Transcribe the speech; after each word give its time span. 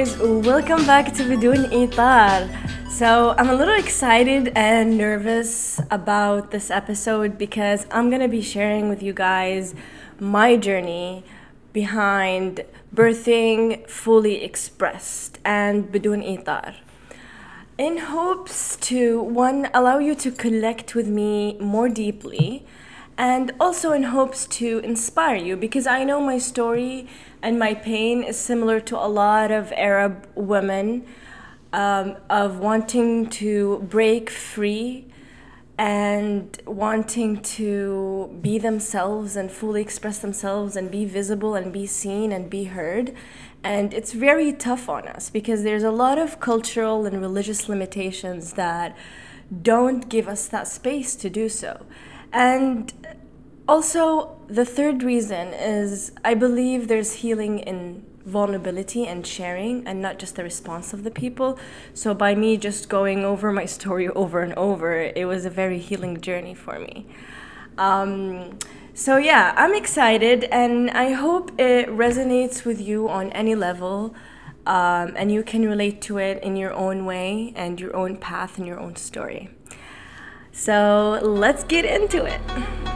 Guys, 0.00 0.16
welcome 0.18 0.86
back 0.86 1.12
to 1.12 1.24
bdoon 1.24 1.68
Ettar. 1.76 2.48
So 2.90 3.34
I'm 3.36 3.50
a 3.50 3.54
little 3.54 3.74
excited 3.74 4.50
and 4.56 4.96
nervous 4.96 5.78
about 5.90 6.52
this 6.52 6.70
episode 6.70 7.36
because 7.36 7.86
I'm 7.90 8.08
gonna 8.08 8.26
be 8.26 8.40
sharing 8.40 8.88
with 8.88 9.02
you 9.02 9.12
guys 9.12 9.74
my 10.18 10.56
journey 10.56 11.22
behind 11.74 12.64
birthing 12.94 13.86
fully 13.90 14.42
expressed 14.42 15.38
and 15.44 15.92
bdoon 15.92 16.24
Ettar. 16.24 16.76
In 17.76 17.98
hopes 17.98 18.76
to 18.88 19.20
one 19.20 19.68
allow 19.74 19.98
you 19.98 20.14
to 20.14 20.30
connect 20.30 20.94
with 20.94 21.08
me 21.08 21.58
more 21.60 21.90
deeply 21.90 22.64
and 23.20 23.52
also 23.60 23.92
in 23.92 24.04
hopes 24.04 24.46
to 24.46 24.78
inspire 24.78 25.36
you 25.36 25.54
because 25.54 25.86
I 25.86 26.04
know 26.04 26.22
my 26.22 26.38
story 26.38 27.06
and 27.42 27.58
my 27.58 27.74
pain 27.74 28.22
is 28.22 28.38
similar 28.38 28.80
to 28.80 28.96
a 28.96 29.08
lot 29.08 29.50
of 29.50 29.70
Arab 29.72 30.26
women 30.34 31.04
um, 31.74 32.16
of 32.30 32.60
wanting 32.60 33.28
to 33.28 33.80
break 33.90 34.30
free 34.30 35.06
and 35.76 36.62
wanting 36.66 37.42
to 37.42 38.38
be 38.40 38.56
themselves 38.56 39.36
and 39.36 39.52
fully 39.52 39.82
express 39.82 40.20
themselves 40.20 40.74
and 40.74 40.90
be 40.90 41.04
visible 41.04 41.54
and 41.54 41.74
be 41.74 41.84
seen 41.84 42.32
and 42.32 42.48
be 42.48 42.64
heard. 42.64 43.14
And 43.62 43.92
it's 43.92 44.12
very 44.14 44.50
tough 44.50 44.88
on 44.88 45.06
us 45.06 45.28
because 45.28 45.62
there's 45.62 45.82
a 45.82 45.90
lot 45.90 46.16
of 46.16 46.40
cultural 46.40 47.04
and 47.04 47.20
religious 47.20 47.68
limitations 47.68 48.54
that 48.54 48.96
don't 49.60 50.08
give 50.08 50.26
us 50.26 50.48
that 50.48 50.68
space 50.68 51.14
to 51.16 51.28
do 51.28 51.50
so. 51.50 51.84
And 52.32 52.92
also, 53.70 54.36
the 54.48 54.64
third 54.64 55.04
reason 55.04 55.54
is 55.54 56.10
I 56.24 56.34
believe 56.34 56.88
there's 56.88 57.12
healing 57.22 57.60
in 57.60 58.04
vulnerability 58.24 59.06
and 59.06 59.24
sharing 59.24 59.86
and 59.86 60.02
not 60.02 60.18
just 60.18 60.34
the 60.34 60.42
response 60.42 60.92
of 60.92 61.04
the 61.04 61.10
people. 61.10 61.56
So, 61.94 62.12
by 62.12 62.34
me 62.34 62.56
just 62.56 62.88
going 62.88 63.24
over 63.24 63.52
my 63.52 63.66
story 63.66 64.08
over 64.22 64.40
and 64.42 64.54
over, 64.54 65.00
it 65.00 65.24
was 65.26 65.44
a 65.44 65.50
very 65.50 65.78
healing 65.78 66.20
journey 66.20 66.52
for 66.52 66.80
me. 66.80 67.06
Um, 67.78 68.58
so, 68.92 69.18
yeah, 69.18 69.54
I'm 69.56 69.72
excited 69.72 70.44
and 70.50 70.90
I 70.90 71.12
hope 71.12 71.52
it 71.56 71.88
resonates 71.90 72.64
with 72.64 72.80
you 72.80 73.08
on 73.08 73.30
any 73.30 73.54
level. 73.54 74.16
Um, 74.66 75.14
and 75.14 75.30
you 75.30 75.44
can 75.44 75.62
relate 75.64 76.02
to 76.02 76.18
it 76.18 76.42
in 76.42 76.56
your 76.56 76.72
own 76.72 77.06
way 77.06 77.52
and 77.54 77.80
your 77.80 77.94
own 77.94 78.16
path 78.16 78.58
and 78.58 78.66
your 78.66 78.80
own 78.80 78.96
story. 78.96 79.48
So 80.50 81.20
let's 81.22 81.62
get 81.62 81.84
into 81.84 82.24
it. 82.24 82.89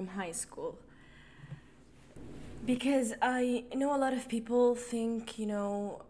From 0.00 0.08
high 0.24 0.32
school 0.32 0.78
because 2.64 3.12
I 3.20 3.64
know 3.74 3.94
a 3.94 4.00
lot 4.04 4.14
of 4.14 4.28
people 4.28 4.74
think, 4.74 5.38
you 5.38 5.46
know, 5.54 6.02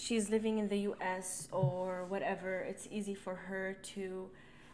she's 0.00 0.30
living 0.30 0.58
in 0.58 0.68
the 0.68 0.80
US 0.90 1.48
or 1.52 2.06
whatever, 2.08 2.52
it's 2.70 2.88
easy 2.90 3.14
for 3.14 3.34
her 3.34 3.76
to 3.94 4.30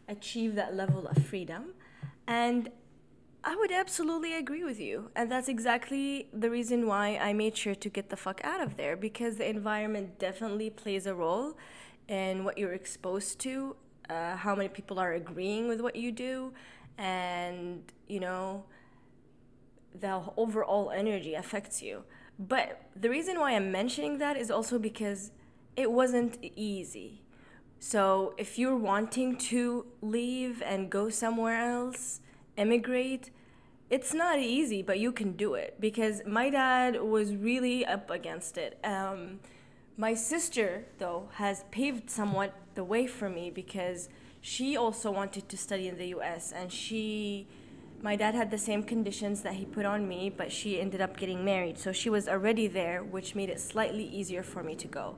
achieve 0.06 0.55
that 0.55 0.77
level 0.77 1.08
of 1.08 1.16
freedom. 1.27 1.62
And 2.28 2.69
I 3.42 3.56
would 3.56 3.72
absolutely 3.72 4.34
agree 4.34 4.64
with 4.70 4.81
you. 4.88 5.10
And 5.16 5.31
that's 5.33 5.48
exactly 5.48 6.28
the 6.33 6.50
reason 6.58 6.86
why 6.86 7.06
I 7.28 7.33
made 7.33 7.56
sure 7.56 7.75
to 7.75 7.88
get 7.88 8.10
the 8.10 8.20
fuck 8.27 8.41
out 8.44 8.60
of 8.60 8.77
there 8.77 8.97
because 8.97 9.38
the 9.38 9.48
environment 9.48 10.21
definitely 10.21 10.71
plays 10.71 11.04
a 11.06 11.15
role 11.15 11.56
in 12.06 12.44
what 12.44 12.59
you're 12.59 12.75
exposed 12.82 13.41
to, 13.41 13.75
uh, 14.09 14.37
how 14.37 14.54
many 14.54 14.69
people 14.69 15.00
are 15.00 15.15
agreeing 15.15 15.66
with 15.66 15.81
what 15.81 15.97
you 15.97 16.12
do, 16.12 16.53
and, 16.99 17.83
you 18.07 18.21
know, 18.21 18.65
the 19.99 20.23
overall 20.37 20.91
energy 20.91 21.34
affects 21.34 21.83
you. 21.83 22.05
But 22.39 22.83
the 22.95 23.09
reason 23.09 23.41
why 23.41 23.53
I'm 23.53 23.73
mentioning 23.73 24.19
that 24.19 24.37
is 24.37 24.51
also 24.51 24.79
because 24.79 25.31
it 25.75 25.91
wasn't 25.91 26.39
easy. 26.55 27.23
So 27.79 28.34
if 28.37 28.59
you're 28.59 28.77
wanting 28.77 29.37
to 29.37 29.87
leave 30.01 30.62
and 30.62 30.91
go 30.91 31.09
somewhere 31.09 31.61
else, 31.61 32.21
emigrate, 32.57 33.31
it's 33.89 34.13
not 34.13 34.39
easy, 34.39 34.83
but 34.83 34.99
you 34.99 35.13
can 35.13 35.33
do 35.33 35.55
it 35.55 35.77
because 35.78 36.23
my 36.27 36.51
dad 36.51 37.01
was 37.01 37.34
really 37.34 37.87
up 37.87 38.11
against 38.11 38.59
it. 38.59 38.78
Um, 38.83 39.41
my 39.97 40.15
sister, 40.15 40.87
though, 40.99 41.28
has 41.34 41.65
paved 41.71 42.11
somewhat 42.11 42.55
the 42.75 42.84
way 42.84 43.07
for 43.07 43.28
me 43.28 43.51
because 43.51 44.09
she 44.47 44.77
also 44.77 45.11
wanted 45.11 45.49
to 45.49 45.57
study 45.57 45.89
in 45.89 45.99
the 45.99 46.07
US 46.19 46.53
and 46.53 46.73
she 46.73 47.49
my 48.01 48.15
dad 48.15 48.37
had 48.37 48.49
the 48.53 48.59
same 48.59 48.84
conditions 48.84 49.41
that 49.43 49.55
he 49.55 49.65
put 49.65 49.84
on 49.84 50.07
me, 50.07 50.31
but 50.31 50.53
she 50.53 50.81
ended 50.81 51.01
up 51.01 51.17
getting 51.17 51.45
married. 51.45 51.79
So 51.79 51.91
she 51.91 52.09
was 52.11 52.29
already 52.29 52.69
there, 52.69 53.03
which 53.03 53.34
made 53.34 53.51
it 53.51 53.59
slightly 53.59 54.05
easier 54.05 54.45
for 54.45 54.62
me 54.62 54.77
to 54.77 54.87
go. 54.87 55.17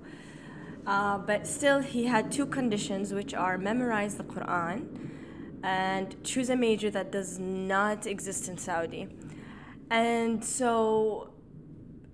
Uh, 0.87 1.19
but 1.19 1.47
still, 1.47 1.81
he 1.81 2.06
had 2.06 2.33
two 2.33 2.47
conditions, 2.47 3.12
which 3.12 3.34
are 3.34 3.59
memorize 3.59 4.15
the 4.15 4.25
Quran 4.25 4.78
and 5.62 6.16
choose 6.25 6.49
a 6.49 6.56
major 6.56 6.91
that 6.91 7.12
does 7.12 7.39
not 7.39 8.06
exist 8.06 8.49
in 8.49 8.56
Saudi. 8.56 9.09
And 9.91 10.43
so 10.43 11.34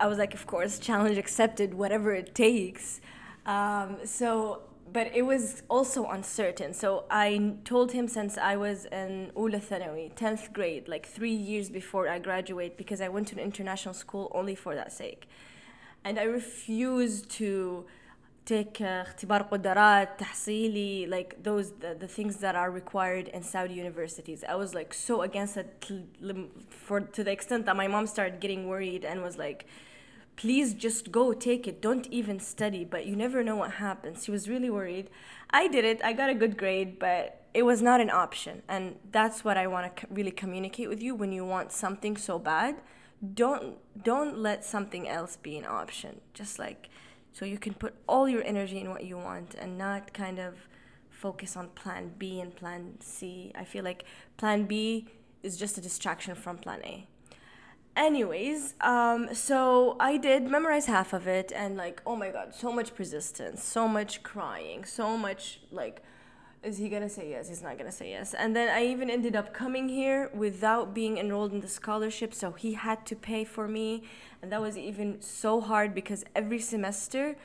I 0.01 0.09
was 0.09 0.19
like, 0.19 0.35
of 0.35 0.49
course, 0.49 0.81
challenge 0.81 1.19
accepted, 1.19 1.75
whatever 1.75 2.13
it 2.13 2.35
takes. 2.35 3.01
Um, 3.47 3.99
so, 4.05 4.63
but 4.94 5.12
it 5.14 5.24
was 5.24 5.64
also 5.70 6.06
uncertain. 6.06 6.74
So 6.74 7.06
I 7.10 7.56
told 7.64 7.92
him 7.92 8.08
since 8.08 8.38
I 8.38 8.56
was 8.56 8.86
in 8.86 9.32
Ula 9.36 9.60
Thanawi, 9.60 10.14
10th 10.16 10.54
grade, 10.54 10.88
like 10.88 11.06
three 11.06 11.34
years 11.34 11.70
before 11.70 12.08
I 12.08 12.20
graduate, 12.20 12.78
because 12.78 13.02
I 13.02 13.10
went 13.10 13.28
to 13.30 13.36
an 13.36 13.42
international 13.42 13.94
school 13.94 14.32
only 14.34 14.56
for 14.56 14.76
that 14.76 14.92
sake. 14.92 15.28
And 16.04 16.18
I 16.18 16.24
refused 16.24 17.30
to 17.32 17.86
take 18.46 18.82
uh, 18.82 19.04
اختبار 19.04 19.42
قدرات 19.42 20.20
تحصيلي 20.20 21.08
like 21.08 21.44
those 21.44 21.72
the, 21.80 21.96
the 22.00 22.08
things 22.08 22.38
that 22.38 22.56
are 22.56 22.72
required 22.72 23.28
in 23.28 23.44
Saudi 23.44 23.76
universities 23.76 24.44
I 24.44 24.56
was 24.56 24.74
like 24.74 24.92
so 24.92 25.22
against 25.22 25.58
it 25.58 25.86
for 26.70 27.02
to 27.02 27.24
the 27.24 27.32
extent 27.32 27.68
that 27.68 27.76
my 27.76 27.88
mom 27.88 28.08
started 28.08 28.40
getting 28.40 28.68
worried 28.68 29.06
and 29.06 29.22
was 29.22 29.38
like 29.38 29.68
please 30.37 30.75
just 30.75 31.13
go 31.13 31.33
take 31.33 31.67
it. 31.67 31.81
Don't 31.81 32.07
even 32.09 32.41
study. 32.41 32.85
But 32.85 33.07
you 33.07 33.17
never 33.17 33.43
know 33.45 33.57
what 33.57 33.73
happens. 33.73 34.25
She 34.25 34.31
was 34.31 34.49
really 34.49 34.71
worried. 34.71 35.11
I 35.51 35.69
did 35.69 35.85
it. 35.85 36.01
I 36.03 36.13
got 36.13 36.31
a 36.31 36.35
good 36.35 36.57
grade 36.57 36.99
but 36.99 37.41
it 37.55 37.63
was 37.63 37.81
not 37.81 38.01
an 38.01 38.11
option. 38.11 38.63
And 38.69 38.97
that's 39.13 39.45
what 39.45 39.57
I 39.57 39.67
want 39.67 39.97
to 39.97 40.07
really 40.11 40.33
communicate 40.33 40.89
with 40.89 41.03
you. 41.03 41.15
When 41.15 41.33
you 41.33 41.45
want 41.45 41.73
something 41.73 42.17
so 42.17 42.39
bad 42.39 42.77
don't 43.35 43.79
don't 44.03 44.39
let 44.39 44.65
something 44.65 45.09
else 45.09 45.37
be 45.37 45.57
an 45.57 45.65
option. 45.65 46.21
Just 46.35 46.59
like 46.59 46.89
so 47.33 47.45
you 47.45 47.59
can 47.59 47.75
put 47.75 47.95
all 48.07 48.29
your 48.29 48.43
energy 48.45 48.81
in 48.81 48.91
what 48.91 49.05
you 49.05 49.17
want 49.17 49.55
and 49.55 49.79
not 49.79 50.13
kind 50.13 50.39
of 50.39 50.55
focus 51.11 51.57
on 51.57 51.69
plan 51.71 52.13
B 52.19 52.41
and 52.41 52.55
plan 52.55 52.95
C. 53.01 53.53
I 53.55 53.65
feel 53.65 53.85
like 53.85 54.05
plan 54.37 54.67
B 54.67 55.09
is 55.43 55.57
just 55.57 55.79
a 55.79 55.81
distraction 55.81 56.35
from 56.35 56.59
plan 56.59 56.81
A. 56.85 57.07
Anyways, 57.97 58.75
um, 58.81 59.33
so 59.35 59.97
I 60.01 60.17
did 60.17 60.51
memorize 60.51 60.87
half 60.87 61.13
of 61.13 61.29
it 61.29 61.53
and 61.55 61.77
like, 61.77 62.03
oh 62.05 62.17
my 62.17 62.31
god, 62.31 62.53
so 62.55 62.73
much 62.73 62.95
persistence, 62.95 63.63
so 63.63 63.87
much 63.87 64.23
crying, 64.25 64.85
so 64.85 65.17
much 65.17 65.61
like 65.71 66.03
is 66.65 66.79
he 66.79 66.89
gonna 66.89 67.11
say 67.11 67.29
yes? 67.31 67.49
He's 67.49 67.63
not 67.63 67.77
gonna 67.77 67.93
say 67.93 68.11
yes. 68.11 68.35
And 68.35 68.57
then 68.57 68.69
I 68.69 68.87
even 68.87 69.11
ended 69.11 69.37
up 69.37 69.53
coming 69.53 69.89
here 69.89 70.31
without 70.35 70.95
being 70.95 71.19
enrolled 71.19 71.53
in 71.53 71.61
the 71.61 71.69
scholarship, 71.69 72.33
so 72.33 72.53
he 72.53 72.73
had 72.73 73.05
to 73.07 73.15
pay 73.15 73.45
for 73.45 73.69
me, 73.69 74.03
and 74.41 74.51
that 74.51 74.63
was 74.63 74.77
even 74.79 75.21
so 75.21 75.61
hard 75.61 75.95
because 75.95 76.25
every 76.35 76.59
semester, 76.59 77.37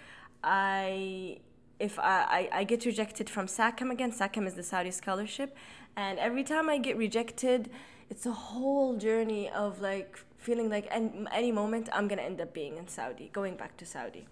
I 0.41 1.39
if 1.79 1.97
I, 1.99 2.49
I, 2.53 2.59
I 2.59 2.63
get 2.63 2.85
rejected 2.85 3.29
from 3.29 3.47
SACM 3.47 3.91
again, 3.91 4.11
SACM 4.11 4.45
is 4.47 4.55
the 4.55 4.63
Saudi 4.63 4.91
scholarship, 4.91 5.55
and 5.98 6.18
every 6.18 6.44
time 6.44 6.68
I 6.68 6.78
get 6.78 6.96
rejected, 6.96 7.70
it's 8.10 8.26
a 8.26 8.32
whole 8.32 8.96
journey 8.96 9.50
of 9.50 9.80
like 9.80 10.18
feeling 10.38 10.68
like 10.68 10.86
any 10.90 11.52
moment 11.52 11.88
I'm 11.92 12.06
gonna 12.08 12.22
end 12.22 12.40
up 12.40 12.52
being 12.52 12.76
in 12.76 12.88
Saudi, 12.88 13.30
going 13.32 13.56
back 13.56 13.76
to 13.78 13.86
Saudi. 13.86 14.26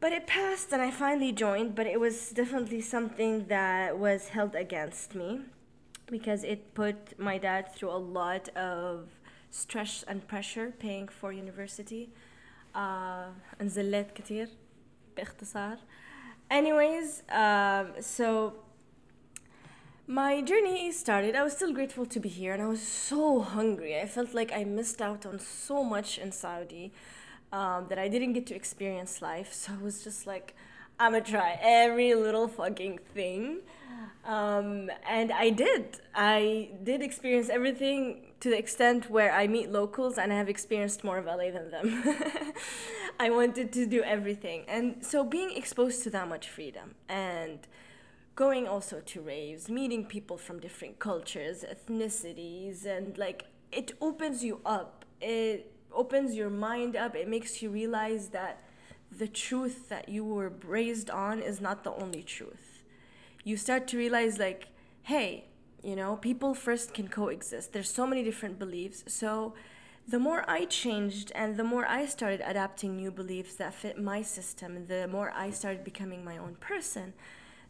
But 0.00 0.12
it 0.12 0.26
passed 0.26 0.72
and 0.72 0.82
I 0.82 0.90
finally 0.90 1.32
joined, 1.32 1.74
but 1.74 1.86
it 1.86 1.98
was 2.00 2.30
definitely 2.30 2.80
something 2.80 3.46
that 3.46 3.98
was 3.98 4.28
held 4.28 4.54
against 4.54 5.14
me 5.14 5.40
because 6.06 6.42
it 6.44 6.74
put 6.74 7.18
my 7.18 7.38
dad 7.38 7.72
through 7.74 7.90
a 7.90 8.02
lot 8.20 8.48
of 8.50 9.08
stress 9.50 10.02
and 10.08 10.26
pressure 10.26 10.72
paying 10.78 11.08
for 11.08 11.32
university. 11.32 12.10
انزلت 13.60 14.10
كتير 14.14 14.48
باختصار. 15.16 15.76
Anyways, 16.50 17.22
um, 17.30 17.92
so 18.00 18.52
my 20.07 20.41
journey 20.41 20.89
started. 20.93 21.35
I 21.35 21.43
was 21.43 21.53
still 21.53 21.73
grateful 21.73 22.05
to 22.05 22.19
be 22.19 22.29
here 22.29 22.53
and 22.53 22.61
I 22.61 22.67
was 22.67 22.81
so 22.81 23.41
hungry. 23.41 23.99
I 23.99 24.05
felt 24.05 24.33
like 24.33 24.53
I 24.53 24.63
missed 24.63 25.01
out 25.01 25.25
on 25.25 25.37
so 25.37 25.83
much 25.83 26.17
in 26.17 26.31
Saudi 26.31 26.93
um, 27.51 27.87
that 27.89 27.99
I 27.99 28.07
didn't 28.07 28.31
get 28.31 28.47
to 28.47 28.55
experience 28.55 29.21
life. 29.21 29.53
So 29.53 29.73
I 29.73 29.83
was 29.83 30.05
just 30.05 30.25
like, 30.25 30.55
I'm 30.97 31.11
gonna 31.11 31.23
try 31.23 31.59
every 31.61 32.15
little 32.15 32.47
fucking 32.47 32.99
thing. 33.13 33.59
Um, 34.25 34.89
and 35.07 35.31
I 35.31 35.49
did. 35.49 35.99
I 36.15 36.69
did 36.83 37.01
experience 37.01 37.49
everything 37.49 38.27
to 38.39 38.49
the 38.49 38.57
extent 38.57 39.09
where 39.09 39.33
I 39.33 39.47
meet 39.47 39.71
locals 39.71 40.17
and 40.17 40.31
I 40.31 40.37
have 40.37 40.49
experienced 40.49 41.03
more 41.03 41.17
of 41.17 41.25
LA 41.25 41.51
than 41.51 41.69
them. 41.69 42.03
I 43.19 43.29
wanted 43.29 43.73
to 43.73 43.85
do 43.85 44.03
everything. 44.03 44.63
And 44.69 45.05
so 45.05 45.25
being 45.25 45.51
exposed 45.55 46.03
to 46.03 46.09
that 46.11 46.29
much 46.29 46.47
freedom 46.47 46.95
and 47.09 47.59
going 48.37 48.67
also 48.67 49.01
to 49.01 49.19
raves, 49.19 49.67
meeting 49.67 50.05
people 50.05 50.37
from 50.37 50.59
different 50.59 50.99
cultures, 50.99 51.65
ethnicities, 51.73 52.85
and 52.85 53.17
like 53.17 53.45
it 53.71 53.91
opens 53.99 54.43
you 54.43 54.61
up. 54.63 55.03
It 55.19 55.73
opens 55.91 56.35
your 56.35 56.51
mind 56.51 56.95
up. 56.95 57.15
It 57.15 57.27
makes 57.27 57.61
you 57.61 57.71
realize 57.71 58.29
that 58.29 58.61
the 59.11 59.27
truth 59.27 59.89
that 59.89 60.07
you 60.07 60.23
were 60.23 60.53
raised 60.63 61.09
on 61.09 61.41
is 61.41 61.59
not 61.59 61.83
the 61.83 61.93
only 61.93 62.21
truth. 62.21 62.83
You 63.43 63.57
start 63.57 63.87
to 63.87 63.97
realize, 63.97 64.37
like, 64.37 64.67
hey, 65.01 65.45
you 65.81 65.95
know, 65.95 66.17
people 66.17 66.53
first 66.53 66.93
can 66.93 67.07
coexist. 67.07 67.73
There's 67.73 67.89
so 67.89 68.05
many 68.05 68.23
different 68.23 68.59
beliefs. 68.59 69.03
So 69.07 69.55
the 70.07 70.19
more 70.19 70.45
I 70.47 70.65
changed 70.65 71.31
and 71.33 71.57
the 71.57 71.63
more 71.63 71.87
I 71.87 72.05
started 72.05 72.41
adapting 72.45 72.97
new 72.97 73.09
beliefs 73.09 73.55
that 73.55 73.73
fit 73.73 73.97
my 73.97 74.21
system, 74.21 74.85
the 74.87 75.07
more 75.07 75.31
I 75.35 75.49
started 75.49 75.83
becoming 75.83 76.23
my 76.23 76.37
own 76.37 76.55
person, 76.59 77.13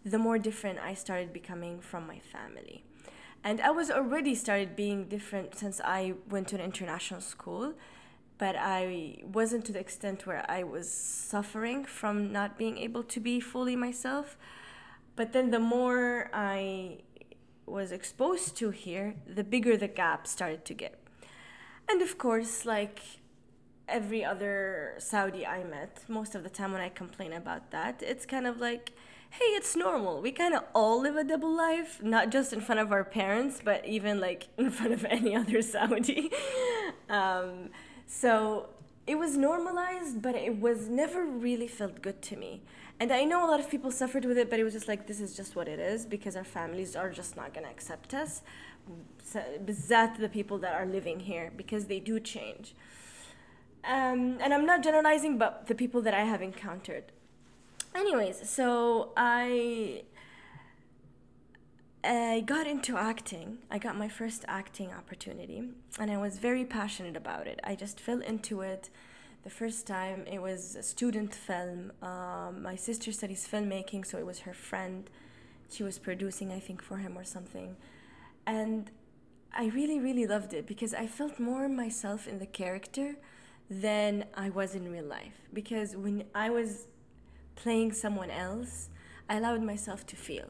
the 0.09 0.17
more 0.17 0.37
different 0.37 0.79
I 0.79 0.93
started 0.93 1.33
becoming 1.33 1.79
from 1.79 2.07
my 2.07 2.19
family. 2.19 2.83
And 3.43 3.61
I 3.61 3.71
was 3.71 3.89
already 3.89 4.35
started 4.35 4.75
being 4.75 5.05
different 5.05 5.55
since 5.55 5.79
I 5.83 6.13
went 6.29 6.47
to 6.49 6.55
an 6.55 6.61
international 6.61 7.21
school 7.21 7.73
but 8.37 8.55
I 8.55 9.23
wasn't 9.23 9.65
to 9.65 9.73
the 9.73 9.79
extent 9.79 10.27
where 10.27 10.45
I 10.49 10.63
was 10.63 10.89
suffering 10.91 11.85
from 11.85 12.31
not 12.31 12.57
being 12.57 12.77
able 12.77 13.03
to 13.03 13.19
be 13.19 13.39
fully 13.39 13.75
myself. 13.75 14.37
But 15.15 15.33
then 15.33 15.49
the 15.49 15.59
more 15.59 16.29
I 16.33 16.99
was 17.65 17.91
exposed 17.91 18.55
to 18.57 18.69
here, 18.69 19.15
the 19.27 19.43
bigger 19.43 19.75
the 19.75 19.87
gap 19.87 20.27
started 20.27 20.65
to 20.65 20.73
get. 20.73 20.99
And 21.89 22.01
of 22.01 22.17
course, 22.17 22.65
like 22.65 22.99
every 23.87 24.23
other 24.23 24.93
Saudi 24.99 25.45
I 25.45 25.63
met, 25.63 26.03
most 26.07 26.35
of 26.35 26.43
the 26.43 26.49
time 26.49 26.71
when 26.73 26.81
I 26.81 26.89
complain 26.89 27.33
about 27.33 27.71
that, 27.71 28.03
it's 28.03 28.25
kind 28.25 28.45
of 28.45 28.59
like, 28.59 28.91
hey, 29.29 29.45
it's 29.45 29.75
normal. 29.75 30.21
We 30.21 30.31
kind 30.31 30.53
of 30.53 30.63
all 30.73 31.01
live 31.01 31.15
a 31.15 31.23
double 31.23 31.55
life, 31.55 32.01
not 32.01 32.31
just 32.31 32.53
in 32.53 32.61
front 32.61 32.79
of 32.79 32.91
our 32.91 33.03
parents, 33.03 33.61
but 33.63 33.85
even 33.85 34.19
like 34.19 34.47
in 34.57 34.71
front 34.71 34.93
of 34.93 35.05
any 35.05 35.35
other 35.35 35.61
Saudi. 35.61 36.31
um, 37.09 37.69
so 38.05 38.69
it 39.05 39.17
was 39.17 39.37
normalized, 39.37 40.21
but 40.21 40.35
it 40.35 40.57
was 40.59 40.89
never 40.89 41.25
really 41.25 41.67
felt 41.67 42.01
good 42.01 42.21
to 42.23 42.35
me. 42.35 42.61
And 42.99 43.11
I 43.11 43.25
know 43.25 43.45
a 43.45 43.49
lot 43.49 43.59
of 43.59 43.69
people 43.69 43.91
suffered 43.91 44.25
with 44.25 44.37
it, 44.37 44.49
but 44.49 44.59
it 44.59 44.63
was 44.63 44.73
just 44.73 44.87
like 44.87 45.05
this 45.05 45.21
is 45.21 45.35
just 45.35 45.55
what 45.55 45.67
it 45.67 45.79
is 45.79 46.05
because 46.05 46.35
our 46.35 46.43
families 46.43 46.95
are 46.95 47.11
just 47.11 47.35
not 47.35 47.53
gonna 47.53 47.69
accept 47.69 48.13
us, 48.13 48.41
that 49.33 50.17
the 50.19 50.29
people 50.29 50.57
that 50.59 50.73
are 50.73 50.85
living 50.85 51.19
here 51.19 51.51
because 51.55 51.85
they 51.85 51.99
do 51.99 52.19
change. 52.19 52.73
Um, 53.83 54.37
and 54.41 54.53
I'm 54.53 54.65
not 54.65 54.83
generalizing, 54.83 55.37
but 55.37 55.67
the 55.67 55.75
people 55.75 56.01
that 56.01 56.13
I 56.13 56.23
have 56.23 56.41
encountered. 56.41 57.11
Anyways, 57.95 58.47
so 58.49 59.11
I 59.17 60.03
I 62.03 62.41
got 62.45 62.67
into 62.67 62.97
acting. 62.97 63.57
I 63.69 63.79
got 63.79 63.97
my 63.97 64.07
first 64.07 64.45
acting 64.47 64.91
opportunity, 64.93 65.63
and 65.99 66.11
I 66.11 66.17
was 66.17 66.37
very 66.37 66.63
passionate 66.63 67.17
about 67.17 67.47
it. 67.47 67.59
I 67.63 67.75
just 67.75 67.99
fell 67.99 68.21
into 68.21 68.61
it. 68.61 68.89
The 69.43 69.49
first 69.49 69.87
time 69.87 70.25
it 70.27 70.41
was 70.41 70.75
a 70.75 70.83
student 70.83 71.33
film. 71.33 71.91
Um, 72.01 72.61
my 72.63 72.75
sister 72.75 73.11
studies 73.11 73.47
filmmaking, 73.51 74.05
so 74.05 74.17
it 74.17 74.25
was 74.25 74.39
her 74.39 74.53
friend. 74.53 75.09
She 75.69 75.83
was 75.83 75.99
producing, 75.99 76.51
I 76.51 76.59
think, 76.59 76.81
for 76.81 76.97
him 76.97 77.17
or 77.17 77.23
something. 77.23 77.75
And 78.45 78.91
I 79.53 79.65
really, 79.67 79.99
really 79.99 80.25
loved 80.27 80.53
it 80.53 80.67
because 80.67 80.93
I 80.93 81.07
felt 81.07 81.39
more 81.39 81.67
myself 81.67 82.27
in 82.27 82.39
the 82.39 82.45
character 82.45 83.15
than 83.69 84.25
I 84.33 84.49
was 84.49 84.75
in 84.75 84.89
real 84.91 85.05
life. 85.05 85.41
Because 85.53 85.95
when 85.95 86.23
I 86.33 86.49
was 86.49 86.87
playing 87.57 87.91
someone 87.91 88.31
else, 88.31 88.89
I 89.29 89.35
allowed 89.35 89.63
myself 89.63 90.05
to 90.07 90.15
feel 90.15 90.49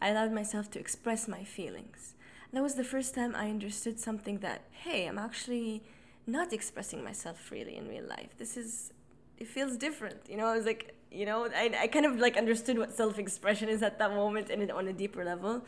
I 0.00 0.08
allowed 0.08 0.32
myself 0.32 0.70
to 0.72 0.78
express 0.78 1.26
my 1.26 1.44
feelings. 1.44 2.14
That 2.52 2.62
was 2.62 2.74
the 2.74 2.84
first 2.84 3.14
time 3.14 3.34
I 3.34 3.50
understood 3.50 3.98
something 3.98 4.38
that, 4.38 4.62
hey, 4.70 5.06
I'm 5.06 5.18
actually 5.18 5.82
not 6.26 6.52
expressing 6.52 7.02
myself 7.02 7.38
freely 7.40 7.76
in 7.76 7.88
real 7.88 8.04
life. 8.04 8.36
This 8.38 8.56
is, 8.56 8.92
it 9.38 9.48
feels 9.48 9.76
different. 9.76 10.20
You 10.28 10.36
know, 10.36 10.46
I 10.46 10.56
was 10.56 10.64
like, 10.64 10.94
you 11.10 11.26
know, 11.26 11.48
I, 11.54 11.74
I 11.80 11.86
kind 11.86 12.06
of 12.06 12.18
like 12.18 12.36
understood 12.36 12.78
what 12.78 12.92
self 12.92 13.18
expression 13.18 13.68
is 13.68 13.82
at 13.82 13.98
that 13.98 14.12
moment 14.12 14.50
and 14.50 14.70
on 14.70 14.88
a 14.88 14.92
deeper 14.92 15.24
level. 15.24 15.64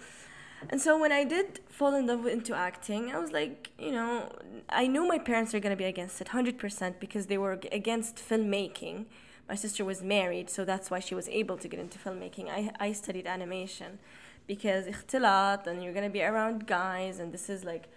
And 0.70 0.80
so 0.80 0.98
when 0.98 1.12
I 1.12 1.24
did 1.24 1.60
fall 1.68 1.94
in 1.94 2.06
love 2.06 2.24
with, 2.24 2.32
into 2.32 2.54
acting, 2.54 3.14
I 3.14 3.18
was 3.18 3.30
like, 3.30 3.70
you 3.78 3.92
know, 3.92 4.32
I 4.68 4.88
knew 4.88 5.06
my 5.06 5.18
parents 5.18 5.52
were 5.52 5.60
going 5.60 5.70
to 5.70 5.76
be 5.76 5.84
against 5.84 6.20
it 6.20 6.28
100% 6.28 6.98
because 6.98 7.26
they 7.26 7.38
were 7.38 7.60
against 7.70 8.16
filmmaking 8.16 9.06
My 9.47 9.55
sister 9.55 9.83
was 9.83 10.01
married, 10.01 10.49
so 10.49 10.63
that's 10.65 10.89
why 10.89 10.99
she 10.99 11.15
was 11.15 11.27
able 11.29 11.57
to 11.57 11.67
get 11.67 11.79
into 11.79 11.99
filmmaking. 11.99 12.49
I, 12.49 12.71
I 12.79 12.93
studied 12.93 13.27
animation 13.27 13.99
because 14.47 14.87
اختلاط 14.87 15.67
and 15.67 15.83
you're 15.83 15.93
gonna 15.93 16.09
be 16.09 16.23
around 16.23 16.67
guys 16.67 17.19
and 17.19 17.31
this 17.31 17.49
is 17.49 17.63
like 17.63 17.89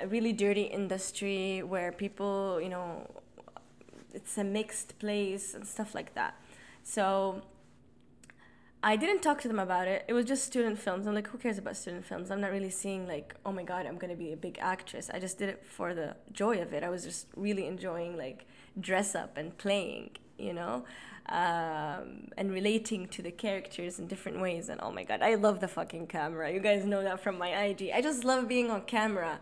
a 0.00 0.06
really 0.06 0.32
dirty 0.32 0.62
industry 0.62 1.62
where 1.62 1.92
people 1.92 2.60
you 2.60 2.68
know 2.68 3.08
it's 4.12 4.36
a 4.38 4.44
mixed 4.44 4.98
place 4.98 5.54
and 5.54 5.66
stuff 5.66 5.94
like 5.94 6.14
that 6.14 6.34
so 6.82 7.42
I 8.80 8.94
didn't 8.94 9.22
talk 9.22 9.40
to 9.40 9.48
them 9.48 9.58
about 9.58 9.88
it. 9.88 10.04
It 10.06 10.12
was 10.12 10.24
just 10.24 10.44
student 10.44 10.78
films. 10.78 11.08
I'm 11.08 11.14
like, 11.14 11.26
who 11.26 11.38
cares 11.38 11.58
about 11.58 11.76
student 11.76 12.06
films? 12.06 12.30
I'm 12.30 12.40
not 12.40 12.52
really 12.52 12.70
seeing 12.70 13.08
like, 13.08 13.34
oh 13.44 13.50
my 13.50 13.64
god, 13.64 13.86
I'm 13.86 13.98
gonna 13.98 14.14
be 14.14 14.32
a 14.32 14.36
big 14.36 14.56
actress. 14.60 15.10
I 15.12 15.18
just 15.18 15.36
did 15.36 15.48
it 15.48 15.64
for 15.64 15.94
the 15.94 16.14
joy 16.32 16.62
of 16.62 16.72
it. 16.72 16.84
I 16.84 16.88
was 16.88 17.02
just 17.02 17.26
really 17.34 17.66
enjoying 17.66 18.16
like 18.16 18.46
dress 18.78 19.16
up 19.16 19.36
and 19.36 19.58
playing, 19.58 20.10
you 20.37 20.53
know 20.53 20.83
um, 21.29 22.27
and 22.37 22.51
relating 22.51 23.07
to 23.07 23.21
the 23.21 23.31
characters 23.31 23.99
in 23.99 24.07
different 24.07 24.41
ways. 24.41 24.69
And 24.69 24.79
oh 24.83 24.91
my 24.91 25.03
god, 25.03 25.21
I 25.21 25.35
love 25.35 25.59
the 25.59 25.67
fucking 25.67 26.07
camera. 26.07 26.51
You 26.51 26.59
guys 26.59 26.85
know 26.85 27.01
that 27.03 27.21
from 27.21 27.37
my 27.37 27.49
IG. 27.65 27.91
I 27.93 28.01
just 28.01 28.23
love 28.23 28.47
being 28.47 28.69
on 28.69 28.81
camera. 28.83 29.39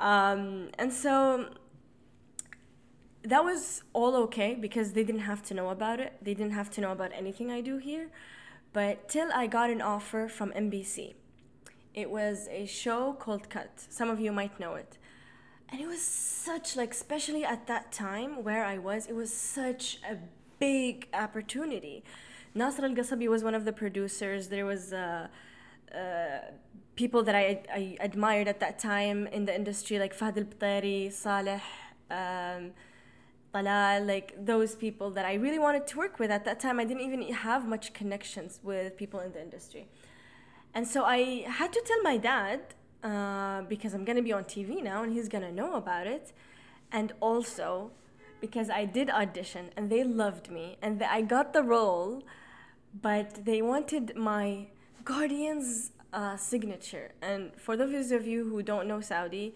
Um, 0.00 0.70
and 0.78 0.92
so 0.92 1.46
that 3.22 3.44
was 3.44 3.82
all 3.92 4.16
okay 4.16 4.54
because 4.54 4.92
they 4.92 5.04
didn't 5.04 5.22
have 5.22 5.42
to 5.44 5.54
know 5.54 5.70
about 5.70 6.00
it. 6.00 6.14
They 6.22 6.34
didn't 6.34 6.52
have 6.52 6.70
to 6.70 6.80
know 6.80 6.92
about 6.92 7.12
anything 7.12 7.50
I 7.50 7.60
do 7.60 7.78
here. 7.78 8.08
But 8.72 9.08
till 9.08 9.30
I 9.32 9.46
got 9.46 9.70
an 9.70 9.80
offer 9.80 10.28
from 10.28 10.52
MBC, 10.52 11.14
It 11.94 12.10
was 12.10 12.46
a 12.50 12.66
show 12.66 13.14
called 13.14 13.48
Cut. 13.48 13.86
Some 13.88 14.10
of 14.10 14.20
you 14.20 14.30
might 14.30 14.60
know 14.60 14.74
it. 14.74 14.98
And 15.68 15.80
it 15.80 15.86
was 15.86 16.02
such 16.02 16.76
like 16.76 16.92
especially 16.92 17.44
at 17.44 17.66
that 17.66 17.92
time 17.92 18.44
where 18.44 18.64
I 18.64 18.78
was, 18.78 19.06
it 19.06 19.14
was 19.14 19.32
such 19.32 19.98
a 20.08 20.16
big 20.58 21.08
opportunity. 21.12 22.04
Nasser 22.54 22.84
Al 22.84 22.94
Qasabi 22.94 23.28
was 23.28 23.42
one 23.44 23.54
of 23.54 23.64
the 23.64 23.72
producers. 23.72 24.48
There 24.48 24.64
was 24.64 24.92
uh, 24.92 25.28
uh, 25.94 26.38
people 26.94 27.22
that 27.24 27.34
I, 27.34 27.62
I 27.72 27.96
admired 28.00 28.48
at 28.48 28.60
that 28.60 28.78
time 28.78 29.26
in 29.26 29.44
the 29.44 29.54
industry, 29.54 29.98
like 29.98 30.16
Fahad 30.16 30.36
Albutairi, 30.42 31.12
Saleh, 31.12 31.60
um, 32.10 32.72
Talal, 33.52 34.06
like 34.06 34.34
those 34.38 34.74
people 34.74 35.10
that 35.10 35.26
I 35.26 35.34
really 35.34 35.58
wanted 35.58 35.86
to 35.88 35.98
work 35.98 36.18
with. 36.18 36.30
At 36.30 36.44
that 36.44 36.60
time, 36.60 36.80
I 36.80 36.84
didn't 36.84 37.02
even 37.02 37.22
have 37.32 37.66
much 37.66 37.92
connections 37.92 38.60
with 38.62 38.96
people 38.96 39.20
in 39.20 39.32
the 39.32 39.42
industry. 39.42 39.88
And 40.74 40.86
so 40.86 41.04
I 41.04 41.44
had 41.48 41.72
to 41.72 41.82
tell 41.84 42.02
my 42.02 42.16
dad 42.16 42.60
uh, 43.02 43.62
because 43.62 43.94
I'm 43.94 44.04
to 44.16 44.22
be 44.22 44.32
on 44.32 44.44
TV 44.44 44.82
now 44.82 45.02
and 45.02 45.12
he's 45.12 45.28
to 45.42 45.52
know 45.52 45.74
about 45.74 46.06
it. 46.06 46.32
And 46.92 47.12
also, 47.20 47.90
because 48.40 48.70
I 48.70 48.84
did 48.84 49.10
audition 49.10 49.70
and 49.76 49.90
they 49.90 50.04
loved 50.04 50.50
me 50.50 50.76
and 50.82 51.02
I 51.02 51.22
got 51.22 51.52
the 51.52 51.62
role, 51.62 52.22
but 53.00 53.44
they 53.44 53.62
wanted 53.62 54.16
my 54.16 54.68
guardian's 55.04 55.92
uh, 56.12 56.36
signature. 56.36 57.12
And 57.22 57.52
for 57.56 57.76
those 57.76 58.10
of 58.10 58.26
you 58.26 58.48
who 58.48 58.62
don't 58.62 58.86
know 58.86 59.00
Saudi, 59.00 59.54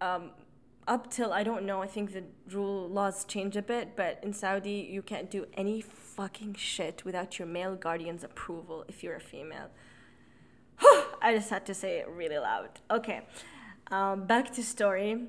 um, 0.00 0.30
up 0.88 1.10
till 1.10 1.32
I 1.32 1.42
don't 1.42 1.64
know, 1.64 1.80
I 1.82 1.86
think 1.86 2.12
the 2.12 2.24
rule 2.50 2.88
laws 2.88 3.24
change 3.24 3.56
a 3.56 3.62
bit, 3.62 3.96
but 3.96 4.18
in 4.22 4.32
Saudi 4.32 4.88
you 4.90 5.02
can't 5.02 5.30
do 5.30 5.46
any 5.54 5.80
fucking 5.80 6.54
shit 6.54 7.04
without 7.04 7.38
your 7.38 7.46
male 7.46 7.76
guardian's 7.76 8.24
approval 8.24 8.84
if 8.88 9.02
you're 9.02 9.16
a 9.16 9.20
female. 9.20 9.70
I 11.21 11.33
just 11.33 11.49
had 11.49 11.65
to 11.65 11.73
say 11.73 11.99
it 11.99 12.07
really 12.07 12.37
loud. 12.37 12.69
Okay, 12.91 13.21
um, 13.91 14.25
back 14.25 14.53
to 14.53 14.63
story. 14.63 15.27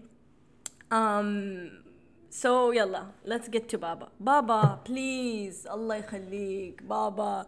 Um, 0.90 1.84
so 2.30 2.70
yalla, 2.70 3.12
let's 3.24 3.48
get 3.48 3.68
to 3.70 3.78
Baba. 3.78 4.08
Baba, 4.20 4.80
please, 4.84 5.66
Allah 5.66 6.02
يخليك, 6.02 6.86
Baba. 6.86 7.46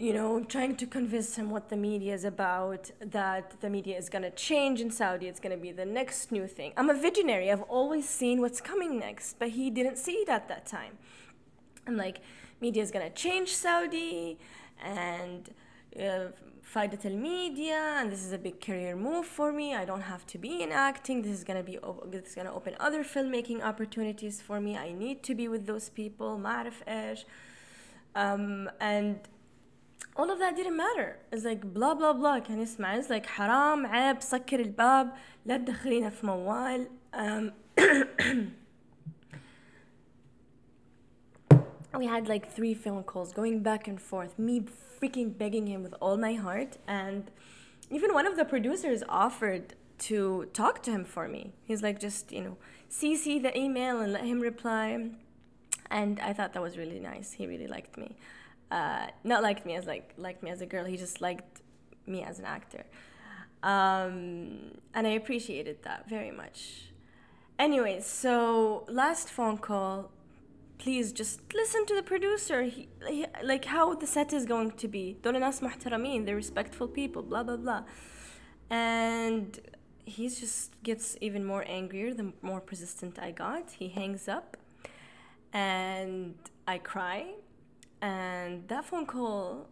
You 0.00 0.12
know, 0.12 0.44
trying 0.44 0.76
to 0.76 0.86
convince 0.86 1.34
him 1.34 1.50
what 1.50 1.70
the 1.70 1.76
media 1.76 2.14
is 2.14 2.24
about, 2.24 2.92
that 3.00 3.60
the 3.60 3.68
media 3.68 3.98
is 3.98 4.08
gonna 4.08 4.30
change 4.30 4.80
in 4.80 4.92
Saudi, 4.92 5.26
it's 5.26 5.40
gonna 5.40 5.56
be 5.56 5.72
the 5.72 5.84
next 5.84 6.30
new 6.30 6.46
thing. 6.46 6.72
I'm 6.76 6.88
a 6.88 6.94
visionary, 6.94 7.50
I've 7.50 7.62
always 7.62 8.08
seen 8.08 8.40
what's 8.40 8.60
coming 8.60 9.00
next, 9.00 9.40
but 9.40 9.48
he 9.48 9.70
didn't 9.70 9.98
see 9.98 10.12
it 10.12 10.28
at 10.28 10.46
that 10.46 10.66
time. 10.66 10.98
I'm 11.84 11.96
like, 11.96 12.20
media 12.60 12.80
is 12.80 12.92
gonna 12.92 13.10
change 13.10 13.56
Saudi 13.56 14.38
and 14.80 15.50
uh, 16.00 16.26
Faidat 16.74 17.04
al 17.04 17.16
media 17.16 17.80
and 17.98 18.12
this 18.12 18.24
is 18.24 18.32
a 18.32 18.38
big 18.38 18.60
career 18.60 18.94
move 18.96 19.26
for 19.26 19.52
me. 19.52 19.74
I 19.74 19.84
don't 19.84 20.06
have 20.12 20.26
to 20.26 20.38
be 20.38 20.62
in 20.62 20.70
acting. 20.72 21.22
This 21.22 21.32
is 21.32 21.44
gonna 21.44 21.62
be 21.62 21.78
this 22.06 22.28
is 22.28 22.34
gonna 22.34 22.54
open 22.54 22.74
other 22.80 23.02
filmmaking 23.04 23.62
opportunities 23.62 24.40
for 24.40 24.60
me. 24.60 24.76
I 24.76 24.92
need 24.92 25.22
to 25.24 25.34
be 25.34 25.48
with 25.48 25.66
those 25.66 25.88
people. 25.90 26.38
ما 26.38 26.70
ايش. 26.88 27.24
Um, 28.14 28.70
and 28.80 29.16
all 30.16 30.30
of 30.30 30.38
that 30.38 30.56
didn't 30.56 30.76
matter. 30.76 31.18
It's 31.32 31.44
like 31.44 31.62
blah 31.62 31.94
blah 31.94 32.12
blah 32.12 32.38
كان 32.38 32.60
يسمع 32.60 33.00
it's 33.00 33.10
like 33.10 33.26
حرام 33.26 33.86
عيب 33.86 34.20
سكر 34.20 34.60
الباب 34.60 35.12
لا 35.46 35.56
تدخلينا 35.56 36.10
في 36.10 36.26
موال 36.26 36.88
um, 37.14 37.52
we 41.97 42.07
had 42.07 42.27
like 42.27 42.51
three 42.51 42.73
phone 42.73 43.03
calls 43.03 43.31
going 43.31 43.61
back 43.61 43.87
and 43.87 44.01
forth 44.01 44.37
me 44.39 44.61
freaking 44.99 45.37
begging 45.37 45.67
him 45.67 45.83
with 45.83 45.93
all 46.01 46.17
my 46.17 46.33
heart 46.33 46.77
and 46.87 47.29
even 47.89 48.13
one 48.13 48.25
of 48.25 48.35
the 48.35 48.45
producers 48.45 49.03
offered 49.07 49.75
to 49.99 50.49
talk 50.53 50.81
to 50.83 50.91
him 50.91 51.05
for 51.05 51.27
me. 51.27 51.53
He's 51.63 51.83
like 51.83 51.99
just 51.99 52.31
you 52.31 52.41
know 52.41 52.57
cc 52.89 53.41
the 53.41 53.57
email 53.57 53.99
and 53.99 54.13
let 54.13 54.25
him 54.25 54.39
reply. 54.39 55.09
And 55.91 56.19
i 56.19 56.33
thought 56.33 56.53
that 56.53 56.61
was 56.61 56.77
really 56.77 56.99
nice. 56.99 57.33
He 57.33 57.45
really 57.47 57.67
liked 57.67 57.97
me. 57.97 58.15
Uh, 58.71 59.07
not 59.23 59.43
liked 59.43 59.65
me 59.65 59.75
as 59.75 59.85
like 59.85 60.13
liked 60.17 60.41
me 60.41 60.49
as 60.49 60.61
a 60.61 60.65
girl. 60.65 60.85
He 60.85 60.97
just 60.97 61.21
liked 61.21 61.61
me 62.07 62.23
as 62.23 62.39
an 62.39 62.45
actor. 62.45 62.85
Um, 63.61 64.79
and 64.93 65.07
i 65.07 65.11
appreciated 65.11 65.83
that 65.83 66.09
very 66.09 66.31
much. 66.31 66.89
Anyways 67.59 68.05
so 68.05 68.85
last 68.89 69.29
phone 69.29 69.59
call 69.59 70.11
please 70.82 71.12
just 71.12 71.40
listen 71.54 71.84
to 71.86 71.94
the 71.94 72.02
producer 72.02 72.62
he, 72.62 72.88
he, 73.08 73.26
like 73.42 73.64
how 73.64 73.94
the 73.94 74.06
set 74.06 74.32
is 74.32 74.44
going 74.46 74.70
to 74.70 74.88
be 74.88 75.16
دول 75.22 75.40
ناس 75.40 75.62
محترمين 75.62 76.24
they're 76.24 76.36
respectful 76.36 76.88
people 76.88 77.22
blah 77.22 77.42
blah 77.42 77.56
blah 77.56 77.82
and 78.70 79.60
he 80.04 80.28
just 80.28 80.82
gets 80.82 81.16
even 81.20 81.44
more 81.44 81.64
angrier 81.68 82.14
the 82.14 82.32
more 82.42 82.60
persistent 82.60 83.18
I 83.18 83.30
got 83.32 83.72
he 83.72 83.88
hangs 83.88 84.28
up 84.28 84.56
and 85.52 86.34
I 86.66 86.78
cry 86.78 87.34
and 88.00 88.68
that 88.68 88.84
phone 88.84 89.06
call 89.06 89.68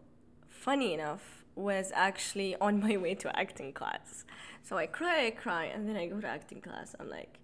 funny 0.49 0.93
enough 0.95 1.45
was 1.55 1.93
actually 1.95 2.57
on 2.57 2.81
my 2.81 2.97
way 2.97 3.15
to 3.15 3.39
acting 3.39 3.73
class 3.73 4.25
so 4.63 4.77
I 4.77 4.87
cry 4.87 5.27
I 5.27 5.31
cry 5.31 5.65
and 5.65 5.89
then 5.89 5.97
I 5.97 6.07
go 6.07 6.21
to 6.21 6.27
acting 6.27 6.61
class 6.61 6.95
I'm 6.99 7.09
like 7.09 7.39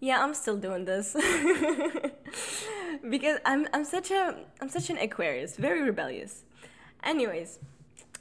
yeah 0.00 0.22
i'm 0.22 0.34
still 0.34 0.56
doing 0.56 0.84
this. 0.84 1.16
Because 3.08 3.38
i'm 3.44 3.66
i'm 3.72 3.84
such 3.84 4.10
a 4.10 4.36
i'm 4.60 4.68
such 4.68 4.90
an 4.90 4.98
aquarius 4.98 5.56
very 5.56 5.82
rebellious. 5.82 6.44
Anyways 7.02 7.58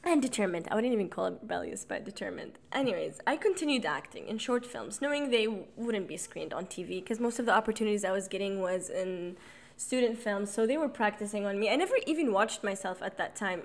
and 0.03 0.21
determined. 0.21 0.67
I 0.69 0.75
wouldn't 0.75 0.93
even 0.93 1.09
call 1.09 1.25
it 1.25 1.39
rebellious 1.41 1.83
but 1.83 2.05
determined. 2.05 2.53
Anyways 2.71 3.19
i 3.25 3.35
continued 3.37 3.85
acting 3.85 4.27
in 4.27 4.37
short 4.37 4.65
films 4.65 5.01
knowing 5.01 5.31
they 5.31 5.47
wouldn't 5.75 6.07
be 6.07 6.17
screened 6.17 6.53
on 6.53 6.65
tv 6.65 7.01
because 7.01 7.19
most 7.19 7.39
of 7.39 7.45
the 7.45 7.53
opportunities 7.53 8.05
i 8.05 8.11
was 8.11 8.27
getting 8.27 8.61
was 8.61 8.89
in 8.89 9.37
student 9.77 10.17
films 10.17 10.51
so 10.51 10.65
they 10.65 10.77
were 10.77 10.89
practicing 10.89 11.45
on 11.45 11.59
me. 11.59 11.69
I 11.69 11.75
never 11.75 11.95
even 12.05 12.31
watched 12.31 12.63
myself 12.63 13.01
at 13.01 13.17
that 13.17 13.35
time 13.35 13.61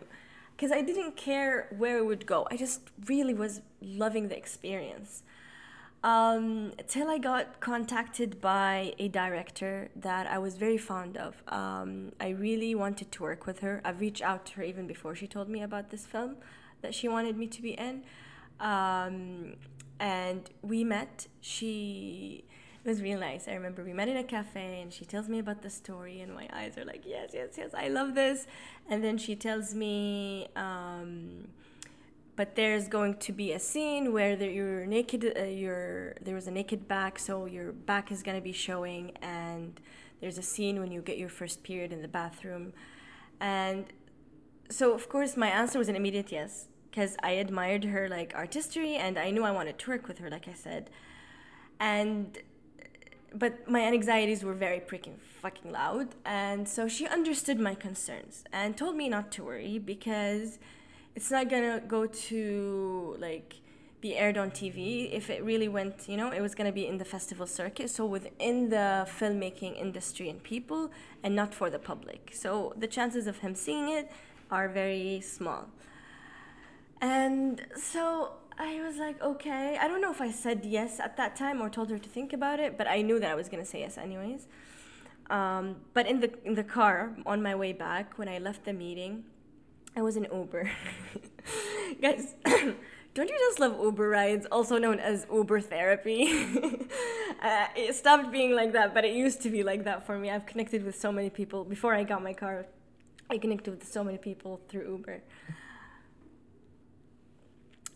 because 0.57 0.73
i 0.73 0.81
didn't 0.81 1.17
care 1.17 1.69
where 1.77 1.99
it 1.99 2.07
would 2.07 2.27
go. 2.27 2.47
I 2.51 2.57
just 2.57 2.81
really 3.07 3.35
was 3.35 3.61
loving 3.81 4.29
the 4.29 4.37
experience 4.37 5.23
um, 6.03 6.73
till 6.87 7.09
I 7.09 7.19
got 7.19 7.61
contacted 7.61 8.41
by 8.41 8.95
a 8.99 9.09
director 9.09 9.91
that 9.97 10.27
I 10.27 10.39
was 10.39 10.57
very 10.57 10.79
fond 10.79 11.17
of. 11.17 11.43
Um, 11.49 12.13
I 12.21 12.31
really 12.31 12.75
wanted 12.75 13.13
to 13.13 13.23
work 13.23 13.47
with 13.47 13.61
her. 13.61 13.81
I've 13.85 14.01
reached 14.01 14.23
out 14.23 14.47
to 14.47 14.55
her 14.55 14.63
even 14.63 14.87
before 14.87 15.15
she 15.15 15.27
told 15.27 15.49
me 15.49 15.63
about 15.63 15.91
this 15.91 16.07
film 16.07 16.37
that 16.81 16.95
she 16.95 17.09
wanted 17.09 17.37
me 17.37 17.47
to 17.49 17.61
be 17.63 17.73
in. 17.73 18.03
Um, 18.61 19.57
and 19.99 20.49
we 20.63 20.85
met. 20.85 21.27
She 21.41 22.45
it 22.83 22.89
was 22.89 23.03
real 23.03 23.21
nice. 23.21 23.47
I 23.47 23.53
remember 23.53 23.85
we 23.85 23.93
met 23.93 24.09
in 24.09 24.17
a 24.17 24.25
cafe 24.25 24.81
and 24.81 24.91
she 24.91 25.05
tells 25.05 25.29
me 25.29 25.39
about 25.39 25.61
the 25.61 25.69
story, 25.69 26.23
and 26.23 26.35
my 26.35 26.49
eyes 26.51 26.79
are 26.79 26.85
like, 26.87 27.03
yes, 27.05 27.31
yes, 27.35 27.51
yes, 27.59 27.73
I 27.75 27.89
love 27.89 28.15
this. 28.15 28.47
And 28.89 29.05
then 29.05 29.19
she 29.19 29.37
tells 29.37 29.75
me, 29.75 30.49
um, 30.57 31.49
but 32.41 32.57
there's 32.57 32.89
going 32.89 33.15
to 33.27 33.33
be 33.33 33.53
a 33.53 33.59
scene 33.59 34.15
where 34.15 34.35
there, 34.35 34.49
you're 34.49 34.87
naked 34.87 35.23
uh, 35.39 35.43
you're 35.43 36.15
there 36.23 36.35
was 36.35 36.47
a 36.47 36.51
naked 36.51 36.89
back 36.89 37.19
so 37.19 37.45
your 37.45 37.71
back 37.71 38.11
is 38.11 38.23
going 38.23 38.39
to 38.43 38.47
be 38.53 38.57
showing 38.67 39.05
and 39.21 39.79
there's 40.23 40.39
a 40.39 40.47
scene 40.53 40.81
when 40.81 40.91
you 40.91 41.03
get 41.03 41.19
your 41.19 41.29
first 41.29 41.63
period 41.63 41.93
in 41.93 42.01
the 42.01 42.09
bathroom. 42.09 42.73
And 43.43 43.85
so 44.71 44.95
of 44.95 45.11
course 45.11 45.37
my 45.37 45.51
answer 45.51 45.79
was 45.79 45.91
an 45.91 45.97
immediate 45.97 46.33
yes 46.33 46.53
because 46.89 47.13
i 47.23 47.33
admired 47.45 47.85
her 47.85 48.09
like 48.09 48.33
artistry 48.35 48.93
and 49.05 49.19
i 49.19 49.29
knew 49.31 49.45
i 49.45 49.51
wanted 49.51 49.77
to 49.79 49.91
work 49.91 50.09
with 50.09 50.19
her 50.21 50.31
like 50.31 50.49
i 50.49 50.55
said. 50.55 50.89
And 51.79 52.39
but 53.35 53.69
my 53.69 53.83
anxieties 53.83 54.43
were 54.43 54.55
very 54.55 54.81
freaking 54.81 55.19
fucking 55.43 55.71
loud 55.71 56.09
and 56.25 56.67
so 56.67 56.89
she 56.89 57.07
understood 57.07 57.59
my 57.61 57.75
concerns 57.75 58.45
and 58.51 58.79
told 58.79 58.97
me 58.97 59.11
not 59.11 59.31
to 59.33 59.45
worry 59.45 59.79
because 59.79 60.59
it's 61.15 61.31
not 61.31 61.49
gonna 61.49 61.81
go 61.87 62.07
to 62.07 63.17
like 63.19 63.57
be 64.01 64.17
aired 64.17 64.39
on 64.39 64.51
TV. 64.51 65.13
If 65.13 65.29
it 65.29 65.45
really 65.45 65.69
went, 65.69 66.09
you 66.09 66.17
know, 66.17 66.31
it 66.31 66.41
was 66.41 66.55
gonna 66.55 66.73
be 66.73 66.87
in 66.87 66.99
the 66.99 67.05
festival 67.05 67.47
circuit, 67.47 67.91
so 67.91 68.07
within 68.07 68.71
the 68.71 69.07
filmmaking 69.19 69.79
industry 69.79 70.29
and 70.29 70.43
people, 70.43 70.91
and 71.23 71.37
not 71.37 71.55
for 71.55 71.69
the 71.71 71.79
public. 71.79 72.31
So 72.33 72.73
the 72.79 72.87
chances 72.87 73.27
of 73.27 73.39
him 73.39 73.55
seeing 73.55 73.89
it 73.89 74.11
are 74.51 74.69
very 74.69 75.21
small. 75.21 75.69
And 77.01 77.67
so 77.77 78.33
I 78.59 78.81
was 78.83 78.97
like, 78.97 79.21
okay. 79.23 79.79
I 79.81 79.89
don't 79.89 80.01
know 80.01 80.11
if 80.11 80.21
I 80.21 80.31
said 80.31 80.65
yes 80.65 81.01
at 81.01 81.17
that 81.17 81.37
time 81.37 81.61
or 81.61 81.71
told 81.71 81.91
her 81.91 81.99
to 81.99 82.09
think 82.09 82.33
about 82.33 82.61
it, 82.61 82.77
but 82.77 82.87
I 82.87 83.03
knew 83.03 83.19
that 83.21 83.31
I 83.31 83.35
was 83.35 83.49
gonna 83.49 83.65
say 83.65 83.81
yes 83.81 83.99
anyways. 83.99 84.47
Um, 85.31 85.77
but 85.95 86.07
in 86.07 86.21
the 86.21 86.31
in 86.45 86.55
the 86.55 86.65
car 86.65 87.17
on 87.25 87.43
my 87.43 87.55
way 87.55 87.73
back 87.73 88.19
when 88.19 88.29
I 88.29 88.39
left 88.39 88.65
the 88.65 88.73
meeting, 88.73 89.25
I 89.97 90.03
was 90.03 90.17
in 90.17 90.27
Uber. 90.33 90.71
Guys, 92.03 92.35
don't 92.45 93.29
you 93.29 93.39
just 93.49 93.59
love 93.59 93.79
Uber 93.83 94.09
rides, 94.09 94.47
also 94.53 94.79
known 94.79 95.01
as 95.01 95.27
Uber 95.33 95.61
therapy? 95.61 96.31
uh, 97.43 97.67
it 97.77 97.95
stopped 97.95 98.31
being 98.31 98.55
like 98.55 98.73
that, 98.73 98.95
but 98.95 99.05
it 99.05 99.15
used 99.15 99.43
to 99.43 99.51
be 99.51 99.63
like 99.63 99.85
that 99.85 100.07
for 100.07 100.17
me. 100.17 100.31
I've 100.31 100.47
connected 100.47 100.85
with 100.85 100.99
so 100.99 101.11
many 101.11 101.29
people. 101.29 101.65
Before 101.65 101.95
I 101.95 102.05
got 102.05 102.23
my 102.23 102.33
car, 102.33 102.67
I 103.29 103.39
connected 103.39 103.71
with 103.73 103.87
so 103.87 104.05
many 104.05 104.19
people 104.19 104.61
through 104.69 104.89
Uber. 104.89 105.23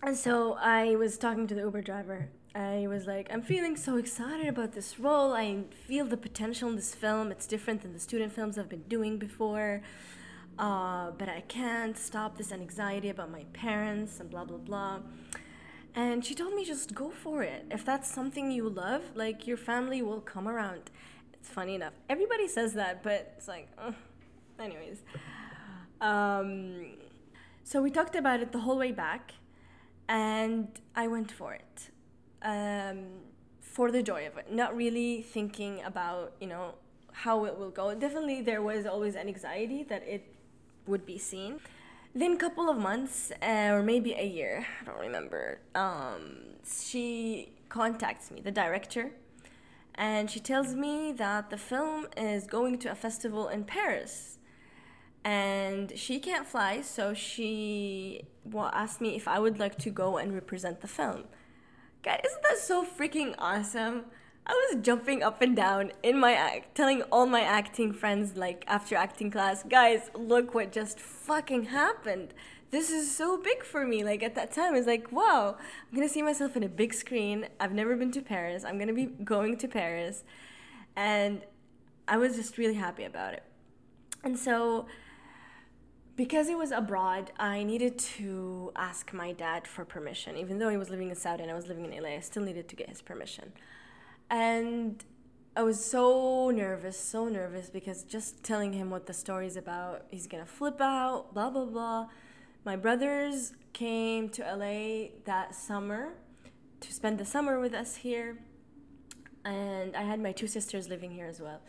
And 0.03 0.17
so 0.17 0.55
I 0.61 0.97
was 0.97 1.17
talking 1.17 1.47
to 1.47 1.55
the 1.55 1.63
Uber 1.63 1.83
driver. 1.83 2.29
I 2.55 2.87
was 2.89 3.07
like, 3.07 3.29
I'm 3.33 3.43
feeling 3.43 3.77
so 3.77 3.97
excited 3.97 4.47
about 4.47 4.73
this 4.73 5.01
role. 5.01 5.33
I 5.33 5.65
feel 5.87 6.05
the 6.05 6.17
potential 6.17 6.69
in 6.69 6.77
this 6.77 6.95
film. 6.95 7.33
It's 7.33 7.47
different 7.47 7.83
than 7.83 7.93
the 7.93 7.99
student 8.01 8.33
films 8.33 8.59
I've 8.59 8.69
been 8.69 8.85
doing 8.89 9.19
before 9.19 9.83
uh, 10.59 11.11
but 11.13 11.29
I 11.29 11.43
can't 11.49 11.97
stop 11.97 12.37
this 12.37 12.53
anxiety 12.53 13.09
about 13.09 13.31
my 13.31 13.45
parents 13.53 14.21
and 14.21 14.31
blah 14.31 14.45
blah 14.45 14.59
blah. 14.59 15.01
And 15.95 16.25
she 16.25 16.35
told 16.35 16.55
me 16.55 16.65
just 16.65 16.95
go 16.95 17.11
for 17.11 17.43
it. 17.43 17.67
If 17.71 17.85
that's 17.85 18.11
something 18.13 18.51
you 18.51 18.69
love, 18.69 19.03
like 19.15 19.47
your 19.47 19.57
family 19.57 20.03
will 20.03 20.21
come 20.21 20.49
around. 20.49 20.91
It's 21.33 21.49
funny 21.49 21.77
enough. 21.77 21.93
Everybody 22.09 22.49
says 22.49 22.73
that, 22.75 23.03
but 23.03 23.35
it's 23.37 23.47
like, 23.47 23.69
uh, 23.79 23.93
anyways. 24.59 25.03
Um, 26.01 26.97
so 27.63 27.81
we 27.81 27.91
talked 27.91 28.17
about 28.17 28.41
it 28.41 28.51
the 28.51 28.59
whole 28.61 28.77
way 28.77 28.93
back, 28.93 29.35
and 30.09 30.69
I 30.97 31.07
went 31.07 31.31
for 31.31 31.55
it. 31.55 31.91
Um, 32.43 33.05
for 33.61 33.91
the 33.91 34.03
joy 34.03 34.27
of 34.27 34.37
it, 34.37 34.53
not 34.53 34.77
really 34.77 35.23
thinking 35.23 35.83
about, 35.83 36.35
you 36.41 36.47
know, 36.47 36.75
how 37.13 37.45
it 37.45 37.59
will 37.59 37.71
go. 37.71 37.95
Definitely, 37.95 38.43
there 38.43 38.63
was 38.63 38.87
always 38.87 39.15
an 39.15 39.29
anxiety 39.29 39.83
that 39.85 40.03
it 40.07 40.34
would 40.87 41.07
be 41.07 41.19
seen. 41.19 41.61
Then 42.15 42.33
a 42.33 42.37
couple 42.37 42.69
of 42.69 42.79
months 42.79 43.33
uh, 43.43 43.71
or 43.73 43.83
maybe 43.83 44.13
a 44.13 44.25
year, 44.25 44.67
I 44.81 44.85
don't 44.85 45.01
remember. 45.01 45.59
Um, 45.75 46.37
she 46.65 47.53
contacts 47.69 48.31
me, 48.31 48.41
the 48.41 48.53
director, 48.53 49.11
and 49.97 50.31
she 50.31 50.41
tells 50.41 50.75
me 50.75 51.13
that 51.13 51.51
the 51.51 51.59
film 51.59 52.07
is 52.17 52.47
going 52.47 52.79
to 52.79 52.91
a 52.91 52.95
festival 52.95 53.49
in 53.49 53.65
Paris. 53.65 54.39
And 55.25 55.93
she 55.97 56.21
can't 56.21 56.47
fly, 56.47 56.83
so 56.83 57.15
she 57.15 58.27
asked 58.55 59.01
me 59.01 59.17
if 59.17 59.27
I 59.27 59.39
would 59.39 59.59
like 59.59 59.77
to 59.79 59.91
go 59.91 60.19
and 60.19 60.35
represent 60.35 60.83
the 60.83 60.89
film. 60.89 61.25
God, 62.03 62.21
isn't 62.25 62.43
that 62.43 62.59
so 62.59 62.85
freaking 62.85 63.35
awesome? 63.39 64.05
I 64.47 64.53
was 64.53 64.83
jumping 64.85 65.23
up 65.23 65.41
and 65.41 65.57
down 65.57 65.93
in 66.03 66.19
my 66.19 66.35
act, 66.35 66.75
telling 66.75 67.03
all 67.05 67.25
my 67.25 67.41
acting 67.41 67.93
friends, 67.95 68.37
like 68.37 68.65
after 68.67 68.95
acting 68.95 69.31
class, 69.31 69.63
guys, 69.63 70.11
look 70.15 70.55
what 70.55 70.71
just 70.71 71.01
fucking 71.01 71.65
happened. 71.65 72.35
This 72.71 72.91
is 72.91 73.17
so 73.17 73.39
big 73.39 73.65
for 73.65 73.87
me. 73.87 74.05
Like 74.05 74.23
at 74.23 74.35
that 74.35 74.53
time, 74.53 74.75
it's 74.75 74.87
like, 74.87 75.11
wow, 75.11 75.57
I'm 75.59 75.95
gonna 75.95 76.11
see 76.11 76.21
myself 76.21 76.57
in 76.57 76.63
a 76.63 76.69
big 76.69 76.93
screen. 76.93 77.47
I've 77.59 77.73
never 77.73 77.97
been 77.97 78.11
to 78.13 78.21
Paris. 78.21 78.65
I'm 78.65 78.79
gonna 78.79 78.93
be 78.93 79.07
going 79.07 79.57
to 79.59 79.69
Paris. 79.69 80.25
And 80.95 81.43
I 82.07 82.19
was 82.19 82.37
just 82.37 82.59
really 82.59 82.75
happy 82.75 83.05
about 83.05 83.33
it. 83.33 83.45
And 84.25 84.39
so, 84.39 84.87
because 86.17 86.49
it 86.49 86.59
was 86.59 86.71
abroad, 86.71 87.33
I 87.39 87.63
needed 87.63 87.99
to 87.99 88.73
ask 88.77 89.13
my 89.15 89.33
dad 89.33 89.67
for 89.67 89.87
permission. 89.87 90.37
Even 90.37 90.59
though 90.59 90.69
he 90.69 90.77
was 90.77 90.91
living 90.91 91.09
in 91.09 91.17
Saudi 91.17 91.43
and 91.43 91.51
I 91.51 91.55
was 91.55 91.67
living 91.67 91.91
in 91.91 92.03
LA, 92.03 92.11
I 92.11 92.21
still 92.21 92.43
needed 92.43 92.69
to 92.69 92.77
get 92.77 92.91
his 92.91 93.01
permission. 93.01 93.53
And 94.31 95.05
I 95.57 95.63
was 95.63 95.85
so 95.85 96.51
nervous, 96.51 96.99
so 96.99 97.29
nervous 97.29 97.71
because 97.71 98.03
just 98.03 98.43
telling 98.43 98.73
him 98.73 98.91
what 98.91 99.07
the 99.07 99.13
story 99.13 99.47
is 99.47 99.57
about, 99.57 100.07
he's 100.11 100.27
gonna 100.27 100.47
flip 100.47 100.81
out, 100.81 101.33
blah, 101.33 101.51
blah, 101.51 101.65
blah. 101.65 102.09
My 102.65 102.77
brothers 102.77 103.53
came 103.73 104.29
to 104.31 104.43
LA 104.43 105.11
that 105.27 105.55
summer 105.55 106.15
to 106.81 106.93
spend 106.93 107.19
the 107.19 107.25
summer 107.25 107.61
with 107.61 107.75
us 107.75 107.97
here. 107.97 108.39
And 109.45 109.95
I 109.95 110.03
had 110.03 110.21
my 110.21 110.33
two 110.33 110.47
sisters 110.47 110.89
living 110.89 111.11
here 111.11 111.27
as 111.27 111.41
well. 111.41 111.61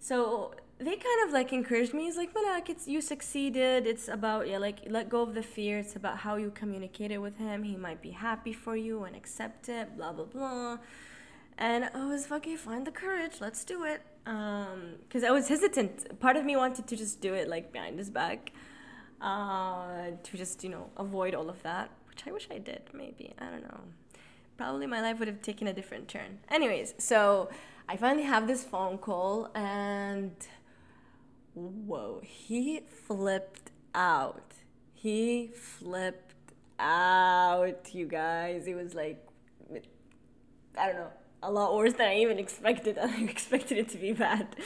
So 0.00 0.54
they 0.78 0.96
kind 0.96 1.26
of 1.26 1.32
like 1.32 1.52
encouraged 1.52 1.94
me. 1.94 2.08
It's 2.08 2.16
like, 2.16 2.34
Malak, 2.34 2.68
it's 2.68 2.86
you 2.88 3.00
succeeded. 3.00 3.86
It's 3.86 4.08
about 4.08 4.48
yeah, 4.48 4.58
like 4.58 4.80
let 4.86 5.08
go 5.08 5.22
of 5.22 5.34
the 5.34 5.42
fear. 5.42 5.78
It's 5.78 5.96
about 5.96 6.18
how 6.18 6.36
you 6.36 6.50
communicated 6.50 7.18
with 7.18 7.38
him. 7.38 7.62
He 7.62 7.76
might 7.76 8.02
be 8.02 8.10
happy 8.10 8.52
for 8.52 8.76
you 8.76 9.04
and 9.04 9.14
accept 9.14 9.68
it. 9.68 9.96
Blah 9.96 10.12
blah 10.12 10.24
blah. 10.24 10.78
And 11.56 11.88
I 11.94 12.06
was 12.06 12.26
fucking 12.26 12.56
find 12.56 12.86
the 12.86 12.90
courage. 12.90 13.34
Let's 13.40 13.64
do 13.64 13.84
it. 13.84 14.02
Um, 14.26 14.96
because 15.02 15.22
I 15.22 15.30
was 15.30 15.48
hesitant. 15.48 16.18
Part 16.18 16.36
of 16.36 16.44
me 16.44 16.56
wanted 16.56 16.86
to 16.88 16.96
just 16.96 17.20
do 17.20 17.34
it 17.34 17.48
like 17.48 17.72
behind 17.72 17.98
his 17.98 18.10
back, 18.10 18.52
uh, 19.20 20.10
to 20.22 20.36
just 20.36 20.64
you 20.64 20.70
know 20.70 20.90
avoid 20.96 21.34
all 21.34 21.48
of 21.48 21.62
that, 21.62 21.90
which 22.08 22.24
I 22.26 22.32
wish 22.32 22.48
I 22.50 22.58
did. 22.58 22.82
Maybe 22.92 23.34
I 23.38 23.50
don't 23.50 23.62
know. 23.62 23.80
Probably 24.56 24.86
my 24.86 25.00
life 25.00 25.18
would 25.18 25.28
have 25.28 25.42
taken 25.42 25.66
a 25.66 25.72
different 25.72 26.08
turn. 26.08 26.38
Anyways, 26.48 26.94
so 26.98 27.50
I 27.88 27.96
finally 27.96 28.24
have 28.24 28.46
this 28.46 28.64
phone 28.64 28.98
call 28.98 29.50
and 29.54 30.34
whoa, 31.54 32.20
he 32.22 32.80
flipped 32.88 33.72
out. 33.94 34.54
He 34.92 35.50
flipped 35.54 36.52
out, 36.78 37.94
you 37.94 38.06
guys. 38.06 38.66
It 38.66 38.74
was 38.74 38.94
like, 38.94 39.26
I 40.78 40.86
don't 40.86 40.96
know, 40.96 41.10
a 41.44 41.50
lot 41.50 41.74
worse 41.74 41.92
than 41.92 42.08
I 42.08 42.16
even 42.16 42.38
expected. 42.38 42.98
I 43.02 43.22
expected 43.22 43.78
it 43.78 43.88
to 43.90 43.98
be 43.98 44.12
bad. 44.12 44.56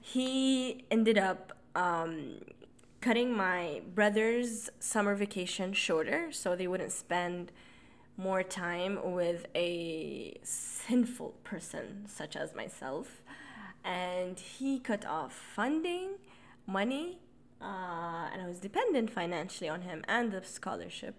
He 0.00 0.84
ended 0.90 1.18
up 1.18 1.52
um, 1.74 2.40
cutting 3.00 3.36
my 3.36 3.82
brother's 3.94 4.70
summer 4.78 5.14
vacation 5.14 5.72
shorter 5.72 6.32
so 6.32 6.56
they 6.56 6.66
wouldn't 6.66 6.92
spend 6.92 7.52
more 8.16 8.42
time 8.42 9.12
with 9.12 9.46
a 9.54 10.36
sinful 10.42 11.34
person 11.44 12.04
such 12.08 12.34
as 12.36 12.54
myself 12.54 13.22
and 13.84 14.38
he 14.38 14.78
cut 14.78 15.06
off 15.06 15.32
funding, 15.32 16.16
money, 16.66 17.18
uh, 17.60 18.28
and 18.32 18.42
I 18.42 18.46
was 18.46 18.58
dependent 18.58 19.10
financially 19.10 19.68
on 19.68 19.82
him 19.82 20.04
and 20.06 20.32
the 20.32 20.42
scholarship. 20.44 21.14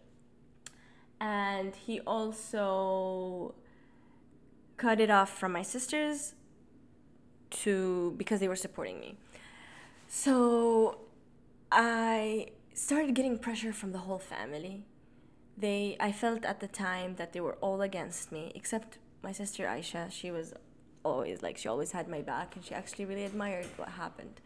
And 1.20 1.76
he 1.76 2.00
also 2.02 3.56
cut 4.80 5.00
it 5.00 5.12
off 5.12 5.30
from 5.38 5.52
my 5.52 5.62
sisters 5.62 6.34
to 7.62 8.14
because 8.18 8.40
they 8.40 8.48
were 8.48 8.62
supporting 8.68 9.00
me. 9.00 9.18
So 10.08 11.00
I 11.72 12.48
started 12.74 13.14
getting 13.14 13.38
pressure 13.38 13.74
from 13.74 13.92
the 13.92 14.00
whole 14.00 14.24
family. 14.36 14.86
They 15.58 15.98
I 16.00 16.12
felt 16.12 16.46
at 16.46 16.60
the 16.62 16.68
time 16.68 17.16
that 17.20 17.34
they 17.34 17.42
were 17.42 17.58
all 17.66 17.82
against 17.82 18.32
me 18.32 18.52
except 18.56 18.98
my 19.22 19.34
sister 19.34 19.66
Aisha. 19.66 20.12
She 20.12 20.32
was 20.32 20.54
always 21.04 21.44
like 21.44 21.58
she 21.58 21.68
always 21.68 21.92
had 21.92 22.08
my 22.08 22.22
back 22.22 22.56
and 22.56 22.64
she 22.66 22.74
actually 22.74 23.06
really 23.06 23.26
admired 23.26 23.68
what 23.78 23.90
happened 24.04 24.42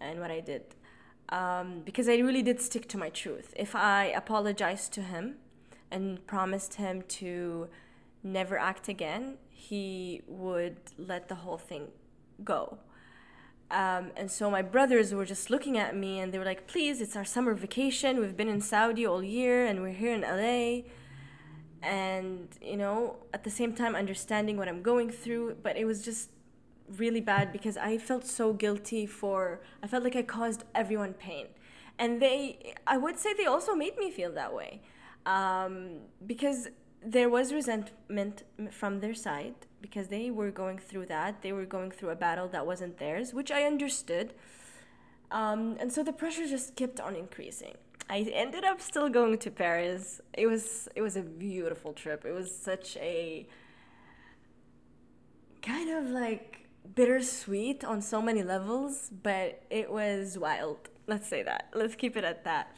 and 0.00 0.20
what 0.20 0.30
I 0.30 0.40
did 0.40 0.64
um, 1.30 1.82
because 1.84 2.08
I 2.08 2.16
really 2.16 2.42
did 2.42 2.60
stick 2.60 2.88
to 2.88 2.98
my 2.98 3.10
truth. 3.10 3.52
If 3.56 3.74
I 3.74 4.06
apologized 4.06 4.92
to 4.94 5.02
him 5.02 5.36
and 5.90 6.26
promised 6.26 6.74
him 6.74 7.02
to 7.20 7.68
never 8.26 8.58
act 8.58 8.88
again, 8.88 9.38
he 9.50 10.22
would 10.26 10.76
let 10.98 11.28
the 11.28 11.36
whole 11.36 11.58
thing 11.58 11.88
go. 12.44 12.78
Um, 13.70 14.12
and 14.16 14.30
so 14.30 14.50
my 14.50 14.62
brothers 14.62 15.12
were 15.12 15.24
just 15.24 15.50
looking 15.50 15.76
at 15.76 15.96
me 15.96 16.20
and 16.20 16.32
they 16.32 16.38
were 16.38 16.44
like, 16.44 16.66
please, 16.66 17.00
it's 17.00 17.16
our 17.16 17.24
summer 17.24 17.54
vacation. 17.54 18.20
We've 18.20 18.36
been 18.36 18.48
in 18.48 18.60
Saudi 18.60 19.04
all 19.06 19.22
year 19.22 19.66
and 19.66 19.82
we're 19.82 19.98
here 20.04 20.14
in 20.14 20.20
LA 20.22 20.88
and 21.82 22.48
you 22.60 22.76
know 22.76 23.16
at 23.32 23.44
the 23.44 23.50
same 23.50 23.72
time 23.72 23.94
understanding 23.94 24.56
what 24.56 24.68
i'm 24.68 24.82
going 24.82 25.10
through 25.10 25.56
but 25.62 25.76
it 25.76 25.84
was 25.84 26.04
just 26.04 26.30
really 26.96 27.20
bad 27.20 27.52
because 27.52 27.76
i 27.76 27.96
felt 27.96 28.26
so 28.26 28.52
guilty 28.52 29.06
for 29.06 29.60
i 29.82 29.86
felt 29.86 30.02
like 30.02 30.16
i 30.16 30.22
caused 30.22 30.64
everyone 30.74 31.12
pain 31.12 31.46
and 31.98 32.20
they 32.20 32.74
i 32.86 32.96
would 32.96 33.18
say 33.18 33.32
they 33.34 33.46
also 33.46 33.74
made 33.74 33.96
me 33.98 34.10
feel 34.10 34.32
that 34.32 34.52
way 34.52 34.80
um, 35.26 35.98
because 36.24 36.68
there 37.06 37.28
was 37.28 37.52
resentment 37.52 38.42
from 38.70 39.00
their 39.00 39.14
side 39.14 39.54
because 39.80 40.08
they 40.08 40.30
were 40.30 40.50
going 40.50 40.78
through 40.78 41.06
that 41.06 41.42
they 41.42 41.52
were 41.52 41.64
going 41.64 41.90
through 41.90 42.10
a 42.10 42.16
battle 42.16 42.48
that 42.48 42.66
wasn't 42.66 42.98
theirs 42.98 43.32
which 43.32 43.50
i 43.50 43.62
understood 43.62 44.34
um, 45.30 45.76
and 45.80 45.92
so 45.92 46.02
the 46.02 46.12
pressure 46.12 46.46
just 46.46 46.76
kept 46.76 47.00
on 47.00 47.16
increasing 47.16 47.74
I 48.08 48.20
ended 48.32 48.64
up 48.64 48.80
still 48.80 49.08
going 49.08 49.38
to 49.38 49.50
Paris. 49.50 50.20
It 50.32 50.46
was 50.46 50.88
it 50.94 51.02
was 51.02 51.16
a 51.16 51.22
beautiful 51.22 51.92
trip. 51.92 52.24
It 52.24 52.32
was 52.32 52.54
such 52.54 52.96
a 52.98 53.48
kind 55.60 55.90
of 55.90 56.10
like 56.10 56.68
bittersweet 56.94 57.84
on 57.84 58.00
so 58.00 58.22
many 58.22 58.44
levels, 58.44 59.10
but 59.22 59.62
it 59.70 59.90
was 59.90 60.38
wild. 60.38 60.88
Let's 61.08 61.26
say 61.26 61.42
that. 61.42 61.70
Let's 61.74 61.96
keep 61.96 62.16
it 62.16 62.22
at 62.22 62.44
that. 62.44 62.76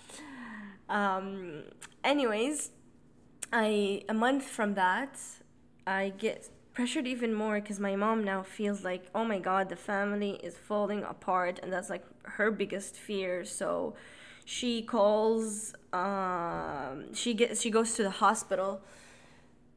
Um, 0.88 1.64
anyways, 2.02 2.70
I 3.52 4.02
a 4.08 4.14
month 4.14 4.44
from 4.44 4.74
that, 4.74 5.18
I 5.86 6.12
get 6.16 6.50
pressured 6.74 7.06
even 7.06 7.34
more 7.34 7.60
because 7.60 7.80
my 7.80 7.96
mom 7.96 8.22
now 8.22 8.42
feels 8.42 8.84
like, 8.84 9.06
oh 9.14 9.24
my 9.24 9.38
god, 9.38 9.68
the 9.68 9.76
family 9.76 10.38
is 10.42 10.56
falling 10.56 11.02
apart, 11.02 11.58
and 11.62 11.72
that's 11.72 11.90
like 11.90 12.04
her 12.22 12.50
biggest 12.50 12.96
fear. 12.96 13.44
So 13.44 13.94
she 14.44 14.82
calls 14.82 15.74
um, 15.92 17.12
she 17.12 17.34
gets 17.34 17.60
she 17.60 17.70
goes 17.70 17.94
to 17.94 18.02
the 18.02 18.10
hospital. 18.10 18.80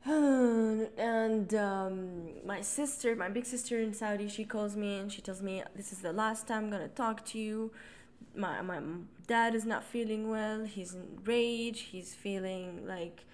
And 0.97 1.53
um, 1.53 2.45
my 2.45 2.61
sister 2.61 3.15
my 3.15 3.29
big 3.29 3.45
sister 3.45 3.79
in 3.79 3.93
saudi 3.93 4.27
she 4.27 4.45
calls 4.45 4.75
me 4.75 4.97
and 4.99 5.11
she 5.11 5.21
tells 5.21 5.41
me 5.41 5.63
this 5.75 5.91
is 5.91 5.99
the 5.99 6.13
last 6.13 6.47
time 6.47 6.65
i'm 6.65 6.69
gonna 6.71 6.87
talk 6.87 7.25
to 7.27 7.39
you. 7.39 7.71
My, 8.35 8.61
my 8.61 8.79
dad 9.27 9.55
is 9.55 9.65
not 9.65 9.83
feeling 9.83 10.29
well. 10.29 10.63
He's 10.63 10.93
in 10.93 11.19
rage. 11.25 11.81
He's 11.91 12.13
feeling 12.13 12.87
like 12.87 13.25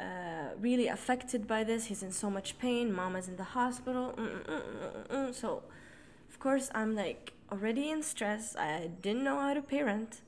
uh, 0.00 0.50
really 0.60 0.88
affected 0.88 1.46
by 1.46 1.64
this 1.64 1.86
he's 1.86 2.02
in 2.02 2.12
so 2.12 2.28
much 2.30 2.58
pain 2.58 2.92
mama's 2.92 3.28
in 3.28 3.36
the 3.36 3.44
hospital 3.44 4.14
Mm-mm-mm-mm-mm. 4.16 5.34
so 5.34 5.62
of 6.28 6.38
course 6.38 6.70
i'm 6.74 6.94
like 6.94 7.32
already 7.50 7.90
in 7.90 8.02
stress 8.02 8.54
i 8.56 8.90
didn't 9.00 9.24
know 9.24 9.38
how 9.38 9.54
to 9.54 9.62
parent 9.62 10.20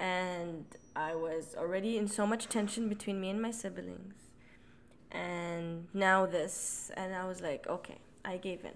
and 0.00 0.64
I 0.96 1.14
was 1.14 1.54
already 1.56 1.98
in 1.98 2.08
so 2.08 2.26
much 2.26 2.48
tension 2.48 2.88
between 2.88 3.20
me 3.20 3.30
and 3.30 3.40
my 3.40 3.50
siblings. 3.50 4.14
And 5.12 5.86
now 5.92 6.26
this, 6.26 6.90
and 6.96 7.14
I 7.14 7.26
was 7.26 7.40
like, 7.40 7.66
okay, 7.68 7.98
I 8.24 8.36
gave 8.38 8.64
in. 8.64 8.72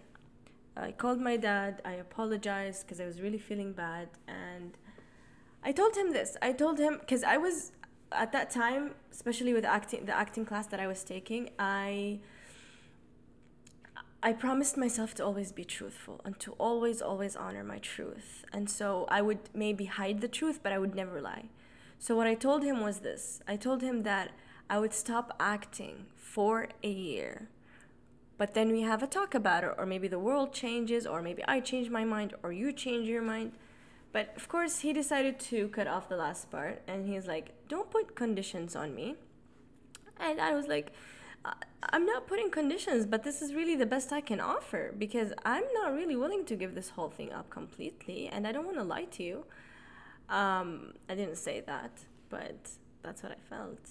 I 0.76 0.92
called 0.92 1.20
my 1.20 1.36
dad, 1.36 1.80
I 1.84 1.92
apologized 1.92 2.82
because 2.82 3.00
I 3.00 3.06
was 3.06 3.20
really 3.20 3.38
feeling 3.38 3.72
bad, 3.72 4.08
and 4.26 4.76
I 5.62 5.70
told 5.70 5.96
him 5.96 6.12
this. 6.12 6.36
I 6.42 6.52
told 6.52 6.78
him 6.80 6.98
because 6.98 7.22
I 7.22 7.36
was 7.36 7.70
at 8.14 8.32
that 8.32 8.50
time, 8.50 8.94
especially 9.12 9.52
with 9.52 9.64
acting, 9.64 10.06
the 10.06 10.16
acting 10.16 10.44
class 10.44 10.66
that 10.68 10.80
I 10.80 10.86
was 10.86 11.04
taking, 11.04 11.50
I 11.58 12.20
I 14.22 14.32
promised 14.32 14.78
myself 14.78 15.14
to 15.16 15.24
always 15.24 15.52
be 15.52 15.64
truthful 15.64 16.22
and 16.24 16.40
to 16.40 16.52
always, 16.52 17.02
always 17.02 17.36
honor 17.36 17.62
my 17.62 17.76
truth. 17.78 18.46
And 18.54 18.70
so 18.70 19.04
I 19.10 19.20
would 19.20 19.50
maybe 19.52 19.84
hide 19.84 20.22
the 20.22 20.28
truth, 20.28 20.60
but 20.62 20.72
I 20.72 20.78
would 20.78 20.94
never 20.94 21.20
lie. 21.20 21.50
So 21.98 22.16
what 22.16 22.26
I 22.26 22.34
told 22.34 22.62
him 22.62 22.80
was 22.80 23.00
this 23.00 23.42
I 23.46 23.56
told 23.56 23.82
him 23.82 24.02
that 24.04 24.30
I 24.70 24.78
would 24.78 24.94
stop 24.94 25.36
acting 25.38 26.06
for 26.16 26.68
a 26.82 26.90
year. 26.90 27.48
But 28.38 28.54
then 28.54 28.72
we 28.72 28.80
have 28.80 29.02
a 29.02 29.06
talk 29.06 29.34
about 29.34 29.62
it, 29.62 29.74
or 29.76 29.86
maybe 29.86 30.08
the 30.08 30.18
world 30.18 30.52
changes, 30.52 31.06
or 31.06 31.20
maybe 31.20 31.44
I 31.46 31.60
change 31.60 31.90
my 31.90 32.04
mind, 32.04 32.34
or 32.42 32.50
you 32.50 32.72
change 32.72 33.06
your 33.06 33.22
mind. 33.22 33.52
But 34.10 34.32
of 34.36 34.48
course, 34.48 34.80
he 34.80 34.92
decided 34.92 35.38
to 35.50 35.68
cut 35.68 35.86
off 35.86 36.08
the 36.08 36.16
last 36.16 36.50
part, 36.50 36.82
and 36.88 37.06
he's 37.06 37.26
like, 37.26 37.52
Don't 37.74 37.90
put 37.90 38.14
conditions 38.14 38.76
on 38.76 38.94
me. 38.94 39.16
And 40.20 40.40
I 40.40 40.54
was 40.54 40.68
like, 40.68 40.92
I'm 41.92 42.06
not 42.06 42.28
putting 42.28 42.48
conditions, 42.48 43.04
but 43.04 43.24
this 43.24 43.42
is 43.42 43.52
really 43.52 43.74
the 43.74 43.90
best 43.94 44.12
I 44.12 44.20
can 44.20 44.38
offer 44.38 44.94
because 44.96 45.32
I'm 45.44 45.64
not 45.80 45.92
really 45.92 46.14
willing 46.14 46.44
to 46.44 46.54
give 46.54 46.76
this 46.76 46.90
whole 46.90 47.10
thing 47.10 47.32
up 47.32 47.50
completely, 47.50 48.28
and 48.28 48.46
I 48.46 48.52
don't 48.52 48.64
want 48.64 48.76
to 48.76 48.84
lie 48.84 49.06
to 49.16 49.22
you. 49.24 49.44
Um, 50.28 50.92
I 51.08 51.16
didn't 51.16 51.38
say 51.48 51.62
that, 51.72 52.04
but 52.30 52.60
that's 53.02 53.24
what 53.24 53.32
I 53.32 53.40
felt. 53.54 53.84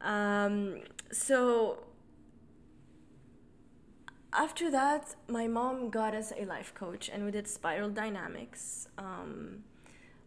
Um, 0.00 0.80
so 1.12 1.78
after 4.32 4.72
that, 4.72 5.14
my 5.28 5.46
mom 5.46 5.88
got 5.90 6.16
us 6.16 6.32
a 6.36 6.44
life 6.44 6.74
coach, 6.74 7.08
and 7.08 7.24
we 7.24 7.30
did 7.30 7.46
spiral 7.46 7.90
dynamics 7.90 8.88
um, 8.98 9.62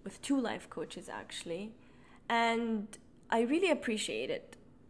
with 0.05 0.21
two 0.21 0.39
life 0.39 0.69
coaches 0.69 1.09
actually. 1.09 1.73
And 2.31 2.87
I 3.29 3.41
really 3.41 3.69
appreciated 3.69 4.41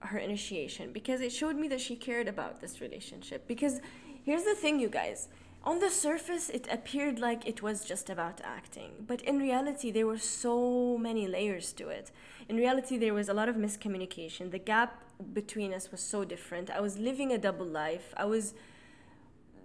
her 0.02 0.20
initiation 0.20 0.94
because 0.94 1.22
it 1.22 1.32
showed 1.32 1.56
me 1.56 1.68
that 1.70 1.82
she 1.82 1.96
cared 1.96 2.28
about 2.28 2.62
this 2.62 2.80
relationship. 2.80 3.48
Because 3.48 3.82
here's 4.24 4.44
the 4.44 4.56
thing, 4.56 4.80
you 4.80 4.90
guys 4.90 5.28
on 5.64 5.80
the 5.80 5.90
surface, 5.92 6.50
it 6.50 6.68
appeared 6.72 7.20
like 7.20 7.48
it 7.48 7.62
was 7.62 7.86
just 7.86 8.10
about 8.10 8.42
acting, 8.44 8.92
but 9.06 9.22
in 9.22 9.38
reality, 9.38 9.92
there 9.92 10.08
were 10.08 10.18
so 10.18 10.98
many 10.98 11.28
layers 11.28 11.72
to 11.74 11.90
it. 11.90 12.12
In 12.50 12.58
reality, 12.58 12.98
there 12.98 13.14
was 13.14 13.30
a 13.30 13.34
lot 13.34 13.48
of 13.48 13.56
miscommunication. 13.56 14.50
The 14.50 14.58
gap 14.58 15.04
between 15.34 15.72
us 15.72 15.92
was 15.92 16.02
so 16.02 16.26
different. 16.26 16.72
I 16.72 16.80
was 16.82 16.98
living 16.98 17.32
a 17.32 17.38
double 17.38 17.66
life. 17.66 18.12
I 18.18 18.26
was 18.26 18.56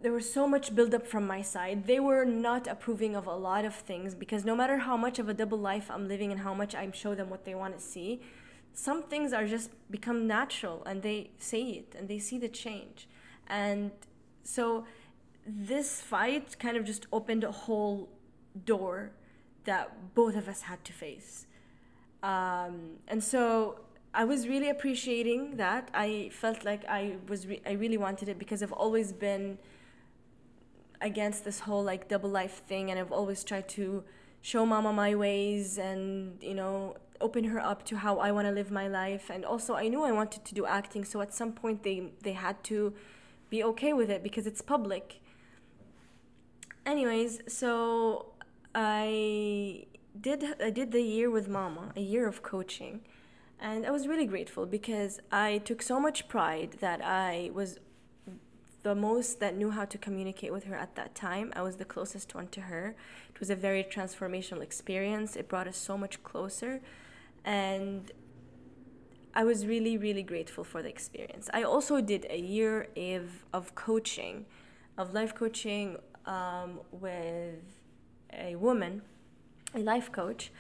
there 0.07 0.13
was 0.13 0.33
so 0.33 0.47
much 0.47 0.73
buildup 0.73 1.05
from 1.05 1.27
my 1.27 1.43
side. 1.43 1.89
They 1.89 1.99
were 1.99 2.25
not 2.25 2.69
approving 2.69 3.17
of 3.17 3.27
a 3.27 3.35
lot 3.35 3.65
of 3.65 3.75
things 3.75 4.15
because 4.15 4.45
no 4.45 4.55
matter 4.55 4.79
how 4.79 4.97
much 4.97 5.19
of 5.19 5.29
a 5.29 5.35
double 5.35 5.59
life 5.59 5.91
I'm 5.91 6.07
living 6.07 6.31
and 6.31 6.43
how 6.43 6.55
much 6.55 6.77
I 6.77 6.89
show 6.93 7.17
them 7.17 7.29
what 7.29 7.45
they 7.45 7.57
want 7.57 7.77
to 7.77 7.83
see, 7.83 8.21
some 8.73 9.03
things 9.03 9.33
are 9.33 9.49
just 9.49 9.71
become 9.91 10.29
natural 10.29 10.85
and 10.87 11.03
they 11.03 11.31
say 11.39 11.63
it 11.81 11.97
and 11.99 12.07
they 12.07 12.21
see 12.21 12.39
the 12.39 12.49
change. 12.49 13.09
And 13.49 13.91
so 14.45 14.85
this 15.45 16.01
fight 16.03 16.57
kind 16.61 16.77
of 16.77 16.85
just 16.85 17.09
opened 17.13 17.43
a 17.43 17.51
whole 17.51 18.09
door 18.65 19.11
that 19.65 20.15
both 20.15 20.37
of 20.37 20.47
us 20.47 20.61
had 20.61 20.85
to 20.85 20.93
face. 20.93 21.49
Um, 22.23 22.99
and 23.09 23.25
so 23.25 23.81
I 24.15 24.23
was 24.23 24.47
really 24.47 24.71
appreciating 24.71 25.57
that. 25.57 25.91
I 25.93 26.31
felt 26.33 26.65
like 26.65 26.85
I 26.85 27.17
was 27.27 27.49
re- 27.49 27.63
I 27.67 27.73
really 27.73 27.97
wanted 27.97 28.29
it 28.29 28.39
because 28.39 28.63
I've 28.63 28.79
always 28.85 29.13
been 29.13 29.59
against 31.01 31.45
this 31.45 31.61
whole 31.61 31.83
like 31.83 32.09
double 32.09 32.31
life 32.31 32.63
thing 32.67 32.91
and 32.91 32.99
I've 32.99 33.13
always 33.13 33.45
tried 33.45 33.69
to 33.71 34.05
show 34.41 34.65
mama 34.65 34.93
my 34.93 35.15
ways 35.15 35.79
and 35.79 36.43
you 36.43 36.55
know 36.55 36.97
open 37.21 37.45
her 37.45 37.61
up 37.61 37.85
to 37.85 37.97
how 37.97 38.19
I 38.19 38.31
want 38.31 38.47
to 38.47 38.53
live 38.53 38.71
my 38.71 38.89
life. 38.89 39.31
And 39.31 39.45
also 39.45 39.75
I 39.75 39.89
knew 39.89 40.03
I 40.03 40.13
wanted 40.13 40.45
to 40.45 40.55
do 40.55 40.67
acting 40.67 41.05
so 41.05 41.21
at 41.21 41.35
some 41.35 41.53
point 41.53 41.83
they 41.83 42.13
they 42.23 42.33
had 42.33 42.63
to 42.65 42.95
be 43.51 43.63
okay 43.63 43.93
with 43.93 44.11
it 44.11 44.23
because 44.23 44.47
it's 44.47 44.63
public. 44.63 45.21
Anyways, 46.85 47.41
so 47.49 48.33
I 48.75 49.87
did 50.21 50.45
I 50.63 50.71
did 50.71 50.93
the 50.93 51.03
year 51.03 51.31
with 51.31 51.49
Mama, 51.49 51.93
a 51.97 52.01
year 52.01 52.27
of 52.27 52.43
coaching, 52.43 53.01
and 53.61 53.87
I 53.87 53.91
was 53.91 54.07
really 54.07 54.27
grateful 54.27 54.67
because 54.67 55.21
I 55.33 55.59
took 55.59 55.83
so 55.83 55.99
much 55.99 56.29
pride 56.29 56.77
that 56.81 57.05
I 57.05 57.51
was 57.53 57.79
the 58.87 58.95
most 58.95 59.41
that 59.41 59.57
knew 59.57 59.71
how 59.71 59.85
to 59.85 59.99
communicate 59.99 60.53
with 60.53 60.65
her 60.71 60.77
at 60.77 60.95
that 60.95 61.13
time. 61.13 61.53
I 61.57 61.63
was 61.69 61.75
the 61.83 61.85
closest 61.85 62.37
one 62.37 62.47
to 62.57 62.61
her. 62.71 62.95
It 63.33 63.41
was 63.41 63.51
a 63.51 63.57
very 63.57 63.83
transformational 63.83 64.63
experience. 64.63 65.35
It 65.35 65.49
brought 65.49 65.67
us 65.67 65.77
so 65.77 65.99
much 65.99 66.23
closer, 66.23 66.81
and 67.45 68.13
I 69.35 69.43
was 69.43 69.67
really, 69.67 69.99
really 69.99 70.23
grateful 70.23 70.63
for 70.63 70.81
the 70.85 70.89
experience. 70.89 71.51
I 71.53 71.65
also 71.65 72.01
did 72.01 72.23
a 72.31 72.39
year 72.39 72.87
of, 72.97 73.45
of 73.53 73.75
coaching, 73.75 74.47
of 74.97 75.13
life 75.13 75.35
coaching 75.35 75.97
um, 76.25 76.79
with 76.93 77.65
a 78.33 78.55
woman, 78.55 79.03
a 79.75 79.81
life 79.81 80.13
coach, 80.13 80.53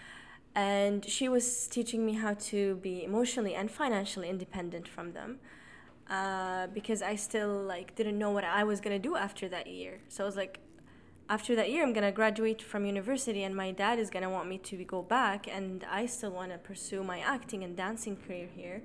and 0.52 1.08
she 1.16 1.28
was 1.28 1.68
teaching 1.68 2.04
me 2.04 2.14
how 2.14 2.34
to 2.50 2.74
be 2.88 3.04
emotionally 3.04 3.54
and 3.54 3.70
financially 3.70 4.28
independent 4.28 4.88
from 4.88 5.12
them. 5.12 5.38
Uh, 6.08 6.68
because 6.68 7.02
I 7.02 7.16
still 7.16 7.52
like 7.62 7.96
didn't 7.96 8.16
know 8.16 8.30
what 8.30 8.44
I 8.44 8.62
was 8.62 8.80
gonna 8.80 8.98
do 8.98 9.16
after 9.16 9.48
that 9.48 9.66
year. 9.66 10.00
So 10.08 10.22
I 10.22 10.26
was 10.26 10.36
like, 10.36 10.60
after 11.28 11.56
that 11.56 11.68
year, 11.70 11.82
I'm 11.82 11.92
gonna 11.92 12.12
graduate 12.12 12.62
from 12.62 12.86
university, 12.86 13.42
and 13.42 13.56
my 13.56 13.72
dad 13.72 13.98
is 13.98 14.08
gonna 14.10 14.30
want 14.30 14.48
me 14.48 14.58
to 14.58 14.84
go 14.84 15.02
back, 15.02 15.48
and 15.48 15.84
I 15.90 16.06
still 16.06 16.30
want 16.30 16.52
to 16.52 16.58
pursue 16.58 17.02
my 17.02 17.18
acting 17.18 17.64
and 17.64 17.76
dancing 17.76 18.16
career 18.16 18.48
here. 18.54 18.82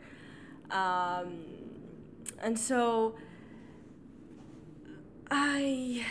Um, 0.71 1.45
and 2.39 2.57
so 2.57 3.15
I 5.29 6.05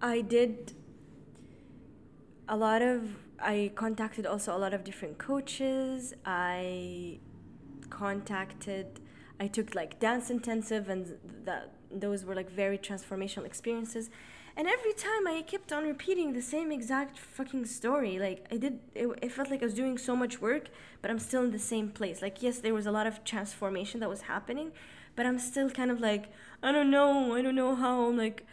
I 0.00 0.20
did 0.20 0.74
a 2.48 2.56
lot 2.56 2.82
of 2.82 3.16
I 3.40 3.72
contacted 3.74 4.26
also 4.26 4.56
a 4.56 4.58
lot 4.58 4.74
of 4.74 4.84
different 4.84 5.18
coaches. 5.18 6.14
I 6.24 7.18
contacted 8.00 8.86
I 9.40 9.48
took 9.48 9.74
like 9.74 9.98
dance 9.98 10.30
intensive 10.30 10.88
and 10.88 11.02
that 11.44 11.72
those 11.90 12.24
were 12.24 12.36
like 12.40 12.50
very 12.50 12.78
transformational 12.78 13.44
experiences. 13.44 14.08
And 14.56 14.68
every 14.68 14.92
time 14.92 15.26
I 15.26 15.42
kept 15.42 15.72
on 15.72 15.82
repeating 15.84 16.32
the 16.32 16.42
same 16.42 16.70
exact 16.70 17.18
fucking 17.18 17.64
story. 17.66 18.18
Like 18.18 18.46
I 18.52 18.56
did 18.56 18.78
it, 18.94 19.08
it 19.20 19.32
felt 19.32 19.50
like 19.50 19.62
I 19.62 19.64
was 19.64 19.74
doing 19.74 19.98
so 19.98 20.14
much 20.14 20.40
work, 20.40 20.64
but 21.00 21.10
I'm 21.10 21.18
still 21.18 21.42
in 21.42 21.50
the 21.50 21.58
same 21.58 21.88
place. 21.90 22.22
Like 22.22 22.42
yes, 22.46 22.58
there 22.58 22.74
was 22.74 22.86
a 22.86 22.92
lot 22.92 23.06
of 23.06 23.24
transformation 23.24 23.98
that 24.00 24.08
was 24.08 24.22
happening, 24.22 24.70
but 25.16 25.26
I'm 25.26 25.38
still 25.38 25.68
kind 25.70 25.90
of 25.90 25.98
like 26.00 26.24
I 26.62 26.70
don't 26.70 26.90
know, 26.90 27.34
I 27.34 27.42
don't 27.42 27.56
know 27.56 27.74
how 27.74 28.06
I'm 28.06 28.16
like 28.16 28.46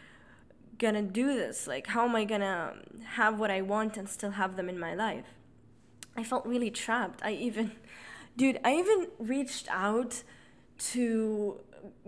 gonna 0.80 1.04
do 1.04 1.28
this? 1.28 1.68
Like, 1.68 1.88
how 1.88 2.06
am 2.06 2.16
I 2.16 2.24
gonna 2.24 2.74
have 3.20 3.38
what 3.40 3.52
I 3.52 3.62
want 3.62 3.98
and 3.98 4.10
still 4.10 4.32
have 4.32 4.56
them 4.56 4.70
in 4.70 4.80
my 4.80 4.96
life? 4.96 5.26
I 6.18 6.24
felt 6.24 6.46
really 6.46 6.72
trapped. 6.72 7.20
I 7.24 7.32
even, 7.34 7.74
dude, 8.40 8.60
I 8.64 8.72
even 8.76 9.08
reached 9.20 9.68
out 9.70 10.24
to 10.92 11.60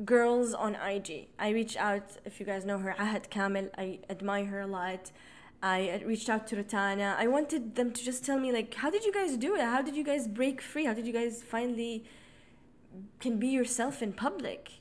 girls 0.06 0.54
on 0.54 0.76
IG. 0.76 1.28
I 1.38 1.50
reached 1.50 1.76
out, 1.76 2.06
if 2.24 2.40
you 2.40 2.46
guys 2.46 2.64
know 2.64 2.78
her, 2.78 2.96
Ahad 2.98 3.30
Kamel. 3.30 3.70
I 3.78 4.00
admire 4.10 4.46
her 4.46 4.62
a 4.62 4.68
lot. 4.68 5.12
I 5.62 6.02
reached 6.06 6.30
out 6.30 6.48
to 6.48 6.56
Rotana. 6.56 7.18
I 7.18 7.28
wanted 7.28 7.76
them 7.76 7.92
to 7.92 8.02
just 8.02 8.26
tell 8.26 8.40
me, 8.40 8.54
like, 8.54 8.74
how 8.74 8.90
did 8.90 9.04
you 9.04 9.12
guys 9.12 9.36
do 9.36 9.56
it? 9.56 9.62
How 9.62 9.82
did 9.82 9.96
you 9.98 10.06
guys 10.06 10.26
break 10.26 10.62
free? 10.62 10.86
How 10.86 10.94
did 10.94 11.06
you 11.06 11.12
guys 11.12 11.44
finally 11.44 12.06
can 13.20 13.38
be 13.38 13.50
yourself 13.50 14.02
in 14.02 14.14
public? 14.14 14.80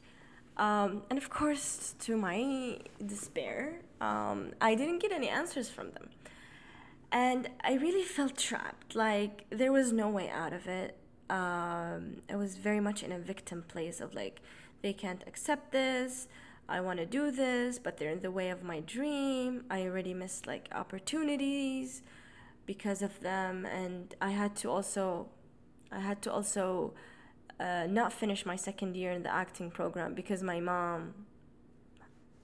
Um, 0.56 1.02
and 1.10 1.18
of 1.18 1.30
course, 1.30 1.96
to 2.04 2.16
my 2.16 2.78
despair, 3.04 3.80
um, 4.00 4.52
I 4.60 4.76
didn't 4.76 5.00
get 5.00 5.10
any 5.10 5.28
answers 5.28 5.68
from 5.68 5.90
them. 5.96 6.10
And 7.10 7.50
I 7.64 7.72
really 7.74 8.04
felt 8.04 8.38
trapped. 8.38 8.94
Like, 8.94 9.46
there 9.50 9.72
was 9.72 9.92
no 9.92 10.08
way 10.08 10.30
out 10.30 10.52
of 10.52 10.68
it. 10.68 10.96
Um, 11.30 12.22
I 12.28 12.36
was 12.36 12.56
very 12.56 12.80
much 12.80 13.02
in 13.02 13.12
a 13.12 13.18
victim 13.18 13.64
place 13.66 14.00
of 14.00 14.14
like, 14.14 14.40
they 14.82 14.92
can't 14.92 15.22
accept 15.26 15.70
this. 15.72 16.26
I 16.68 16.80
want 16.80 16.98
to 16.98 17.06
do 17.06 17.30
this, 17.30 17.78
but 17.78 17.96
they're 17.96 18.10
in 18.10 18.20
the 18.20 18.30
way 18.30 18.50
of 18.50 18.62
my 18.62 18.80
dream. 18.80 19.64
I 19.70 19.82
already 19.82 20.12
missed 20.12 20.46
like 20.46 20.68
opportunities 20.72 22.02
because 22.66 23.00
of 23.00 23.20
them. 23.20 23.64
And 23.64 24.14
I 24.20 24.30
had 24.30 24.56
to 24.56 24.70
also, 24.70 25.28
I 25.90 26.00
had 26.00 26.20
to 26.22 26.32
also 26.32 26.94
uh, 27.58 27.86
not 27.88 28.12
finish 28.12 28.44
my 28.44 28.56
second 28.56 28.96
year 28.96 29.12
in 29.12 29.22
the 29.22 29.32
acting 29.32 29.70
program 29.70 30.14
because 30.14 30.42
my 30.42 30.60
mom 30.60 31.14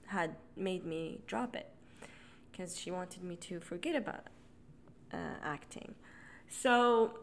had 0.07 0.35
made 0.55 0.85
me 0.85 1.19
drop 1.27 1.55
it 1.55 1.69
because 2.51 2.77
she 2.77 2.89
wanted 2.89 3.23
me 3.23 3.35
to 3.35 3.59
forget 3.59 3.95
about 3.95 4.27
uh, 5.13 5.35
acting. 5.43 5.95
So 6.49 7.19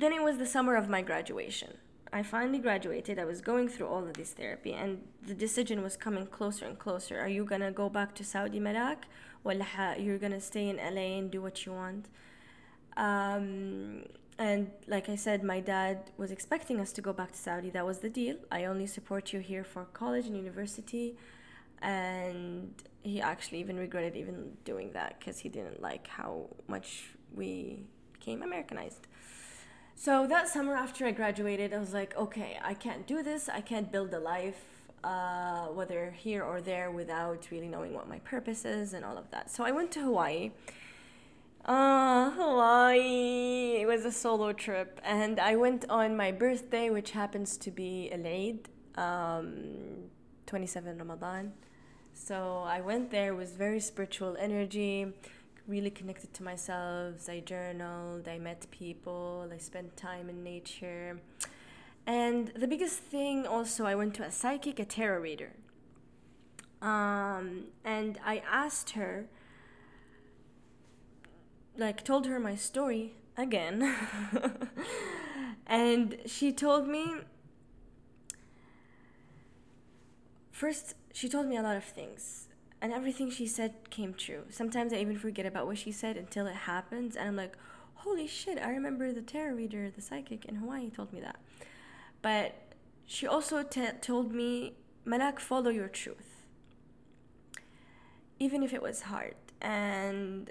then 0.00 0.12
it 0.12 0.22
was 0.22 0.38
the 0.38 0.46
summer 0.46 0.76
of 0.76 0.88
my 0.88 1.02
graduation. 1.02 1.74
I 2.12 2.22
finally 2.22 2.58
graduated. 2.58 3.18
I 3.18 3.24
was 3.24 3.40
going 3.40 3.68
through 3.68 3.88
all 3.88 4.04
of 4.06 4.14
this 4.14 4.30
therapy, 4.30 4.72
and 4.72 5.02
the 5.26 5.34
decision 5.34 5.82
was 5.82 5.96
coming 5.96 6.26
closer 6.26 6.64
and 6.64 6.78
closer. 6.78 7.20
Are 7.20 7.28
you 7.28 7.44
gonna 7.44 7.72
go 7.72 7.88
back 7.88 8.14
to 8.16 8.24
Saudi 8.24 8.60
Malak? 8.60 9.06
Or 9.44 9.52
you're 9.98 10.18
gonna 10.18 10.40
stay 10.40 10.68
in 10.68 10.76
LA 10.76 11.18
and 11.18 11.30
do 11.30 11.40
what 11.42 11.64
you 11.64 11.72
want? 11.72 12.08
Um, 12.96 14.04
and 14.38 14.70
like 14.86 15.08
I 15.08 15.16
said, 15.16 15.42
my 15.42 15.60
dad 15.60 16.10
was 16.16 16.30
expecting 16.30 16.80
us 16.80 16.92
to 16.92 17.00
go 17.00 17.12
back 17.12 17.32
to 17.32 17.38
Saudi. 17.38 17.70
That 17.70 17.84
was 17.84 17.98
the 17.98 18.10
deal. 18.10 18.36
I 18.52 18.64
only 18.66 18.86
support 18.86 19.32
you 19.32 19.40
here 19.40 19.64
for 19.64 19.84
college 19.86 20.26
and 20.26 20.36
university. 20.36 21.16
And 21.82 22.74
he 23.02 23.20
actually 23.20 23.60
even 23.60 23.78
regretted 23.78 24.16
even 24.16 24.56
doing 24.64 24.92
that 24.92 25.18
because 25.18 25.38
he 25.38 25.48
didn't 25.48 25.80
like 25.80 26.06
how 26.08 26.48
much 26.66 27.10
we 27.34 27.84
became 28.12 28.42
Americanized. 28.42 29.06
So 30.00 30.28
that 30.28 30.48
summer 30.48 30.74
after 30.74 31.06
I 31.06 31.10
graduated, 31.10 31.74
I 31.74 31.78
was 31.78 31.92
like, 31.92 32.16
okay, 32.16 32.56
I 32.62 32.74
can't 32.74 33.04
do 33.04 33.20
this. 33.20 33.48
I 33.48 33.60
can't 33.60 33.90
build 33.90 34.14
a 34.14 34.20
life, 34.20 34.62
uh, 35.02 35.66
whether 35.78 36.12
here 36.12 36.44
or 36.44 36.60
there, 36.60 36.92
without 36.92 37.48
really 37.50 37.66
knowing 37.66 37.94
what 37.94 38.08
my 38.08 38.20
purpose 38.20 38.64
is 38.64 38.92
and 38.92 39.04
all 39.04 39.18
of 39.18 39.28
that. 39.32 39.50
So 39.50 39.64
I 39.64 39.72
went 39.72 39.90
to 39.92 40.00
Hawaii 40.02 40.52
uh, 41.64 42.30
Hawaii. 42.30 43.80
It 43.82 43.86
was 43.86 44.04
a 44.04 44.12
solo 44.12 44.52
trip, 44.52 45.00
and 45.04 45.38
I 45.38 45.56
went 45.56 45.84
on 45.90 46.16
my 46.16 46.32
birthday, 46.32 46.90
which 46.90 47.10
happens 47.10 47.56
to 47.58 47.70
be 47.70 48.10
Al 48.12 48.26
Eid, 48.26 48.68
um, 48.96 50.10
27 50.46 50.96
Ramadan. 50.96 51.52
So 52.14 52.64
I 52.66 52.80
went 52.80 53.10
there 53.10 53.34
with 53.34 53.56
very 53.56 53.80
spiritual 53.80 54.36
energy, 54.40 55.12
really 55.68 55.90
connected 55.90 56.32
to 56.34 56.42
myself. 56.42 57.28
I 57.28 57.40
journaled, 57.40 58.26
I 58.26 58.38
met 58.38 58.66
people, 58.70 59.48
I 59.52 59.58
spent 59.58 59.96
time 59.96 60.28
in 60.28 60.42
nature. 60.42 61.20
And 62.06 62.48
the 62.56 62.66
biggest 62.66 62.98
thing 62.98 63.46
also, 63.46 63.84
I 63.84 63.94
went 63.94 64.14
to 64.14 64.22
a 64.24 64.30
psychic, 64.30 64.80
a 64.80 64.84
tarot 64.86 65.20
reader. 65.20 65.52
Um, 66.80 67.64
and 67.84 68.18
I 68.24 68.42
asked 68.50 68.90
her, 68.90 69.26
like, 71.76 72.02
told 72.02 72.26
her 72.26 72.40
my 72.40 72.56
story 72.56 73.12
again. 73.36 73.94
and 75.66 76.16
she 76.24 76.50
told 76.50 76.88
me, 76.88 77.12
first, 80.50 80.94
she 81.12 81.28
told 81.28 81.46
me 81.46 81.56
a 81.56 81.62
lot 81.62 81.76
of 81.76 81.84
things. 81.84 82.47
And 82.80 82.92
everything 82.92 83.30
she 83.30 83.46
said 83.46 83.90
came 83.90 84.14
true. 84.14 84.44
Sometimes 84.50 84.92
I 84.92 84.96
even 84.98 85.18
forget 85.18 85.46
about 85.46 85.66
what 85.66 85.78
she 85.78 85.90
said 85.90 86.16
until 86.16 86.46
it 86.46 86.54
happens. 86.54 87.16
And 87.16 87.28
I'm 87.28 87.36
like, 87.36 87.56
holy 87.94 88.26
shit, 88.28 88.58
I 88.58 88.70
remember 88.70 89.12
the 89.12 89.22
tarot 89.22 89.54
reader, 89.54 89.90
the 89.90 90.00
psychic 90.00 90.44
in 90.44 90.56
Hawaii 90.56 90.90
told 90.90 91.12
me 91.12 91.20
that. 91.20 91.40
But 92.22 92.54
she 93.04 93.26
also 93.26 93.62
t- 93.62 93.88
told 94.00 94.32
me, 94.32 94.74
Malak, 95.04 95.40
follow 95.40 95.70
your 95.70 95.88
truth. 95.88 96.46
Even 98.38 98.62
if 98.62 98.72
it 98.72 98.80
was 98.80 99.02
hard. 99.02 99.34
And 99.60 100.50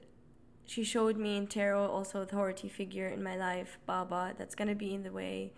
she 0.65 0.83
showed 0.83 1.15
me 1.15 1.37
in 1.37 1.47
tarot 1.47 1.87
also 1.89 2.21
authority 2.21 2.67
figure 2.67 3.07
in 3.07 3.23
my 3.23 3.37
life, 3.37 3.79
Baba, 3.85 4.33
that's 4.37 4.53
to 4.53 4.75
be 4.75 4.93
in 4.93 5.03
the 5.03 5.13
way. 5.13 5.53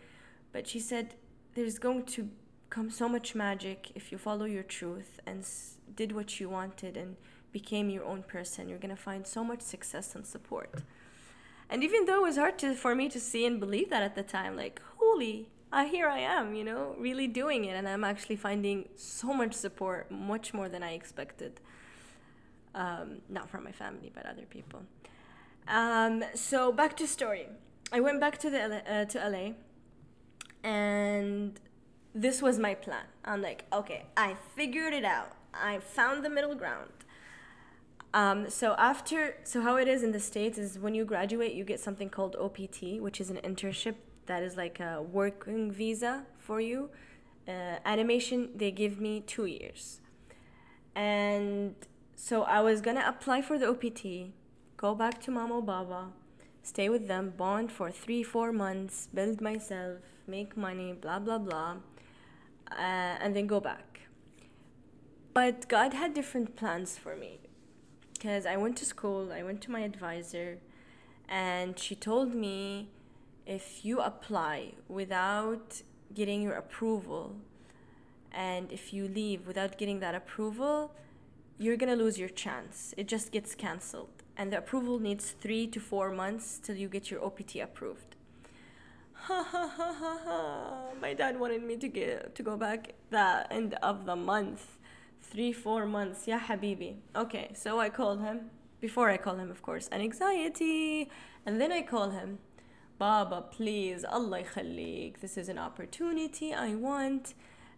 But 0.52 0.68
she 0.68 0.80
said, 0.80 1.16
there's 1.56 1.80
going 1.80 2.04
to 2.06 2.30
come 2.70 2.92
so 2.92 3.10
much 3.10 3.34
magic 3.34 3.92
if 3.96 4.12
you 4.12 4.20
follow 4.20 4.46
your 4.46 4.62
truth 4.62 5.20
and 5.26 5.40
s- 5.40 5.79
did 5.96 6.12
what 6.12 6.40
you 6.40 6.50
wanted 6.50 6.98
and 6.98 7.16
became 7.52 7.90
your 7.90 8.06
own 8.06 8.24
person. 8.24 8.70
You're 8.70 8.80
going 8.80 8.96
to 8.96 9.02
find 9.02 9.26
so 9.26 9.44
much 9.44 9.62
success 9.62 10.16
and 10.16 10.26
support. 10.26 10.84
And 11.70 11.84
even 11.84 12.06
though 12.06 12.18
it 12.18 12.28
was 12.28 12.38
hard 12.38 12.58
to, 12.60 12.74
for 12.74 12.96
me 12.96 13.10
to 13.10 13.20
see 13.20 13.46
and 13.46 13.60
believe 13.60 13.90
that 13.90 14.02
at 14.02 14.16
the 14.16 14.24
time, 14.24 14.56
like, 14.56 14.82
holy, 14.98 15.50
uh, 15.72 15.86
here 15.86 16.08
I 16.08 16.20
am, 16.20 16.56
you 16.56 16.64
know, 16.64 16.96
really 16.98 17.28
doing 17.28 17.66
it. 17.66 17.76
And 17.76 17.88
I'm 17.88 18.04
actually 18.04 18.36
finding 18.36 18.90
so 18.96 19.34
much 19.34 19.54
support, 19.54 20.10
much 20.10 20.54
more 20.54 20.68
than 20.68 20.82
I 20.82 20.94
expected. 20.94 21.60
Um, 22.74 23.22
not 23.30 23.50
from 23.50 23.64
my 23.64 23.72
family, 23.72 24.12
but 24.14 24.26
other 24.26 24.46
people. 24.50 24.82
Um, 25.68 26.24
so 26.34 26.72
back 26.72 26.98
to 26.98 27.08
story. 27.08 27.48
I 27.92 28.00
went 28.00 28.20
back 28.20 28.38
to 28.40 28.50
the 28.50 28.92
uh, 28.92 29.06
to 29.06 29.30
LA, 29.30 29.54
and 30.68 31.60
this 32.14 32.42
was 32.42 32.60
my 32.60 32.74
plan. 32.74 33.06
I'm 33.24 33.42
like, 33.42 33.66
okay, 33.72 34.06
I 34.18 34.36
figured 34.56 34.94
it 34.94 35.06
out. 35.06 35.34
I 35.54 35.80
found 35.80 36.24
the 36.24 36.30
middle 36.30 36.56
ground. 36.56 36.92
Um, 38.14 38.50
so 38.50 38.76
after, 38.78 39.36
so 39.44 39.62
how 39.62 39.78
it 39.78 39.88
is 39.88 40.02
in 40.02 40.12
the 40.12 40.20
states 40.20 40.58
is 40.58 40.80
when 40.80 40.96
you 40.96 41.06
graduate, 41.06 41.54
you 41.54 41.64
get 41.64 41.80
something 41.80 42.10
called 42.10 42.36
OPT, 42.36 43.00
which 43.00 43.22
is 43.22 43.30
an 43.30 43.38
internship 43.38 43.96
that 44.26 44.42
is 44.44 44.58
like 44.58 44.80
a 44.80 45.02
working 45.02 45.72
visa 45.72 46.24
for 46.38 46.60
you. 46.60 46.90
Uh, 47.48 47.78
animation, 47.86 48.50
they 48.56 48.72
give 48.72 49.00
me 49.00 49.22
two 49.22 49.46
years, 49.46 50.02
and 50.96 51.74
so 52.16 52.44
I 52.44 52.62
was 52.62 52.80
gonna 52.80 53.04
apply 53.08 53.42
for 53.42 53.58
the 53.58 53.68
OPT, 53.68 54.34
go 54.78 54.94
back 54.94 55.20
to 55.24 55.32
Mama 55.32 55.60
Baba, 55.60 56.10
stay 56.62 56.90
with 56.90 57.08
them, 57.08 57.34
bond 57.36 57.72
for 57.72 57.90
three, 57.90 58.22
four 58.22 58.52
months, 58.52 59.08
build 59.12 59.42
myself, 59.42 59.98
make 60.28 60.56
money, 60.56 60.94
blah 60.94 61.18
blah 61.18 61.40
blah, 61.40 61.78
uh, 62.72 63.22
and 63.22 63.36
then 63.36 63.48
go 63.48 63.60
back. 63.60 64.02
But 65.34 65.68
God 65.68 65.94
had 65.94 66.14
different 66.14 66.56
plans 66.56 66.98
for 66.98 67.16
me 67.16 67.40
because 68.14 68.46
I 68.46 68.58
went 68.58 68.76
to 68.78 68.86
school, 68.86 69.32
I 69.32 69.44
went 69.44 69.62
to 69.62 69.72
my 69.72 69.82
advisor, 69.82 70.58
and 71.28 71.80
she 71.80 71.96
told 71.96 72.36
me 72.36 72.90
if 73.46 73.86
you 73.86 74.00
apply 74.00 74.74
without 74.88 75.82
getting 76.14 76.42
your 76.42 76.54
approval 76.54 77.36
and 78.32 78.72
if 78.72 78.94
you 78.94 79.08
leave 79.08 79.48
without 79.48 79.78
getting 79.78 80.00
that 80.02 80.16
approval, 80.16 80.92
you're 81.58 81.78
gonna 81.78 81.96
lose 81.96 82.20
your 82.20 82.30
chance. 82.30 82.94
It 82.98 83.08
just 83.08 83.32
gets 83.32 83.56
cancelled. 83.56 84.24
And 84.38 84.52
the 84.54 84.58
approval 84.58 85.00
needs 85.00 85.32
three 85.32 85.68
to 85.68 85.80
four 85.80 86.12
months 86.12 86.60
till 86.62 86.76
you 86.76 86.88
get 86.88 87.12
your 87.12 87.24
OPT 87.24 87.58
approved 87.58 88.16
Ha 89.19 89.43
ha 89.43 89.67
ha 89.67 89.93
ha 89.93 90.19
ha. 90.25 90.81
My 91.01 91.15
dad 91.15 91.41
wanted 91.41 91.63
me 91.63 91.77
to 91.77 91.89
get 91.89 92.35
to 92.35 92.43
go 92.43 92.57
back 92.57 92.95
the 93.11 93.47
end 93.51 93.75
of 93.83 94.05
the 94.07 94.17
month. 94.17 94.79
Three, 95.23 95.53
four 95.53 95.87
months. 95.87 96.27
Yeah, 96.27 96.41
habibi. 96.41 96.97
Okay, 97.17 97.51
so 97.55 97.81
I 97.81 97.89
called 97.89 98.21
him. 98.21 98.51
Before 98.81 99.09
I 99.09 99.17
call 99.17 99.37
him, 99.37 99.51
of 99.51 99.63
course, 99.63 99.89
an 99.89 100.01
anxiety. 100.03 101.11
And 101.47 101.61
then 101.61 101.73
I 101.73 101.83
call 101.83 102.11
him. 102.11 102.39
Baba, 102.99 103.43
please, 103.51 104.05
Allah 104.05 104.43
يخليك. 104.45 105.21
This 105.21 105.37
is 105.37 105.49
an 105.49 105.59
opportunity 105.59 106.53
I 106.53 106.75
want. 106.75 107.35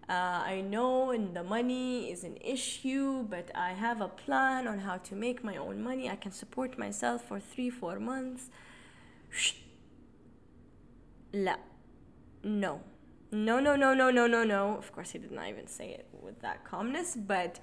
Uh, 0.08 0.12
I 0.44 0.60
know 0.60 1.10
and 1.10 1.34
the 1.34 1.42
money 1.42 2.12
is 2.12 2.22
an 2.22 2.36
issue, 2.44 3.24
but 3.24 3.50
I 3.54 3.72
have 3.72 4.00
a 4.00 4.08
plan 4.08 4.68
on 4.68 4.80
how 4.80 4.98
to 4.98 5.16
make 5.16 5.42
my 5.42 5.56
own 5.56 5.82
money. 5.82 6.08
I 6.08 6.16
can 6.16 6.30
support 6.32 6.78
myself 6.78 7.26
for 7.26 7.40
three, 7.40 7.70
four 7.70 7.98
months. 7.98 8.50
لا. 11.33 11.57
No. 12.43 12.81
No, 13.31 13.59
no, 13.59 13.75
no, 13.75 13.93
no, 13.93 14.11
no, 14.11 14.27
no, 14.27 14.43
no. 14.43 14.77
Of 14.77 14.91
course, 14.91 15.11
he 15.11 15.19
did 15.19 15.31
not 15.31 15.47
even 15.47 15.67
say 15.67 15.89
it 15.89 16.07
with 16.21 16.41
that 16.41 16.65
calmness, 16.65 17.15
but 17.15 17.59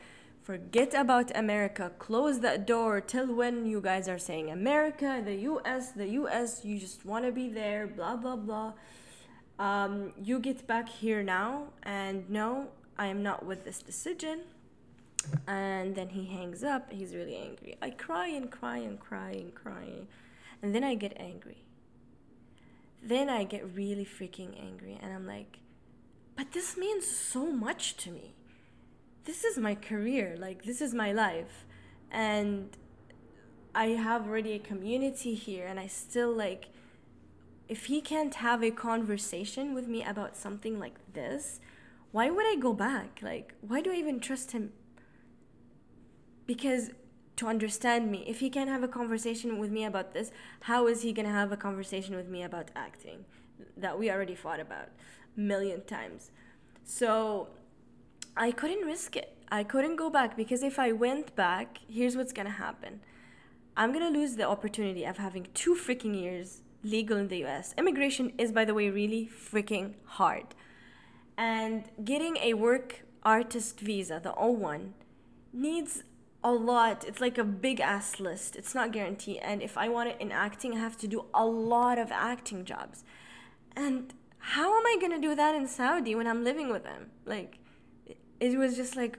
Forget 0.49 0.95
about 0.95 1.31
America. 1.37 1.93
Close 1.99 2.41
that 2.41 2.67
door 2.67 3.03
till 3.03 3.35
when 3.35 3.67
you 3.67 3.83
guys 3.83 4.09
are 4.09 4.19
saying 4.19 4.51
America, 4.51 5.21
the 5.23 5.35
US, 5.53 5.91
the 5.93 6.09
US, 6.23 6.65
you 6.65 6.79
just 6.79 7.05
want 7.05 7.27
to 7.27 7.33
be 7.33 7.51
there, 7.51 7.87
blah, 7.87 8.17
blah, 8.17 8.37
blah. 8.37 8.73
Um, 9.59 10.15
you 10.17 10.39
get 10.39 10.67
back 10.67 10.89
here 10.89 11.23
now, 11.23 11.65
and 11.83 12.31
no, 12.31 12.69
I 12.97 13.09
am 13.09 13.23
not 13.23 13.45
with 13.45 13.67
this 13.67 13.83
decision. 13.83 14.41
And 15.47 15.95
then 15.95 16.09
he 16.09 16.25
hangs 16.25 16.65
up. 16.65 16.91
He's 16.91 17.15
really 17.15 17.37
angry. 17.37 17.77
I 17.83 17.91
cry 17.91 18.29
and 18.29 18.51
cry 18.51 18.79
and 18.79 18.99
cry 18.99 19.33
and 19.33 19.55
cry. 19.55 19.87
And 20.63 20.75
then 20.75 20.83
I 20.83 20.95
get 20.95 21.13
angry. 21.19 21.59
Then 23.03 23.29
I 23.29 23.45
get 23.45 23.75
really 23.75 24.05
freaking 24.05 24.61
angry. 24.61 24.99
And 25.01 25.13
I'm 25.13 25.27
like, 25.27 25.59
but 26.37 26.53
this 26.53 26.77
means 26.77 27.07
so 27.07 27.47
much 27.47 27.97
to 27.99 28.11
me. 28.11 28.35
This 29.25 29.45
is 29.45 29.59
my 29.59 29.75
career 29.75 30.37
like 30.39 30.65
this 30.65 30.81
is 30.81 30.95
my 30.95 31.13
life. 31.13 31.67
And 32.11 32.77
i 33.75 33.89
have 33.89 34.27
already 34.27 34.53
a 34.53 34.59
community 34.59 35.35
here 35.35 35.67
and 35.67 35.79
i 35.79 35.87
still 35.87 36.33
like 36.33 36.71
if 37.69 37.85
he 37.85 38.01
can't 38.01 38.37
have 38.37 38.65
a 38.65 38.71
conversation 38.71 39.75
with 39.75 39.87
me 39.87 40.03
about 40.03 40.35
something 40.35 40.81
like 40.81 40.95
this 41.13 41.61
why 42.11 42.31
would 42.31 42.47
i 42.47 42.57
go 42.57 42.73
back? 42.73 43.21
Like 43.23 43.55
why 43.61 43.81
do 43.81 43.91
i 43.91 43.97
even 43.97 44.21
trust 44.21 44.53
him? 44.53 44.73
Because 46.47 46.91
to 47.39 47.47
understand 47.47 48.11
me 48.11 48.25
if 48.27 48.41
he 48.41 48.51
can't 48.51 48.71
have 48.71 48.83
a 48.83 48.89
conversation 48.89 49.59
with 49.59 49.71
me 49.71 49.85
about 49.85 50.13
this 50.13 50.31
how 50.73 50.87
is 50.87 51.03
he 51.03 51.13
to 51.13 51.25
have 51.25 51.53
a 51.53 51.57
conversation 51.57 52.17
with 52.17 52.29
me 52.29 52.43
about 52.43 52.71
acting 52.77 53.25
that 53.77 53.99
we 53.99 54.11
already 54.11 54.35
fought 54.35 54.61
about 54.61 54.89
a 55.37 55.41
million 55.41 55.81
times 55.85 56.31
so 56.85 57.49
I 58.39 58.53
couldn't 58.53 58.87
risk 58.87 59.17
it. 59.17 59.37
I 59.51 59.65
couldn't 59.65 59.97
go 59.97 60.11
back 60.11 60.37
because 60.37 60.63
if 60.63 60.79
I 60.79 60.93
went 60.93 61.35
back, 61.35 61.81
here's 61.89 62.17
what's 62.17 62.33
gonna 62.33 62.51
happen. 62.51 63.01
I'm 63.77 63.93
gonna 63.93 64.11
lose 64.11 64.37
the 64.37 64.49
opportunity 64.49 65.05
of 65.05 65.19
having 65.19 65.49
two 65.55 65.75
freaking 65.75 66.15
years 66.15 66.63
legal 66.85 67.19
in 67.19 67.27
the 67.27 67.45
US. 67.45 67.75
Immigration 67.77 68.33
is, 68.39 68.53
by 68.53 68.65
the 68.65 68.75
way, 68.75 68.91
really 68.91 69.29
freaking 69.29 69.95
hard. 70.05 70.55
And 71.37 71.91
getting 72.05 72.37
a 72.37 72.55
work 72.55 73.03
artist 73.25 73.81
visa, 73.81 74.21
the 74.23 74.33
O1, 74.33 74.93
needs 75.53 76.05
a 76.49 76.53
lot. 76.53 77.05
It's 77.07 77.21
like 77.21 77.39
a 77.39 77.45
big 77.45 77.81
ass 77.81 78.21
list. 78.21 78.57
It's 78.57 78.75
not 78.75 78.93
guaranteed. 78.93 79.39
And 79.43 79.63
if 79.63 79.77
I 79.79 79.89
want 79.89 80.09
it 80.11 80.17
in 80.21 80.31
acting, 80.33 80.75
I 80.75 80.79
have 80.79 80.99
to 80.99 81.09
do 81.09 81.27
a 81.35 81.47
lot 81.47 81.99
of 81.99 82.11
acting 82.11 82.65
jobs. 82.65 83.05
And 83.77 84.15
how 84.39 84.77
am 84.79 84.87
I 84.87 84.97
gonna 85.01 85.21
do 85.21 85.35
that 85.35 85.55
in 85.55 85.67
Saudi 85.67 86.15
when 86.15 86.27
I'm 86.27 86.45
living 86.45 86.69
with 86.71 86.85
them? 86.85 87.11
Like, 87.25 87.59
it 88.41 88.57
was 88.57 88.77
just 88.77 88.97
like 88.97 89.19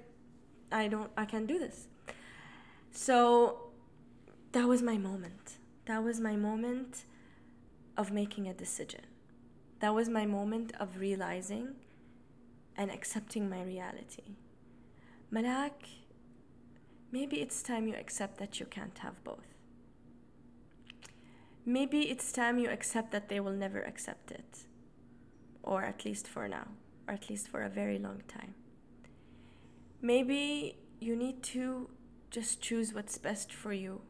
i 0.72 0.88
don't 0.88 1.12
i 1.18 1.26
can't 1.26 1.48
do 1.48 1.60
this 1.60 1.88
so 2.92 3.72
that 4.52 4.68
was 4.68 4.82
my 4.82 4.98
moment 4.98 5.58
that 5.86 6.04
was 6.04 6.20
my 6.20 6.36
moment 6.36 7.06
of 7.98 8.12
making 8.12 8.48
a 8.48 8.54
decision 8.54 9.02
that 9.80 9.94
was 9.94 10.10
my 10.10 10.26
moment 10.26 10.72
of 10.80 11.00
realizing 11.00 11.76
and 12.78 12.92
accepting 12.92 13.50
my 13.50 13.62
reality 13.62 14.36
malak 15.32 15.84
maybe 17.12 17.42
it's 17.42 17.62
time 17.62 17.88
you 17.88 17.96
accept 17.96 18.38
that 18.38 18.60
you 18.60 18.66
can't 18.66 18.98
have 19.00 19.24
both. 19.24 19.56
Maybe 21.66 22.10
it's 22.10 22.32
time 22.32 22.58
you 22.58 22.70
accept 22.70 23.12
that 23.12 23.30
they 23.30 23.40
will 23.40 23.54
never 23.54 23.82
accept 23.82 24.32
it. 24.32 24.66
Or 25.62 25.84
at 25.84 26.06
least 26.06 26.28
for 26.28 26.48
now. 26.48 26.68
Or 27.08 27.14
at 27.14 27.30
least 27.30 27.48
for 27.48 27.62
a 27.62 27.70
very 27.70 28.00
long 28.00 28.22
time. 28.28 28.56
Maybe 30.02 30.78
you 31.00 31.16
need 31.16 31.44
to 31.44 31.90
just 32.32 32.62
choose 32.62 32.94
what's 32.94 33.18
best 33.18 33.54
for 33.54 33.74
you. 33.74 34.02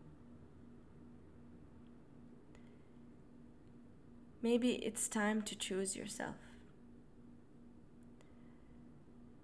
Maybe 4.41 4.75
it's 4.75 5.09
time 5.09 5.41
to 5.41 5.55
choose 5.55 5.95
yourself. 5.95 6.35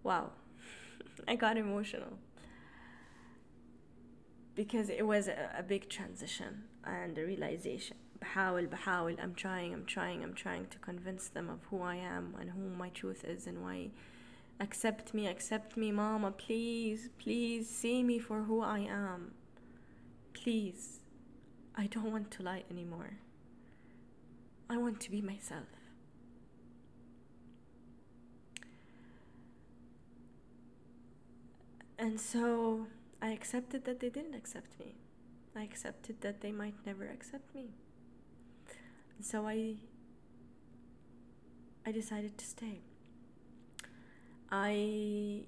wow, 0.05 0.29
I 1.27 1.35
got 1.35 1.57
emotional 1.57 2.19
because 4.54 4.88
it 4.90 5.06
was 5.06 5.28
a, 5.28 5.50
a 5.56 5.62
big 5.62 5.88
transition 5.88 6.64
and 6.84 7.16
a 7.18 7.24
realization. 7.24 7.96
بحاول 8.20 8.66
بحاول 8.66 9.16
I'm 9.18 9.34
trying 9.34 9.72
I'm 9.72 9.86
trying 9.86 10.22
I'm 10.22 10.34
trying 10.34 10.66
to 10.66 10.78
convince 10.78 11.28
them 11.28 11.48
of 11.48 11.60
who 11.70 11.80
I 11.82 11.96
am 11.96 12.36
and 12.38 12.50
who 12.50 12.68
my 12.68 12.90
truth 12.90 13.24
is 13.24 13.46
and 13.46 13.62
why 13.62 13.90
accept 14.60 15.14
me 15.14 15.26
accept 15.26 15.76
me 15.76 15.90
mama 15.90 16.30
please 16.30 17.08
please 17.18 17.68
see 17.68 18.02
me 18.02 18.18
for 18.18 18.42
who 18.42 18.60
I 18.60 18.80
am 18.80 19.32
please 20.34 21.00
I 21.74 21.86
don't 21.86 22.12
want 22.12 22.30
to 22.32 22.42
lie 22.42 22.64
anymore 22.70 23.12
I 24.68 24.76
want 24.76 25.00
to 25.00 25.10
be 25.10 25.22
myself 25.22 25.70
and 31.98 32.20
so 32.20 32.86
I 33.25 33.29
accepted 33.39 33.81
that 33.85 33.97
they 34.01 34.11
didn't 34.17 34.35
accept 34.41 34.71
me 34.79 34.89
I 35.55 35.63
accepted 35.71 36.15
that 36.21 36.41
they 36.43 36.53
might 36.61 36.77
never 36.85 37.05
accept 37.17 37.47
me 37.55 37.67
so 39.21 39.47
I 39.47 39.59
I 41.87 41.91
decided 41.91 42.37
to 42.39 42.45
stay. 42.45 42.81
I 44.51 45.43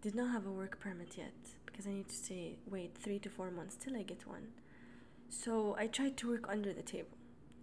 did 0.00 0.14
not 0.14 0.30
have 0.30 0.46
a 0.46 0.50
work 0.50 0.78
permit 0.78 1.16
yet 1.18 1.34
because 1.66 1.86
I 1.88 1.90
need 1.90 2.08
to 2.08 2.14
stay 2.14 2.58
wait 2.70 2.96
3 2.96 3.18
to 3.20 3.28
4 3.28 3.50
months 3.50 3.76
till 3.76 3.96
I 3.96 4.02
get 4.02 4.26
one. 4.26 4.48
So 5.28 5.74
I 5.78 5.88
tried 5.88 6.16
to 6.18 6.28
work 6.30 6.46
under 6.48 6.72
the 6.72 6.82
table. 6.82 7.16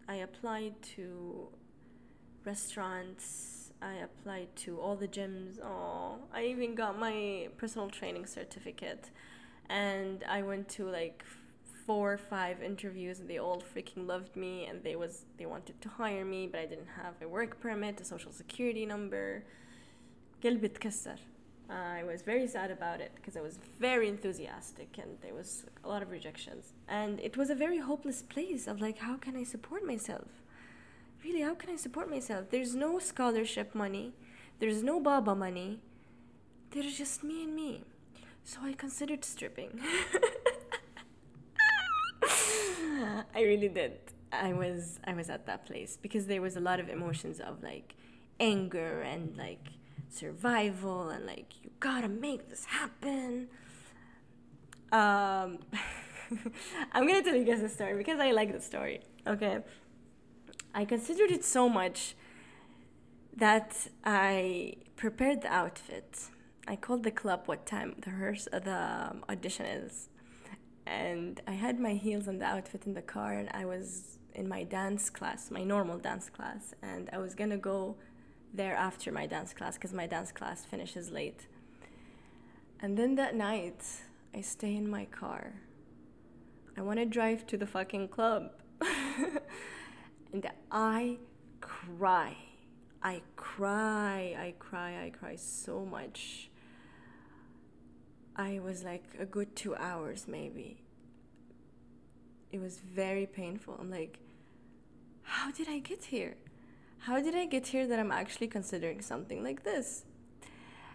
I 0.07 0.15
applied 0.15 0.81
to 0.95 1.47
restaurants, 2.43 3.58
I 3.82 3.94
applied 4.08 4.50
to 4.64 4.80
all 4.80 4.96
the 4.96 5.08
gyms. 5.08 5.58
Oh, 5.62 6.18
I 6.32 6.44
even 6.44 6.74
got 6.74 6.98
my 6.98 7.48
personal 7.58 7.88
training 7.90 8.26
certificate 8.26 9.10
and 9.68 10.24
I 10.38 10.42
went 10.42 10.68
to 10.76 10.82
like 11.00 11.24
four 11.86 12.14
or 12.14 12.18
five 12.18 12.62
interviews 12.62 13.20
and 13.20 13.28
they 13.28 13.38
all 13.38 13.62
freaking 13.74 14.06
loved 14.06 14.36
me 14.36 14.66
and 14.66 14.82
they 14.82 14.96
was 14.96 15.26
they 15.38 15.46
wanted 15.46 15.80
to 15.82 15.88
hire 15.88 16.24
me 16.24 16.46
but 16.46 16.60
I 16.60 16.66
didn't 16.66 16.92
have 17.02 17.14
a 17.22 17.28
work 17.28 17.60
permit 17.60 18.00
a 18.00 18.04
social 18.04 18.32
security 18.32 18.86
number 18.86 19.44
قلبي 20.44 20.66
اتكسر 20.66 21.18
I 21.70 22.04
was 22.04 22.20
very 22.22 22.46
sad 22.46 22.70
about 22.70 23.00
it 23.00 23.12
because 23.16 23.36
I 23.36 23.40
was 23.40 23.58
very 23.80 24.08
enthusiastic 24.08 24.98
and 24.98 25.10
there 25.22 25.34
was 25.34 25.64
a 25.82 25.88
lot 25.88 26.02
of 26.02 26.10
rejections 26.10 26.74
and 26.88 27.20
it 27.20 27.36
was 27.36 27.48
a 27.50 27.54
very 27.54 27.78
hopeless 27.78 28.22
place 28.22 28.66
of 28.66 28.80
like 28.80 28.98
how 28.98 29.16
can 29.16 29.34
I 29.36 29.44
support 29.44 29.82
myself 29.86 30.28
Really 31.23 31.41
how 31.41 31.55
can 31.55 31.69
I 31.69 31.75
support 31.75 32.09
myself 32.09 32.49
there's 32.49 32.75
no 32.75 32.99
scholarship 32.99 33.75
money 33.75 34.13
there's 34.59 34.83
no 34.83 34.99
baba 34.99 35.35
money 35.35 35.79
there's 36.71 36.97
just 36.97 37.23
me 37.23 37.43
and 37.43 37.55
me 37.55 37.83
so 38.43 38.59
I 38.63 38.73
considered 38.73 39.25
stripping 39.25 39.79
I 43.35 43.41
really 43.41 43.69
did. 43.69 43.93
I 44.31 44.53
was 44.53 44.99
I 45.05 45.13
was 45.13 45.29
at 45.29 45.45
that 45.47 45.65
place 45.65 45.97
because 46.01 46.27
there 46.27 46.41
was 46.41 46.55
a 46.55 46.59
lot 46.59 46.79
of 46.79 46.89
emotions 46.89 47.39
of 47.39 47.63
like 47.63 47.95
anger 48.39 49.01
and 49.01 49.35
like 49.37 49.65
survival 50.09 51.09
and 51.09 51.25
like 51.25 51.53
you 51.63 51.71
gotta 51.79 52.07
make 52.07 52.49
this 52.49 52.65
happen. 52.65 53.47
Um, 54.91 55.59
I'm 56.91 57.07
gonna 57.07 57.23
tell 57.23 57.35
you 57.35 57.45
guys 57.45 57.61
a 57.61 57.69
story 57.69 57.95
because 57.97 58.19
I 58.19 58.31
like 58.31 58.51
the 58.51 58.61
story. 58.61 59.01
Okay, 59.25 59.59
I 60.73 60.85
considered 60.85 61.31
it 61.31 61.43
so 61.43 61.67
much 61.69 62.15
that 63.35 63.87
I 64.03 64.75
prepared 64.95 65.41
the 65.41 65.51
outfit. 65.51 66.29
I 66.67 66.75
called 66.75 67.03
the 67.03 67.11
club 67.11 67.43
what 67.45 67.65
time 67.65 67.95
the 67.99 68.11
rehearse 68.11 68.47
the 68.51 69.09
um, 69.11 69.25
audition 69.29 69.65
is 69.65 70.09
and 70.89 71.39
I 71.47 71.51
had 71.51 71.79
my 71.79 71.93
heels 71.93 72.27
and 72.27 72.41
the 72.41 72.45
outfit 72.45 72.87
in 72.87 72.95
the 72.95 73.01
car, 73.01 73.33
and 73.33 73.49
I 73.53 73.65
was 73.65 74.17
in 74.33 74.47
my 74.47 74.63
dance 74.63 75.09
class, 75.09 75.51
my 75.51 75.63
normal 75.63 75.99
dance 75.99 76.29
class, 76.29 76.73
and 76.81 77.09
I 77.13 77.19
was 77.19 77.35
gonna 77.35 77.57
go 77.57 77.95
there 78.53 78.75
after 78.75 79.11
my 79.11 79.27
dance 79.27 79.53
class 79.53 79.75
because 79.75 79.93
my 79.93 80.07
dance 80.07 80.31
class 80.31 80.65
finishes 80.65 81.11
late. 81.11 81.47
And 82.81 82.97
then 82.97 83.15
that 83.15 83.35
night, 83.35 83.83
I 84.33 84.41
stay 84.41 84.75
in 84.75 84.89
my 84.89 85.05
car. 85.05 85.53
I 86.75 86.81
want 86.81 86.97
to 86.97 87.05
drive 87.05 87.45
to 87.47 87.57
the 87.57 87.67
fucking 87.67 88.07
club. 88.07 88.51
and 90.33 90.49
I 90.71 91.17
cry. 91.61 92.35
I 93.01 93.21
cry. 93.35 94.35
I 94.37 94.53
cry. 94.59 95.05
I 95.05 95.09
cry 95.09 95.35
so 95.35 95.85
much. 95.85 96.49
I 98.35 98.59
was 98.59 98.83
like 98.83 99.03
a 99.19 99.25
good 99.25 99.55
two 99.55 99.75
hours 99.75 100.27
maybe. 100.27 100.83
It 102.51 102.59
was 102.59 102.79
very 102.79 103.25
painful. 103.25 103.77
I'm 103.79 103.91
like, 103.91 104.19
how 105.23 105.51
did 105.51 105.67
I 105.69 105.79
get 105.79 106.05
here? 106.05 106.35
How 106.99 107.21
did 107.21 107.35
I 107.35 107.45
get 107.45 107.67
here 107.67 107.87
that 107.87 107.99
I'm 107.99 108.11
actually 108.11 108.47
considering 108.47 109.01
something 109.01 109.43
like 109.43 109.63
this? 109.63 110.05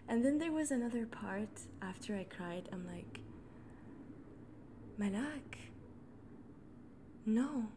And 0.08 0.24
then 0.24 0.38
there 0.38 0.52
was 0.52 0.70
another 0.70 1.06
part 1.06 1.48
after 1.80 2.16
I 2.16 2.24
cried. 2.24 2.68
I'm 2.72 2.86
like, 2.86 3.20
Malak, 4.98 5.58
no. 7.24 7.68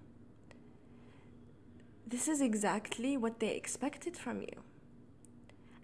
This 2.09 2.29
is 2.29 2.39
exactly 2.39 3.17
what 3.17 3.41
they 3.41 3.49
expected 3.49 4.15
from 4.15 4.39
you. 4.39 4.63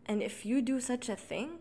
And 0.06 0.24
if 0.24 0.46
you 0.46 0.62
do 0.62 0.80
such 0.80 1.10
a 1.10 1.18
thing, 1.18 1.60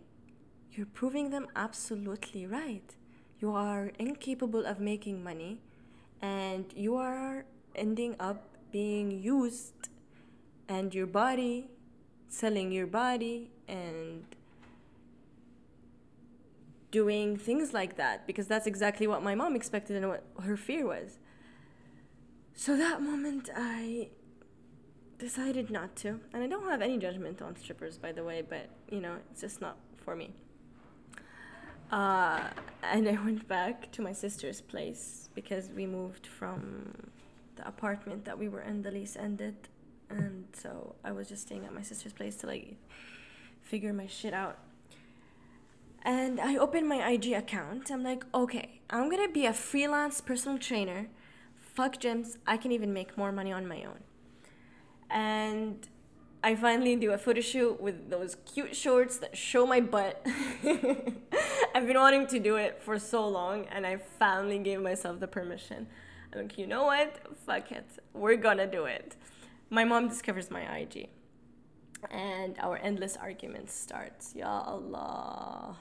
you're 0.71 0.87
proving 0.87 1.31
them 1.31 1.49
absolutely 1.57 2.47
right. 2.47 2.95
You 3.41 3.51
are 3.51 3.91
incapable 3.99 4.65
of 4.65 4.79
making 4.79 5.25
money 5.25 5.59
and 6.21 6.67
you 6.77 6.95
are 6.95 7.45
ending 7.75 8.15
up 8.21 8.57
being 8.71 9.11
used 9.11 9.89
and 10.69 10.95
your 10.95 11.07
body 11.09 11.69
selling 12.29 12.71
your 12.71 12.87
body 12.87 13.51
and 13.67 14.25
doing 16.93 17.37
things 17.37 17.73
like 17.73 17.97
that 17.97 18.29
because 18.29 18.47
that's 18.47 18.69
exactly 18.69 19.09
what 19.09 19.25
my 19.25 19.35
mom 19.35 19.57
expected 19.57 19.97
and 19.97 20.09
what 20.09 20.25
her 20.45 20.57
fear 20.57 20.87
was. 20.87 21.19
So 22.55 22.77
that 22.77 23.03
moment 23.03 23.51
I 23.57 24.11
decided 25.23 25.71
not 25.71 25.95
to. 25.95 26.19
And 26.33 26.43
I 26.43 26.49
don't 26.49 26.69
have 26.69 26.83
any 26.83 26.99
judgment 26.99 27.41
on 27.41 27.55
strippers 27.55 27.97
by 27.97 28.11
the 28.11 28.25
way, 28.25 28.43
but 28.43 28.69
you 28.91 29.01
know, 29.01 29.15
it's 29.31 29.41
just 29.41 29.61
not 29.61 29.77
for 30.05 30.17
me. 30.17 30.33
Uh, 31.93 32.49
and 32.83 33.09
I 33.09 33.13
went 33.13 33.47
back 33.47 33.93
to 33.93 34.03
my 34.03 34.13
sister's 34.13 34.61
place 34.61 35.29
because 35.35 35.71
we 35.77 35.87
moved 35.87 36.27
from 36.27 36.63
the 37.55 37.67
apartment 37.69 38.25
that 38.25 38.37
we 38.37 38.49
were 38.49 38.63
in, 38.63 38.83
the 38.83 38.91
lease 38.91 39.17
ended. 39.17 39.55
And 40.11 40.47
so 40.53 40.97
I 41.05 41.13
was 41.13 41.29
just 41.29 41.43
staying 41.43 41.65
at 41.67 41.73
my 41.73 41.83
sister's 41.83 42.13
place 42.13 42.35
to 42.37 42.49
like 42.49 42.75
figure 43.63 43.93
my 43.93 44.09
shit 44.09 44.35
out. 44.35 44.59
And 46.05 46.41
I 46.41 46.57
opened 46.57 46.89
my 46.89 47.01
IG 47.13 47.27
account. 47.33 47.93
I'm 47.93 48.03
like, 48.03 48.25
okay, 48.35 48.81
I'm 48.91 49.09
gonna 49.09 49.29
be 49.29 49.47
a 49.47 49.53
freelance 49.53 50.21
personal 50.21 50.59
trainer. 50.59 51.07
Fuck 51.77 51.99
gyms. 52.01 52.39
I 52.45 52.57
can 52.57 52.73
even 52.73 52.93
make 52.93 53.17
more 53.17 53.31
money 53.31 53.53
on 53.53 53.69
my 53.69 53.85
own 53.85 54.01
And 55.12 55.88
I 56.44 56.56
finally 56.56 56.96
do 56.96 57.12
a 57.12 57.18
photo 57.18 57.42
shoot 57.42 57.82
with 57.82 58.10
those 58.10 58.36
cute 58.46 58.76
shorts 58.76 59.18
that 59.18 59.36
show 59.36 59.66
my 59.66 59.82
butt. 59.82 60.26
I've 61.74 61.88
been 61.88 61.98
wanting 61.98 62.28
to 62.28 62.40
do 62.40 62.56
it 62.56 62.82
for 62.82 63.00
so 63.00 63.28
long, 63.28 63.66
and 63.66 63.86
I 63.86 63.98
finally 63.98 64.60
gave 64.60 64.82
myself 64.82 65.20
the 65.20 65.28
permission. 65.28 65.88
I'm 66.34 66.42
like, 66.42 66.58
you 66.58 66.68
know 66.68 66.86
what? 66.86 67.20
Fuck 67.46 67.72
it. 67.72 67.88
We're 68.14 68.36
gonna 68.36 68.68
do 68.68 68.86
it. 68.86 69.16
My 69.70 69.84
mom 69.84 70.08
discovers 70.10 70.52
my 70.52 70.64
IG, 70.78 71.10
and 72.12 72.56
our 72.60 72.78
endless 72.78 73.18
arguments 73.18 73.74
starts. 73.74 74.36
Ya 74.36 74.62
Allah. 74.62 75.76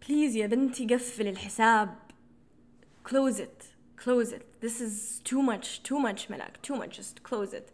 Please 0.00 0.34
يا 0.36 0.46
بنتي 0.46 0.86
قفل 0.86 1.26
الحساب. 1.36 1.94
Close 3.04 3.40
it. 3.40 3.66
Close 3.96 4.32
it. 4.32 4.60
This 4.60 4.80
is 4.80 5.20
too 5.24 5.42
much. 5.42 5.82
Too 5.82 5.98
much, 5.98 6.28
Malak. 6.28 6.62
Too 6.62 6.76
much. 6.76 6.96
Just 6.96 7.22
close 7.22 7.52
it 7.52 7.70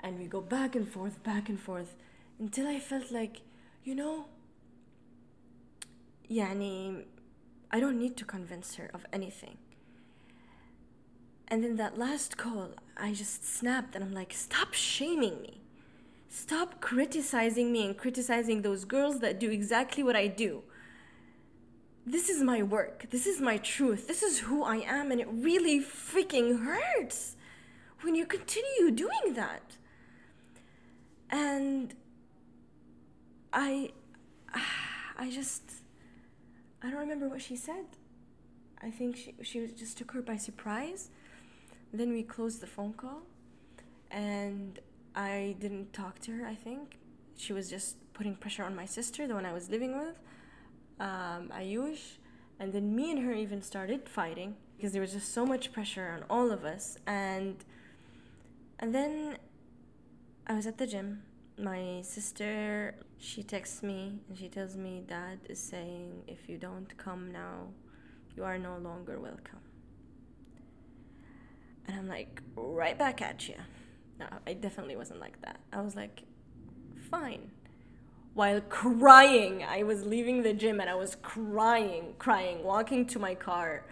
and 0.00 0.18
we 0.18 0.26
go 0.26 0.40
back 0.40 0.76
and 0.76 0.88
forth, 0.88 1.22
back 1.22 1.48
and 1.48 1.58
forth 1.58 1.96
until 2.38 2.66
I 2.66 2.78
felt 2.78 3.10
like, 3.10 3.42
you 3.84 3.94
know, 3.94 4.26
يعني 6.30 7.04
I 7.70 7.80
don't 7.80 7.98
need 7.98 8.16
to 8.18 8.24
convince 8.24 8.76
her 8.76 8.90
of 8.94 9.06
anything. 9.12 9.58
And 11.48 11.62
then 11.62 11.76
that 11.76 11.96
last 11.98 12.36
call, 12.36 12.70
I 12.96 13.12
just 13.12 13.44
snapped 13.44 13.94
and 13.94 14.04
I'm 14.04 14.12
like, 14.12 14.32
stop 14.32 14.74
shaming 14.74 15.40
me. 15.42 15.60
Stop 16.28 16.80
criticizing 16.80 17.72
me 17.72 17.84
and 17.84 17.96
criticizing 17.96 18.62
those 18.62 18.84
girls 18.84 19.20
that 19.20 19.40
do 19.40 19.50
exactly 19.50 20.02
what 20.02 20.16
I 20.16 20.26
do. 20.26 20.62
This 22.05 22.29
is 22.29 22.41
my 22.41 22.63
work. 22.63 23.09
This 23.09 23.27
is 23.27 23.39
my 23.39 23.57
truth. 23.57 24.07
This 24.07 24.23
is 24.23 24.39
who 24.39 24.63
I 24.63 24.77
am. 24.77 25.11
And 25.11 25.21
it 25.21 25.27
really 25.31 25.79
freaking 25.79 26.63
hurts 26.63 27.35
when 28.01 28.15
you 28.15 28.25
continue 28.25 28.91
doing 28.91 29.33
that. 29.35 29.77
And 31.29 31.93
I, 33.53 33.91
I 35.17 35.29
just, 35.29 35.63
I 36.81 36.89
don't 36.89 36.99
remember 36.99 37.29
what 37.29 37.41
she 37.41 37.55
said. 37.55 37.85
I 38.81 38.89
think 38.89 39.15
she, 39.15 39.35
she 39.43 39.67
just 39.67 39.97
took 39.97 40.11
her 40.11 40.21
by 40.21 40.37
surprise. 40.37 41.09
Then 41.93 42.11
we 42.11 42.23
closed 42.23 42.61
the 42.61 42.67
phone 42.67 42.93
call 42.93 43.21
and 44.09 44.79
I 45.15 45.55
didn't 45.59 45.93
talk 45.93 46.19
to 46.21 46.31
her, 46.31 46.47
I 46.47 46.55
think. 46.55 46.97
She 47.37 47.53
was 47.53 47.69
just 47.69 47.97
putting 48.13 48.35
pressure 48.35 48.63
on 48.63 48.75
my 48.75 48.85
sister, 48.85 49.27
the 49.27 49.33
one 49.33 49.45
I 49.45 49.53
was 49.53 49.69
living 49.69 49.97
with, 49.97 50.19
um, 51.01 51.51
Ayush. 51.53 52.17
And 52.59 52.71
then 52.71 52.95
me 52.95 53.09
and 53.11 53.25
her 53.25 53.33
even 53.33 53.61
started 53.61 54.07
fighting 54.07 54.55
because 54.77 54.93
there 54.93 55.01
was 55.01 55.13
just 55.13 55.33
so 55.33 55.45
much 55.45 55.73
pressure 55.73 56.07
on 56.15 56.23
all 56.29 56.51
of 56.51 56.63
us. 56.63 56.97
And 57.07 57.57
and 58.79 58.95
then 58.95 59.37
I 60.47 60.53
was 60.53 60.67
at 60.67 60.77
the 60.77 60.87
gym. 60.87 61.23
My 61.57 62.01
sister, 62.03 62.95
she 63.17 63.43
texts 63.43 63.83
me 63.83 64.19
and 64.29 64.37
she 64.37 64.47
tells 64.47 64.77
me 64.77 65.03
dad 65.05 65.39
is 65.49 65.59
saying 65.59 66.23
if 66.27 66.47
you 66.47 66.57
don't 66.57 66.95
come 66.97 67.31
now, 67.31 67.67
you 68.35 68.43
are 68.43 68.57
no 68.57 68.77
longer 68.77 69.19
welcome. 69.19 69.59
And 71.87 71.97
I'm 71.97 72.07
like, 72.07 72.41
right 72.55 72.97
back 72.97 73.21
at 73.21 73.49
you. 73.49 73.55
No, 74.19 74.27
I 74.45 74.53
definitely 74.53 74.95
wasn't 74.95 75.19
like 75.19 75.41
that. 75.41 75.59
I 75.73 75.81
was 75.81 75.95
like, 75.95 76.23
fine. 77.09 77.51
While 78.33 78.61
crying, 78.61 79.63
I 79.63 79.83
was 79.83 80.05
leaving 80.05 80.43
the 80.43 80.53
gym 80.53 80.79
and 80.79 80.89
I 80.89 80.95
was 80.95 81.15
crying, 81.21 82.13
crying, 82.17 82.63
walking 82.63 83.05
to 83.07 83.19
my 83.19 83.35
car, 83.35 83.85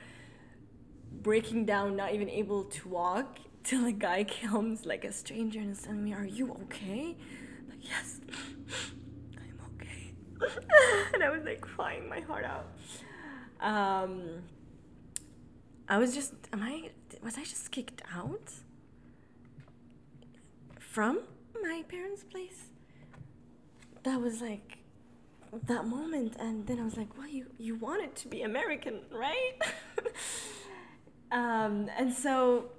breaking 1.21 1.65
down, 1.65 1.95
not 1.95 2.13
even 2.13 2.29
able 2.29 2.63
to 2.63 2.89
walk, 2.89 3.39
till 3.63 3.85
a 3.85 3.91
guy 3.91 4.23
comes, 4.23 4.85
like 4.85 5.03
a 5.03 5.11
stranger, 5.11 5.59
and 5.59 5.71
is 5.71 5.81
telling 5.81 6.03
me, 6.03 6.13
Are 6.13 6.25
you 6.25 6.51
okay? 6.63 7.17
I'm 7.59 7.69
like, 7.69 7.87
yes, 7.87 8.21
I'm 9.37 9.59
okay. 9.75 10.13
and 11.13 11.23
I 11.23 11.29
was 11.29 11.43
like 11.43 11.59
crying 11.59 12.07
my 12.07 12.21
heart 12.21 12.45
out. 12.45 12.67
Um, 13.59 14.43
I 15.89 15.97
was 15.97 16.15
just, 16.15 16.33
am 16.53 16.63
I, 16.63 16.91
was 17.21 17.37
I 17.37 17.43
just 17.43 17.71
kicked 17.71 18.01
out? 18.15 18.53
from 20.89 21.19
my 21.61 21.83
parents' 21.87 22.23
place. 22.23 22.71
That 24.03 24.21
was 24.21 24.41
like 24.41 24.77
that 25.65 25.85
moment 25.85 26.35
and 26.39 26.65
then 26.67 26.79
I 26.79 26.83
was 26.83 26.97
like, 26.97 27.17
well 27.17 27.27
you 27.27 27.47
you 27.57 27.75
wanted 27.75 28.15
to 28.15 28.27
be 28.27 28.41
American, 28.43 29.01
right? 29.11 29.53
um, 31.31 31.89
and 31.97 32.13
so 32.13 32.71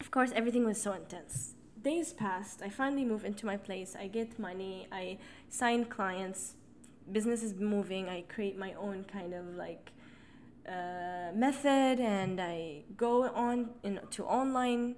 of 0.00 0.10
course 0.10 0.32
everything 0.34 0.64
was 0.64 0.80
so 0.80 0.92
intense. 0.92 1.54
Days 1.82 2.12
passed, 2.12 2.60
I 2.62 2.70
finally 2.70 3.04
move 3.04 3.24
into 3.24 3.46
my 3.46 3.56
place, 3.56 3.94
I 3.98 4.08
get 4.08 4.38
money, 4.38 4.88
I 4.90 5.18
sign 5.48 5.84
clients, 5.84 6.54
business 7.12 7.42
is 7.42 7.54
moving, 7.54 8.08
I 8.08 8.22
create 8.22 8.58
my 8.58 8.74
own 8.74 9.04
kind 9.04 9.32
of 9.32 9.54
like 9.54 9.92
uh, 10.68 11.32
method 11.34 12.00
and 12.00 12.40
I 12.40 12.82
go 12.96 13.28
on 13.28 13.70
in, 13.82 14.00
to 14.10 14.24
online 14.24 14.96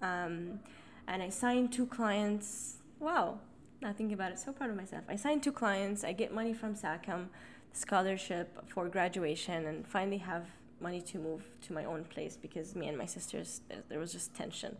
um, 0.00 0.60
and 1.06 1.22
I 1.22 1.28
sign 1.28 1.68
two 1.68 1.86
clients. 1.86 2.76
Wow, 2.98 3.40
now 3.82 3.92
thinking 3.92 4.14
about 4.14 4.32
it, 4.32 4.38
so 4.38 4.52
proud 4.52 4.70
of 4.70 4.76
myself. 4.76 5.04
I 5.08 5.16
signed 5.16 5.42
two 5.42 5.52
clients. 5.52 6.04
I 6.04 6.12
get 6.12 6.32
money 6.32 6.54
from 6.54 6.74
SACM, 6.74 7.26
scholarship 7.72 8.68
for 8.68 8.88
graduation, 8.88 9.66
and 9.66 9.86
finally 9.86 10.18
have 10.18 10.46
money 10.80 11.00
to 11.00 11.18
move 11.18 11.42
to 11.62 11.72
my 11.72 11.84
own 11.84 12.04
place 12.04 12.36
because 12.40 12.74
me 12.74 12.88
and 12.88 12.98
my 12.98 13.06
sisters 13.06 13.60
there 13.88 13.98
was 13.98 14.12
just 14.12 14.34
tension 14.34 14.76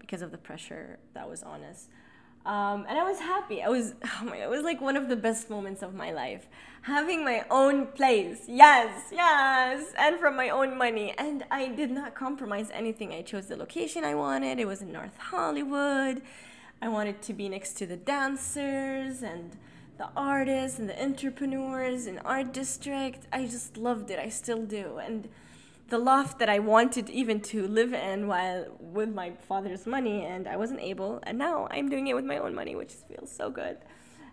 because 0.00 0.20
of 0.22 0.30
the 0.30 0.38
pressure 0.38 0.98
that 1.14 1.28
was 1.28 1.42
on 1.42 1.62
us. 1.62 1.88
Um, 2.46 2.84
and 2.88 2.98
I 2.98 3.04
was 3.04 3.18
happy. 3.20 3.62
I 3.62 3.68
was, 3.68 3.94
oh 4.04 4.24
my, 4.24 4.36
it 4.36 4.50
was 4.50 4.62
like 4.62 4.80
one 4.80 4.96
of 4.96 5.08
the 5.08 5.16
best 5.16 5.48
moments 5.48 5.82
of 5.82 5.94
my 5.94 6.12
life. 6.12 6.46
Having 6.82 7.24
my 7.24 7.44
own 7.50 7.86
place, 7.86 8.42
yes, 8.46 9.08
yes, 9.10 9.92
and 9.96 10.20
from 10.20 10.36
my 10.36 10.50
own 10.50 10.76
money. 10.76 11.14
And 11.16 11.44
I 11.50 11.68
did 11.68 11.90
not 11.90 12.14
compromise 12.14 12.70
anything. 12.72 13.12
I 13.12 13.22
chose 13.22 13.46
the 13.46 13.56
location 13.56 14.04
I 14.04 14.14
wanted. 14.14 14.58
It 14.58 14.66
was 14.66 14.82
in 14.82 14.92
North 14.92 15.16
Hollywood. 15.16 16.20
I 16.84 16.88
wanted 16.88 17.22
to 17.22 17.32
be 17.32 17.48
next 17.48 17.78
to 17.78 17.86
the 17.86 17.96
dancers 17.96 19.22
and 19.22 19.56
the 19.96 20.06
artists 20.14 20.78
and 20.78 20.86
the 20.86 21.02
entrepreneurs 21.02 22.06
in 22.06 22.18
art 22.18 22.52
district. 22.52 23.26
I 23.32 23.46
just 23.46 23.78
loved 23.78 24.10
it. 24.10 24.18
I 24.18 24.28
still 24.28 24.66
do. 24.66 24.98
And 24.98 25.26
the 25.88 25.96
loft 25.96 26.38
that 26.40 26.50
I 26.50 26.58
wanted 26.58 27.08
even 27.08 27.40
to 27.52 27.66
live 27.66 27.94
in 27.94 28.26
while 28.26 28.66
with 28.78 29.14
my 29.14 29.30
father's 29.48 29.86
money, 29.86 30.26
and 30.26 30.46
I 30.46 30.58
wasn't 30.58 30.80
able. 30.80 31.20
And 31.22 31.38
now 31.38 31.68
I'm 31.70 31.88
doing 31.88 32.08
it 32.08 32.14
with 32.14 32.26
my 32.26 32.36
own 32.36 32.54
money, 32.54 32.76
which 32.76 32.92
feels 33.08 33.30
so 33.30 33.48
good. 33.48 33.78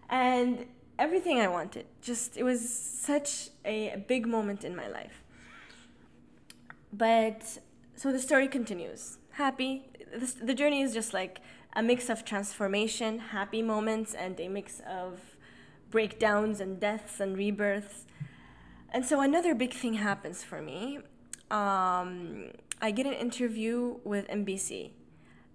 And 0.09 0.65
everything 0.99 1.39
I 1.39 1.47
wanted. 1.47 1.85
Just, 2.01 2.35
it 2.35 2.43
was 2.43 2.59
such 2.69 3.51
a, 3.63 4.03
big 4.09 4.27
moment 4.27 4.65
in 4.65 4.75
my 4.75 4.89
life. 4.89 5.23
But 6.91 7.59
so 7.95 8.11
the 8.11 8.19
story 8.19 8.49
continues. 8.49 9.19
Happy. 9.29 9.85
This, 10.13 10.33
the 10.33 10.53
journey 10.53 10.81
is 10.81 10.93
just 10.93 11.13
like 11.13 11.39
a 11.73 11.81
mix 11.81 12.09
of 12.09 12.25
transformation, 12.25 13.19
happy 13.19 13.61
moments, 13.61 14.13
and 14.13 14.39
a 14.39 14.47
mix 14.47 14.81
of 14.87 15.19
breakdowns 15.89 16.59
and 16.59 16.79
deaths 16.79 17.19
and 17.19 17.37
rebirths. 17.37 18.05
And 18.93 19.05
so 19.05 19.21
another 19.21 19.55
big 19.55 19.73
thing 19.73 19.95
happens 19.95 20.43
for 20.43 20.61
me 20.61 20.99
um, 21.51 22.51
I 22.81 22.91
get 22.91 23.05
an 23.05 23.13
interview 23.13 23.97
with 24.03 24.27
MBC. 24.29 24.91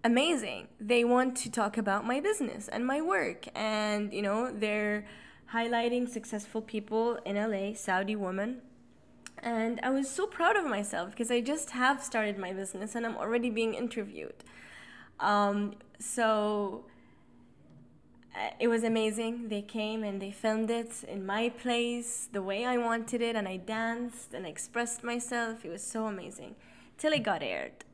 Amazing. 0.04 0.68
They 0.78 1.02
want 1.04 1.36
to 1.38 1.50
talk 1.50 1.78
about 1.78 2.06
my 2.06 2.20
business 2.20 2.68
and 2.68 2.86
my 2.86 3.00
work. 3.00 3.48
And, 3.56 4.12
you 4.12 4.22
know, 4.22 4.52
they're 4.52 5.06
highlighting 5.52 6.08
successful 6.08 6.60
people 6.60 7.18
in 7.24 7.36
LA, 7.36 7.74
Saudi 7.74 8.14
women. 8.14 8.60
And 9.38 9.80
I 9.82 9.90
was 9.90 10.08
so 10.08 10.26
proud 10.26 10.56
of 10.56 10.64
myself 10.66 11.10
because 11.10 11.30
I 11.30 11.40
just 11.40 11.70
have 11.70 12.02
started 12.02 12.38
my 12.38 12.52
business 12.52 12.94
and 12.94 13.04
I'm 13.04 13.16
already 13.16 13.50
being 13.50 13.74
interviewed. 13.74 14.44
Um, 15.18 15.74
so 15.98 16.84
uh, 18.34 18.50
it 18.60 18.68
was 18.68 18.84
amazing. 18.84 19.48
They 19.48 19.62
came 19.62 20.04
and 20.04 20.20
they 20.20 20.30
filmed 20.30 20.70
it 20.70 21.04
in 21.08 21.24
my 21.24 21.48
place, 21.48 22.28
the 22.30 22.42
way 22.42 22.64
I 22.64 22.76
wanted 22.76 23.22
it, 23.22 23.34
and 23.34 23.48
I 23.48 23.56
danced 23.56 24.34
and 24.34 24.46
expressed 24.46 25.02
myself. 25.02 25.64
It 25.64 25.70
was 25.70 25.82
so 25.82 26.06
amazing. 26.06 26.56
Till 26.98 27.12
it 27.12 27.22
got 27.22 27.42
aired. 27.42 27.84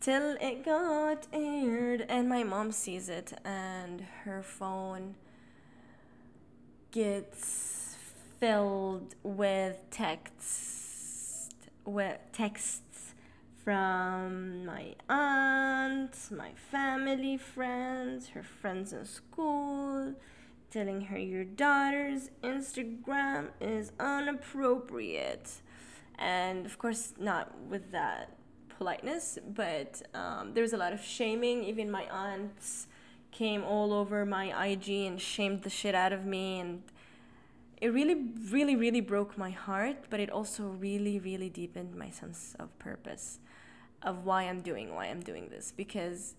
Till 0.00 0.36
it 0.40 0.64
got 0.64 1.28
aired, 1.32 2.04
and 2.08 2.28
my 2.28 2.42
mom 2.42 2.72
sees 2.72 3.08
it, 3.08 3.32
and 3.44 4.00
her 4.24 4.42
phone 4.42 5.14
gets 6.90 7.96
filled 8.40 9.14
with 9.22 9.78
texts, 9.90 11.48
with 11.84 12.18
texts 12.32 12.91
from 13.64 14.64
my 14.64 14.94
aunt, 15.08 16.16
my 16.30 16.50
family 16.70 17.36
friends, 17.36 18.28
her 18.28 18.42
friends 18.42 18.92
in 18.92 19.04
school, 19.04 20.14
telling 20.70 21.02
her 21.02 21.18
your 21.18 21.44
daughter's 21.44 22.30
Instagram 22.42 23.48
is 23.60 23.92
inappropriate. 24.00 25.50
And 26.18 26.66
of 26.66 26.78
course, 26.78 27.14
not 27.18 27.56
with 27.68 27.92
that 27.92 28.36
politeness, 28.76 29.38
but 29.54 30.02
um, 30.14 30.54
there 30.54 30.62
was 30.62 30.72
a 30.72 30.76
lot 30.76 30.92
of 30.92 31.02
shaming. 31.02 31.62
Even 31.62 31.90
my 31.90 32.04
aunts 32.04 32.88
came 33.30 33.62
all 33.62 33.92
over 33.92 34.26
my 34.26 34.66
IG 34.66 34.88
and 35.06 35.20
shamed 35.20 35.62
the 35.62 35.70
shit 35.70 35.94
out 35.94 36.12
of 36.12 36.24
me. 36.24 36.60
And 36.60 36.82
it 37.82 37.92
really, 37.92 38.16
really, 38.48 38.76
really 38.76 39.00
broke 39.00 39.36
my 39.36 39.50
heart, 39.50 39.96
but 40.08 40.20
it 40.20 40.30
also 40.30 40.68
really, 40.68 41.18
really 41.18 41.50
deepened 41.50 41.96
my 41.96 42.10
sense 42.10 42.54
of 42.58 42.78
purpose 42.78 43.40
of 44.02 44.24
why 44.24 44.44
I'm 44.44 44.60
doing 44.60 44.94
why 44.94 45.06
I'm 45.06 45.20
doing 45.20 45.48
this 45.48 45.72
because 45.76 46.34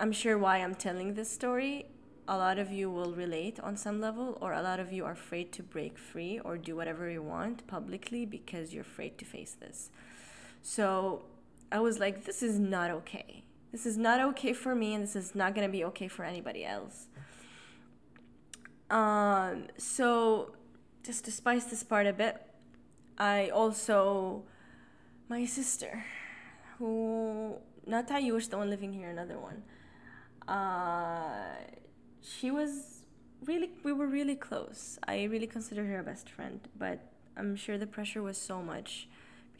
I'm 0.00 0.12
sure 0.12 0.38
why 0.38 0.58
I'm 0.58 0.74
telling 0.74 1.14
this 1.14 1.30
story 1.30 1.86
a 2.26 2.36
lot 2.36 2.58
of 2.58 2.70
you 2.70 2.90
will 2.90 3.14
relate 3.14 3.58
on 3.60 3.76
some 3.76 4.00
level 4.00 4.36
or 4.40 4.52
a 4.52 4.60
lot 4.60 4.78
of 4.78 4.92
you 4.92 5.04
are 5.04 5.12
afraid 5.12 5.50
to 5.52 5.62
break 5.62 5.98
free 5.98 6.38
or 6.44 6.58
do 6.58 6.76
whatever 6.76 7.08
you 7.08 7.22
want 7.22 7.66
publicly 7.66 8.26
because 8.26 8.74
you're 8.74 8.82
afraid 8.82 9.16
to 9.18 9.24
face 9.24 9.56
this. 9.58 9.90
So 10.60 11.24
I 11.72 11.80
was 11.80 11.98
like 11.98 12.24
this 12.24 12.42
is 12.42 12.58
not 12.58 12.90
okay. 12.90 13.44
This 13.72 13.86
is 13.86 13.96
not 13.96 14.20
okay 14.20 14.52
for 14.52 14.74
me 14.74 14.94
and 14.94 15.02
this 15.02 15.16
is 15.16 15.34
not 15.34 15.54
going 15.54 15.66
to 15.66 15.72
be 15.72 15.84
okay 15.84 16.08
for 16.08 16.24
anybody 16.24 16.64
else. 16.64 17.08
Um 18.90 19.64
so 19.78 20.52
just 21.08 21.24
to 21.24 21.32
spice 21.32 21.64
this 21.64 21.82
part 21.82 22.06
a 22.06 22.12
bit, 22.12 22.36
I 23.16 23.48
also 23.48 24.42
my 25.30 25.46
sister 25.46 26.04
who 26.76 27.54
not 27.86 28.08
Tayush, 28.08 28.50
the 28.50 28.58
one 28.58 28.68
living 28.68 28.92
here, 28.92 29.08
another 29.08 29.38
one. 29.38 29.62
Uh, 30.46 31.54
she 32.20 32.50
was 32.50 33.04
really 33.42 33.70
we 33.84 33.92
were 33.94 34.06
really 34.06 34.36
close. 34.36 34.98
I 35.08 35.24
really 35.24 35.46
consider 35.46 35.86
her 35.86 35.98
a 36.00 36.02
best 36.02 36.28
friend, 36.28 36.60
but 36.78 36.98
I'm 37.38 37.56
sure 37.56 37.78
the 37.78 37.86
pressure 37.86 38.22
was 38.22 38.36
so 38.36 38.60
much 38.60 39.08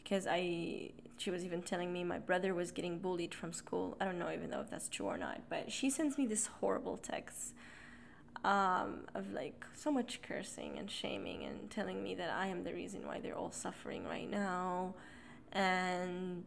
because 0.03 0.27
I 0.29 0.91
she 1.17 1.31
was 1.31 1.43
even 1.43 1.63
telling 1.63 1.91
me 1.91 2.03
my 2.03 2.19
brother 2.19 2.53
was 2.53 2.69
getting 2.69 2.99
bullied 2.99 3.33
from 3.33 3.53
school. 3.53 3.97
I 3.99 4.05
don't 4.05 4.19
know 4.19 4.31
even 4.31 4.51
though 4.51 4.61
if 4.61 4.69
that's 4.69 4.87
true 4.87 5.07
or 5.07 5.17
not, 5.17 5.49
but 5.49 5.71
she 5.71 5.89
sends 5.89 6.15
me 6.15 6.27
this 6.27 6.45
horrible 6.59 6.97
text. 6.97 7.55
Um, 8.43 9.01
of 9.15 9.31
like 9.33 9.65
so 9.73 9.91
much 9.91 10.21
cursing 10.21 10.77
and 10.77 10.89
shaming 10.89 11.43
and 11.43 11.69
telling 11.69 12.03
me 12.03 12.15
that 12.15 12.29
I 12.29 12.47
am 12.47 12.63
the 12.63 12.73
reason 12.73 13.05
why 13.05 13.19
they're 13.19 13.37
all 13.37 13.51
suffering 13.51 14.05
right 14.05 14.29
now 14.29 14.95
and 15.51 16.43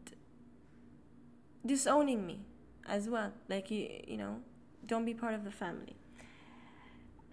disowning 1.65 2.27
me 2.27 2.41
as 2.87 3.09
well. 3.09 3.33
Like, 3.49 3.71
you, 3.71 3.89
you 4.07 4.17
know, 4.17 4.41
don't 4.87 5.05
be 5.05 5.15
part 5.15 5.35
of 5.35 5.45
the 5.45 5.51
family. 5.51 5.97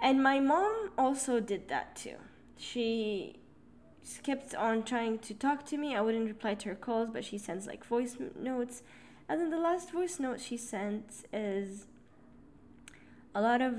And 0.02 0.24
my 0.24 0.40
mom 0.40 0.92
also 0.98 1.40
did 1.40 1.68
that 1.70 1.96
too. 1.96 2.16
She 2.58 3.36
kept 4.24 4.56
on 4.56 4.84
trying 4.84 5.20
to 5.20 5.34
talk 5.34 5.66
to 5.68 5.78
me. 5.78 5.96
I 5.96 6.02
wouldn't 6.02 6.28
reply 6.28 6.56
to 6.56 6.70
her 6.70 6.76
calls, 6.76 7.10
but 7.12 7.24
she 7.24 7.38
sends 7.38 7.68
like 7.68 7.86
voice 7.86 8.18
notes. 8.38 8.82
And 9.28 9.40
then 9.40 9.50
the 9.50 9.60
last 9.60 9.92
voice 9.92 10.20
note 10.20 10.40
she 10.40 10.58
sent 10.58 11.26
is 11.32 11.86
a 13.36 13.42
lot 13.42 13.62
of 13.62 13.76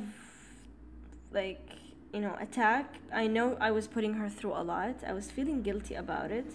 like, 1.31 1.69
you 2.13 2.21
know, 2.21 2.35
attack. 2.39 2.95
I 3.13 3.27
know 3.27 3.57
I 3.59 3.71
was 3.71 3.87
putting 3.87 4.15
her 4.15 4.29
through 4.29 4.53
a 4.53 4.63
lot. 4.63 4.95
I 5.05 5.13
was 5.13 5.31
feeling 5.31 5.61
guilty 5.61 5.95
about 5.95 6.31
it. 6.31 6.53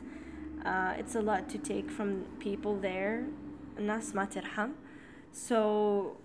Uh, 0.65 0.95
it's 0.99 1.15
a 1.15 1.21
lot 1.21 1.49
to 1.51 1.59
take 1.59 1.91
from 1.91 2.25
people 2.39 2.77
there. 2.77 3.27
الناس 3.79 4.15
ما 4.15 4.25
ترحم. 4.25 4.71
So 5.33 6.17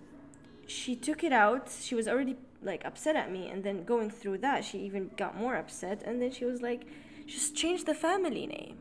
she 0.66 0.96
took 0.96 1.22
it 1.24 1.32
out. 1.32 1.70
She 1.80 1.94
was 1.94 2.08
already 2.08 2.36
like 2.62 2.84
upset 2.84 3.16
at 3.16 3.30
me 3.30 3.48
and 3.48 3.62
then 3.64 3.84
going 3.84 4.10
through 4.10 4.38
that 4.38 4.64
she 4.64 4.78
even 4.78 5.10
got 5.16 5.36
more 5.36 5.54
upset 5.56 6.02
and 6.04 6.20
then 6.20 6.30
she 6.32 6.44
was 6.44 6.62
like 6.62 6.86
just 7.26 7.54
change 7.54 7.84
the 7.84 7.94
family 7.94 8.46
name. 8.46 8.76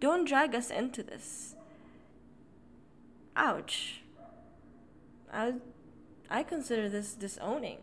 Don't 0.00 0.26
drag 0.26 0.54
us 0.54 0.70
into 0.70 1.02
this. 1.02 1.54
Ouch. 3.36 4.02
I 5.32 5.54
I 6.30 6.42
consider 6.42 6.88
this 6.88 7.14
disowning 7.14 7.78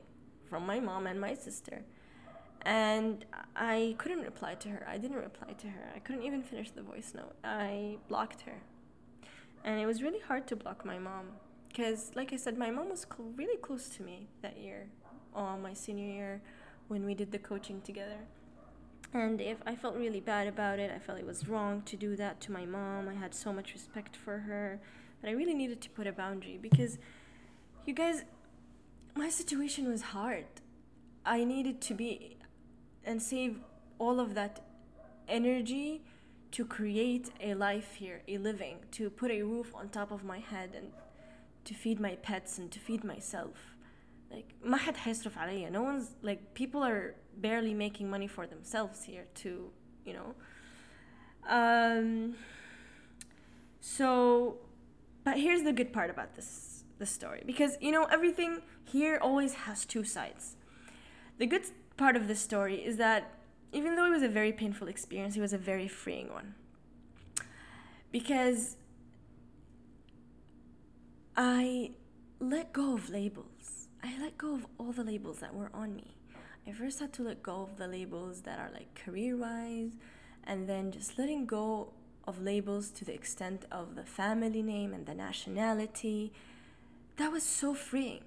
from 0.49 0.67
my 0.67 0.81
mom 0.81 1.07
and 1.07 1.21
my 1.21 1.35
sister. 1.35 1.83
And 2.63 3.25
I 3.55 3.95
couldn't 3.99 4.23
reply 4.23 4.55
to 4.55 4.69
her. 4.71 4.87
I 4.89 4.99
didn't 4.99 5.19
reply 5.19 5.53
to 5.59 5.69
her. 5.69 5.93
I 5.95 6.01
couldn't 6.01 6.25
even 6.25 6.43
finish 6.43 6.71
the 6.71 6.83
voice 6.83 7.13
note. 7.15 7.35
I 7.45 7.99
blocked 8.09 8.43
her. 8.43 8.59
And 9.65 9.81
it 9.81 9.87
was 9.87 10.03
really 10.03 10.21
hard 10.21 10.47
to 10.49 10.57
block 10.57 10.85
my 10.85 10.99
mom. 10.99 11.27
Because, 11.69 12.13
like 12.15 12.33
I 12.33 12.37
said, 12.37 12.57
my 12.57 12.71
mom 12.71 12.89
was 12.89 13.07
cl- 13.07 13.31
really 13.37 13.59
close 13.59 13.89
to 13.91 14.03
me 14.03 14.29
that 14.43 14.57
year, 14.59 14.89
uh, 15.35 15.57
my 15.57 15.75
senior 15.75 16.07
year, 16.07 16.41
when 16.89 17.05
we 17.05 17.15
did 17.15 17.31
the 17.33 17.39
coaching 17.39 17.83
together. 17.83 18.21
And 19.13 19.41
if 19.41 19.59
I 19.67 19.77
felt 19.77 19.95
really 19.97 20.21
bad 20.21 20.47
about 20.47 20.79
it, 20.79 20.91
I 20.95 20.99
felt 20.99 21.19
it 21.19 21.27
was 21.27 21.49
wrong 21.49 21.83
to 21.83 21.97
do 21.97 22.17
that 22.17 22.41
to 22.43 22.53
my 22.53 22.65
mom. 22.65 23.09
I 23.09 23.15
had 23.15 23.35
so 23.35 23.53
much 23.53 23.73
respect 23.73 24.17
for 24.17 24.39
her, 24.39 24.81
but 25.21 25.31
I 25.31 25.33
really 25.33 25.55
needed 25.55 25.81
to 25.83 25.91
put 25.91 26.07
a 26.07 26.13
boundary 26.13 26.59
because 26.61 26.99
you 27.87 27.95
guys, 27.95 28.25
my 29.16 29.30
situation 29.30 29.90
was 29.90 30.02
hard. 30.02 30.46
I 31.26 31.44
needed 31.44 31.82
to 31.82 31.94
be 31.94 32.38
and 33.04 33.22
save 33.22 33.60
all 34.00 34.20
of 34.20 34.34
that 34.36 34.64
energy 35.28 36.04
to 36.52 36.66
create 36.66 37.32
a 37.40 37.54
life 37.54 37.96
here, 37.96 38.22
a 38.28 38.38
living, 38.38 38.78
to 38.92 39.10
put 39.10 39.32
a 39.32 39.42
roof 39.42 39.74
on 39.74 39.90
top 39.90 40.12
of 40.12 40.24
my 40.24 40.40
head 40.40 40.72
and 40.76 40.92
to 41.64 41.74
feed 41.74 42.00
my 42.00 42.16
pets 42.16 42.58
and 42.58 42.72
to 42.72 42.80
feed 42.80 43.04
myself. 43.04 43.76
Like 44.30 44.54
ما 44.66 44.78
حد 44.78 44.96
حيصرف 44.96 45.38
عليا. 45.38 45.72
No 45.72 45.84
one's 45.84 46.12
like 46.22 46.54
people 46.54 46.84
are 46.84 47.16
barely 47.38 47.74
making 47.74 48.10
money 48.10 48.28
for 48.28 48.48
themselves 48.48 49.04
here 49.04 49.26
to, 49.36 49.70
you 50.06 50.14
know. 50.14 50.36
Um 51.50 52.36
so 53.80 54.58
but 55.24 55.38
here's 55.38 55.64
the 55.64 55.74
good 55.74 55.92
part 55.92 56.10
about 56.10 56.36
this 56.36 56.84
this 57.00 57.10
story 57.10 57.42
because 57.46 57.78
you 57.82 57.92
know 57.92 58.06
everything 58.06 58.62
here 58.89 59.19
always 59.21 59.55
has 59.55 59.85
two 59.85 60.05
sides. 60.05 60.57
The 61.39 61.47
good 61.47 61.63
part 61.97 62.17
of 62.17 62.29
this 62.29 62.41
story 62.41 62.85
is 62.85 62.97
that 62.97 63.33
even 63.73 63.97
though 63.97 64.07
it 64.07 64.11
was 64.11 64.23
a 64.23 64.29
very 64.29 64.53
painful 64.53 64.89
experience, 64.89 65.37
it 65.37 65.41
was 65.41 65.53
a 65.53 65.59
very 65.59 65.89
freeing 65.89 66.33
one. 66.33 66.55
Because 68.13 68.77
I 71.37 71.91
let 72.41 72.73
go 72.73 72.95
of 72.95 73.11
labels. 73.11 73.89
I 74.03 74.19
let 74.21 74.39
go 74.39 74.55
of 74.55 74.67
all 74.79 74.93
the 74.93 75.05
labels 75.05 75.41
that 75.41 75.55
were 75.55 75.71
on 75.75 75.95
me. 75.97 76.17
I 76.67 76.73
first 76.73 77.01
had 77.01 77.13
to 77.15 77.23
let 77.23 77.43
go 77.43 77.63
of 77.63 77.77
the 77.77 77.87
labels 77.87 78.43
that 78.43 78.59
are 78.59 78.71
like 78.73 78.95
career 78.95 79.37
wise, 79.37 79.93
and 80.45 80.69
then 80.69 80.91
just 80.91 81.19
letting 81.19 81.47
go 81.47 81.93
of 82.27 82.43
labels 82.43 82.91
to 82.91 83.05
the 83.05 83.15
extent 83.15 83.67
of 83.71 83.95
the 83.95 84.05
family 84.05 84.63
name 84.63 84.93
and 84.93 85.07
the 85.07 85.15
nationality. 85.15 86.33
That 87.17 87.33
was 87.33 87.43
so 87.43 87.75
freeing 87.75 88.25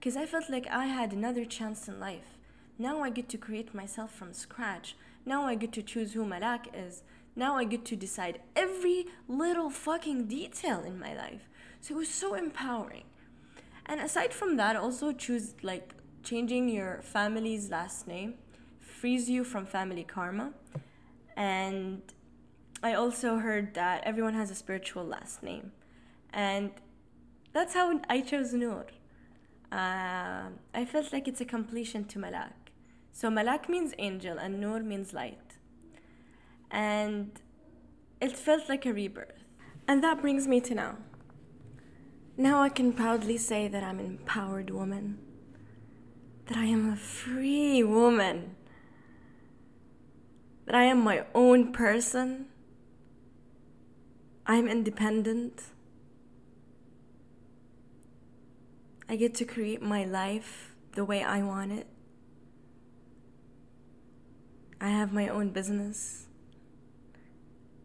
because 0.00 0.16
I 0.16 0.24
felt 0.24 0.48
like 0.48 0.66
I 0.68 0.86
had 0.86 1.12
another 1.12 1.44
chance 1.44 1.86
in 1.86 2.00
life. 2.00 2.38
Now 2.78 3.02
I 3.02 3.10
get 3.10 3.28
to 3.28 3.36
create 3.36 3.74
myself 3.74 4.14
from 4.14 4.32
scratch. 4.32 4.96
Now 5.26 5.44
I 5.44 5.54
get 5.54 5.72
to 5.72 5.82
choose 5.82 6.14
who 6.14 6.24
Malak 6.24 6.68
is. 6.72 7.02
Now 7.36 7.56
I 7.56 7.64
get 7.64 7.84
to 7.84 7.96
decide 7.96 8.40
every 8.56 9.08
little 9.28 9.68
fucking 9.68 10.26
detail 10.26 10.82
in 10.82 10.98
my 10.98 11.14
life. 11.14 11.50
So 11.82 11.94
it 11.94 11.98
was 11.98 12.08
so 12.08 12.34
empowering. 12.34 13.04
And 13.84 14.00
aside 14.00 14.32
from 14.32 14.56
that, 14.56 14.74
also 14.74 15.12
choose 15.12 15.54
like 15.62 15.92
changing 16.22 16.70
your 16.70 17.02
family's 17.02 17.70
last 17.70 18.08
name 18.08 18.34
frees 18.80 19.28
you 19.28 19.44
from 19.44 19.66
family 19.66 20.04
karma. 20.04 20.52
And 21.36 22.00
I 22.82 22.94
also 22.94 23.36
heard 23.36 23.74
that 23.74 24.02
everyone 24.04 24.32
has 24.34 24.50
a 24.50 24.54
spiritual 24.54 25.04
last 25.04 25.42
name. 25.42 25.72
And 26.32 26.70
that's 27.52 27.74
how 27.74 28.00
I 28.08 28.22
chose 28.22 28.54
Noor. 28.54 28.86
Uh, 29.72 30.48
I 30.74 30.84
felt 30.84 31.12
like 31.12 31.28
it's 31.28 31.40
a 31.40 31.44
completion 31.44 32.04
to 32.06 32.18
Malak. 32.18 32.72
So 33.12 33.30
Malak 33.30 33.68
means 33.68 33.94
angel 33.98 34.38
and 34.38 34.60
Noor 34.60 34.80
means 34.80 35.12
light. 35.12 35.58
And 36.70 37.32
it 38.20 38.36
felt 38.36 38.68
like 38.68 38.86
a 38.86 38.92
rebirth. 38.92 39.44
And 39.86 40.02
that 40.02 40.20
brings 40.20 40.46
me 40.46 40.60
to 40.60 40.74
now. 40.74 40.96
Now 42.36 42.62
I 42.62 42.68
can 42.68 42.92
proudly 42.92 43.36
say 43.36 43.68
that 43.68 43.82
I'm 43.82 43.98
an 43.98 44.06
empowered 44.06 44.70
woman, 44.70 45.18
that 46.46 46.56
I 46.56 46.64
am 46.64 46.90
a 46.90 46.96
free 46.96 47.82
woman, 47.82 48.56
that 50.66 50.74
I 50.74 50.84
am 50.84 51.00
my 51.00 51.24
own 51.34 51.72
person, 51.72 52.46
I'm 54.46 54.68
independent. 54.68 55.64
I 59.10 59.16
get 59.16 59.34
to 59.34 59.44
create 59.44 59.82
my 59.82 60.04
life 60.04 60.72
the 60.92 61.04
way 61.04 61.24
I 61.24 61.42
want 61.42 61.72
it. 61.72 61.88
I 64.80 64.90
have 64.90 65.12
my 65.12 65.26
own 65.26 65.50
business. 65.50 66.28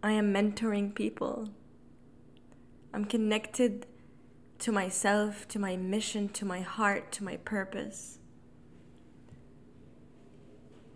I 0.04 0.12
am 0.12 0.32
mentoring 0.32 0.94
people. 0.94 1.50
I'm 2.94 3.06
connected 3.06 3.88
to 4.60 4.72
myself, 4.72 5.48
to 5.48 5.58
my 5.58 5.76
mission, 5.76 6.30
to 6.30 6.46
my 6.46 6.62
heart, 6.62 7.12
to 7.14 7.24
my 7.24 7.38
purpose. 7.38 8.20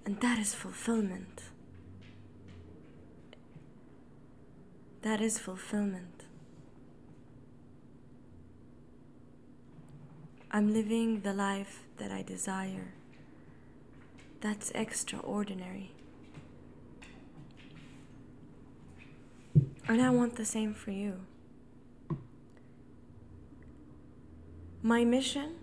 And 0.05 0.21
that 0.21 0.37
is 0.37 0.53
fulfillment. 0.53 1.41
That 5.01 5.21
is 5.21 5.39
fulfillment. 5.39 6.18
I'm 10.51 10.73
living 10.73 11.21
the 11.21 11.33
life 11.33 11.83
that 11.97 12.11
I 12.11 12.23
desire. 12.23 12.93
That's 14.41 14.71
extraordinary. 14.73 15.91
And 19.87 20.01
I 20.01 20.09
want 20.09 20.35
the 20.37 20.45
same 20.45 20.73
for 20.73 20.91
you. 20.91 21.21
My 24.81 25.03
mission 25.03 25.55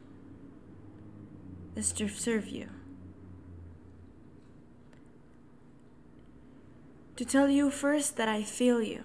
is 1.74 1.92
to 1.92 2.06
serve 2.08 2.46
you. 2.46 2.68
To 7.16 7.24
tell 7.24 7.48
you 7.48 7.70
first 7.70 8.16
that 8.18 8.28
I 8.28 8.42
feel 8.42 8.82
you. 8.82 9.04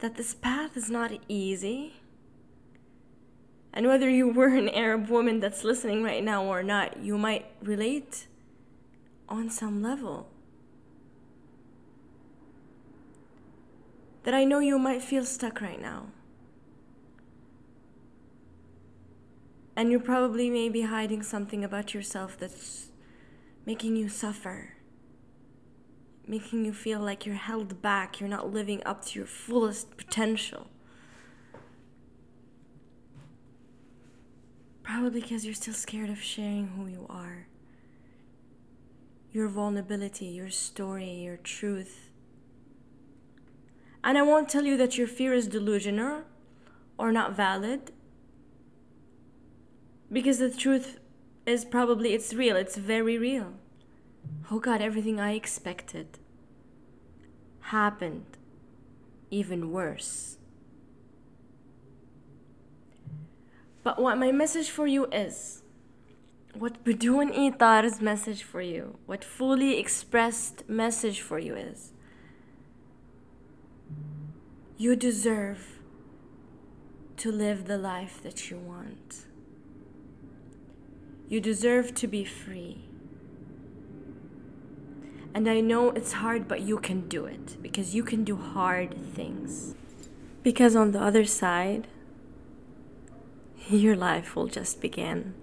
That 0.00 0.16
this 0.16 0.34
path 0.34 0.76
is 0.76 0.90
not 0.90 1.12
easy. 1.28 1.99
And 3.72 3.86
whether 3.86 4.08
you 4.08 4.28
were 4.28 4.48
an 4.48 4.68
Arab 4.68 5.08
woman 5.08 5.40
that's 5.40 5.62
listening 5.62 6.02
right 6.02 6.24
now 6.24 6.44
or 6.44 6.62
not, 6.62 7.02
you 7.02 7.16
might 7.16 7.46
relate 7.62 8.26
on 9.28 9.48
some 9.48 9.80
level. 9.80 10.28
That 14.24 14.34
I 14.34 14.44
know 14.44 14.58
you 14.58 14.78
might 14.78 15.02
feel 15.02 15.24
stuck 15.24 15.60
right 15.60 15.80
now. 15.80 16.06
And 19.76 19.90
you're 19.90 20.00
probably 20.00 20.50
maybe 20.50 20.82
hiding 20.82 21.22
something 21.22 21.64
about 21.64 21.94
yourself 21.94 22.36
that's 22.38 22.88
making 23.64 23.96
you 23.96 24.08
suffer, 24.08 24.74
making 26.26 26.64
you 26.64 26.72
feel 26.72 27.00
like 27.00 27.24
you're 27.24 27.36
held 27.36 27.80
back, 27.80 28.20
you're 28.20 28.28
not 28.28 28.52
living 28.52 28.82
up 28.84 29.04
to 29.06 29.18
your 29.20 29.26
fullest 29.26 29.96
potential. 29.96 30.66
Probably 34.82 35.20
because 35.20 35.44
you're 35.44 35.54
still 35.54 35.74
scared 35.74 36.10
of 36.10 36.20
sharing 36.20 36.68
who 36.68 36.86
you 36.86 37.06
are. 37.08 37.46
Your 39.32 39.48
vulnerability, 39.48 40.26
your 40.26 40.50
story, 40.50 41.10
your 41.10 41.36
truth. 41.36 42.10
And 44.02 44.18
I 44.18 44.22
won't 44.22 44.48
tell 44.48 44.64
you 44.64 44.76
that 44.76 44.98
your 44.98 45.06
fear 45.06 45.32
is 45.34 45.46
delusional 45.46 46.22
or 46.98 47.12
not 47.12 47.36
valid. 47.36 47.92
Because 50.10 50.38
the 50.38 50.50
truth 50.50 50.98
is 51.46 51.64
probably 51.64 52.12
it's 52.12 52.34
real, 52.34 52.56
it's 52.56 52.76
very 52.76 53.16
real. 53.18 53.54
Oh 54.50 54.58
God, 54.58 54.80
everything 54.80 55.20
I 55.20 55.32
expected 55.32 56.18
happened 57.60 58.24
even 59.30 59.70
worse. 59.70 60.36
But 63.82 64.00
what 64.00 64.18
my 64.18 64.32
message 64.32 64.70
for 64.70 64.86
you 64.86 65.06
is, 65.06 65.62
what 66.54 66.84
bdoon 66.84 67.32
Ettar's 67.34 68.00
message 68.00 68.42
for 68.42 68.60
you, 68.60 68.98
what 69.06 69.24
fully 69.24 69.78
expressed 69.78 70.68
message 70.68 71.20
for 71.20 71.38
you 71.38 71.54
is, 71.54 71.92
you 74.76 74.96
deserve 74.96 75.80
to 77.16 77.30
live 77.30 77.66
the 77.66 77.78
life 77.78 78.22
that 78.22 78.50
you 78.50 78.58
want. 78.58 79.26
You 81.28 81.40
deserve 81.40 81.94
to 81.96 82.06
be 82.06 82.24
free. 82.24 82.84
And 85.34 85.48
I 85.48 85.60
know 85.60 85.90
it's 85.90 86.12
hard, 86.12 86.48
but 86.48 86.62
you 86.62 86.78
can 86.78 87.08
do 87.08 87.26
it 87.26 87.56
because 87.62 87.94
you 87.94 88.02
can 88.02 88.24
do 88.24 88.36
hard 88.36 88.96
things. 89.14 89.74
Because 90.42 90.74
on 90.74 90.90
the 90.90 91.00
other 91.00 91.24
side, 91.24 91.86
your 93.76 93.96
life 93.96 94.34
will 94.36 94.46
just 94.46 94.80
begin. 94.80 95.34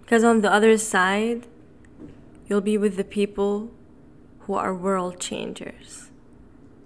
Because 0.00 0.24
on 0.24 0.40
the 0.40 0.52
other 0.52 0.76
side, 0.76 1.46
you'll 2.46 2.60
be 2.60 2.78
with 2.78 2.96
the 2.96 3.04
people 3.04 3.70
who 4.40 4.54
are 4.54 4.74
world 4.74 5.18
changers, 5.18 6.10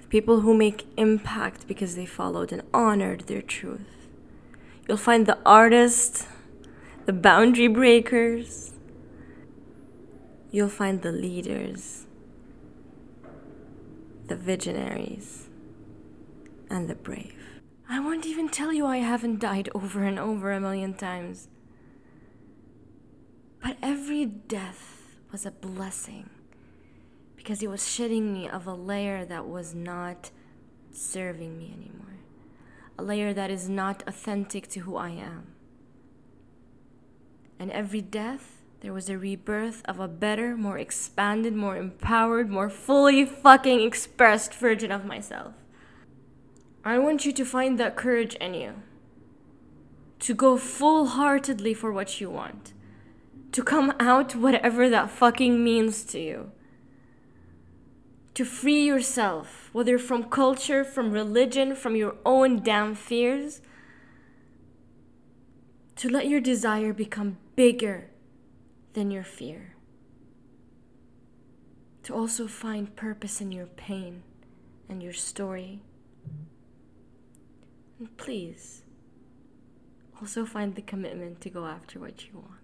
people 0.09 0.41
who 0.41 0.55
make 0.55 0.87
impact 0.97 1.67
because 1.67 1.97
they 1.97 2.07
followed 2.07 2.53
and 2.53 2.63
honored 2.73 3.23
their 3.23 3.43
truth. 3.43 4.09
You'll 4.87 4.97
find 4.97 5.27
the 5.27 5.39
artists, 5.45 6.27
the 7.07 7.13
boundary 7.13 7.69
breakers, 7.69 8.73
you'll 10.51 10.69
find 10.69 11.03
the 11.03 11.13
leaders, 11.13 12.07
the 14.29 14.37
visionaries, 14.37 15.49
and 16.71 16.89
the 16.89 16.95
brave. 16.95 17.38
I 17.91 18.01
won't 18.01 18.27
even 18.27 18.51
tell 18.51 18.73
you 18.73 18.85
I 18.85 18.99
haven't 18.99 19.41
died 19.41 19.71
over 19.75 20.03
and 20.03 20.19
over 20.19 20.53
a 20.53 20.61
million 20.61 20.93
times. 20.93 21.49
But 23.63 23.79
every 23.83 24.27
death 24.27 25.17
was 25.33 25.47
a 25.47 25.51
blessing 25.51 26.29
because 27.35 27.63
it 27.63 27.71
was 27.71 27.89
shedding 27.91 28.33
me 28.33 28.47
of 28.47 28.67
a 28.67 28.75
layer 28.75 29.25
that 29.25 29.47
was 29.47 29.75
not 29.75 30.31
serving 30.91 31.57
me 31.57 31.73
anymore, 31.75 32.19
a 32.99 33.03
layer 33.03 33.33
that 33.33 33.51
is 33.51 33.71
not 33.71 34.03
authentic 34.07 34.69
to 34.69 34.81
who 34.81 34.97
I 34.97 35.11
am. 35.11 35.47
And 37.59 37.71
every 37.73 38.03
death, 38.03 38.63
there 38.81 38.93
was 38.93 39.09
a 39.09 39.19
rebirth 39.19 39.83
of 39.87 39.99
a 39.99 40.09
better, 40.09 40.57
more 40.57 40.79
expanded, 40.79 41.55
more 41.55 41.77
empowered, 41.77 42.51
more 42.51 42.69
fully 42.69 43.25
fucking 43.25 43.81
expressed 43.81 44.55
version 44.55 44.93
of 44.93 45.07
myself. 45.07 45.55
I 46.89 46.99
want 46.99 47.27
you 47.27 47.33
to 47.33 47.45
find 47.45 47.79
that 47.79 47.97
courage 47.97 48.35
in 48.37 48.55
you. 48.55 48.83
To 50.21 50.33
go 50.33 50.57
full 50.57 51.05
heartedly 51.09 51.75
for 51.75 51.93
what 51.93 52.19
you 52.19 52.31
want. 52.31 52.73
To 53.53 53.63
come 53.63 53.93
out 54.01 54.35
whatever 54.35 54.89
that 54.89 55.11
fucking 55.11 55.63
means 55.63 56.03
to 56.05 56.19
you. 56.19 56.51
To 58.33 58.45
free 58.47 58.87
yourself, 58.87 59.69
whether 59.75 59.99
from 59.99 60.31
culture, 60.31 60.83
from 60.83 61.13
religion, 61.13 61.75
from 61.77 61.95
your 61.95 62.15
own 62.25 62.63
damn 62.63 62.95
fears. 62.95 63.61
To 65.97 66.09
let 66.09 66.27
your 66.27 66.41
desire 66.41 66.95
become 66.95 67.37
bigger 67.55 68.09
than 68.95 69.11
your 69.11 69.25
fear. 69.25 69.75
To 72.05 72.15
also 72.15 72.47
find 72.47 72.97
purpose 72.97 73.43
in 73.43 73.53
your 73.53 73.67
pain 73.67 74.23
and 74.89 75.03
your 75.03 75.13
story. 75.13 75.83
And 77.99 78.17
please, 78.17 78.83
also 80.21 80.45
find 80.45 80.75
the 80.75 80.83
commitment 80.83 81.41
to 81.43 81.51
go 81.51 81.67
after 81.67 81.99
what 81.99 82.27
you 82.27 82.45
want. 82.45 82.59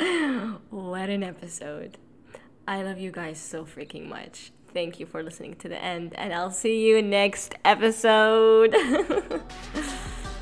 what 0.70 1.08
an 1.10 1.22
episode. 1.22 1.98
I 2.66 2.82
love 2.82 2.98
you 2.98 3.10
guys 3.10 3.38
so 3.38 3.64
freaking 3.64 4.08
much. 4.08 4.52
Thank 4.72 5.00
you 5.00 5.06
for 5.06 5.22
listening 5.22 5.56
to 5.56 5.68
the 5.68 5.82
end, 5.82 6.14
and 6.14 6.32
I'll 6.32 6.52
see 6.52 6.86
you 6.86 7.02
next 7.02 7.54
episode. 7.64 8.74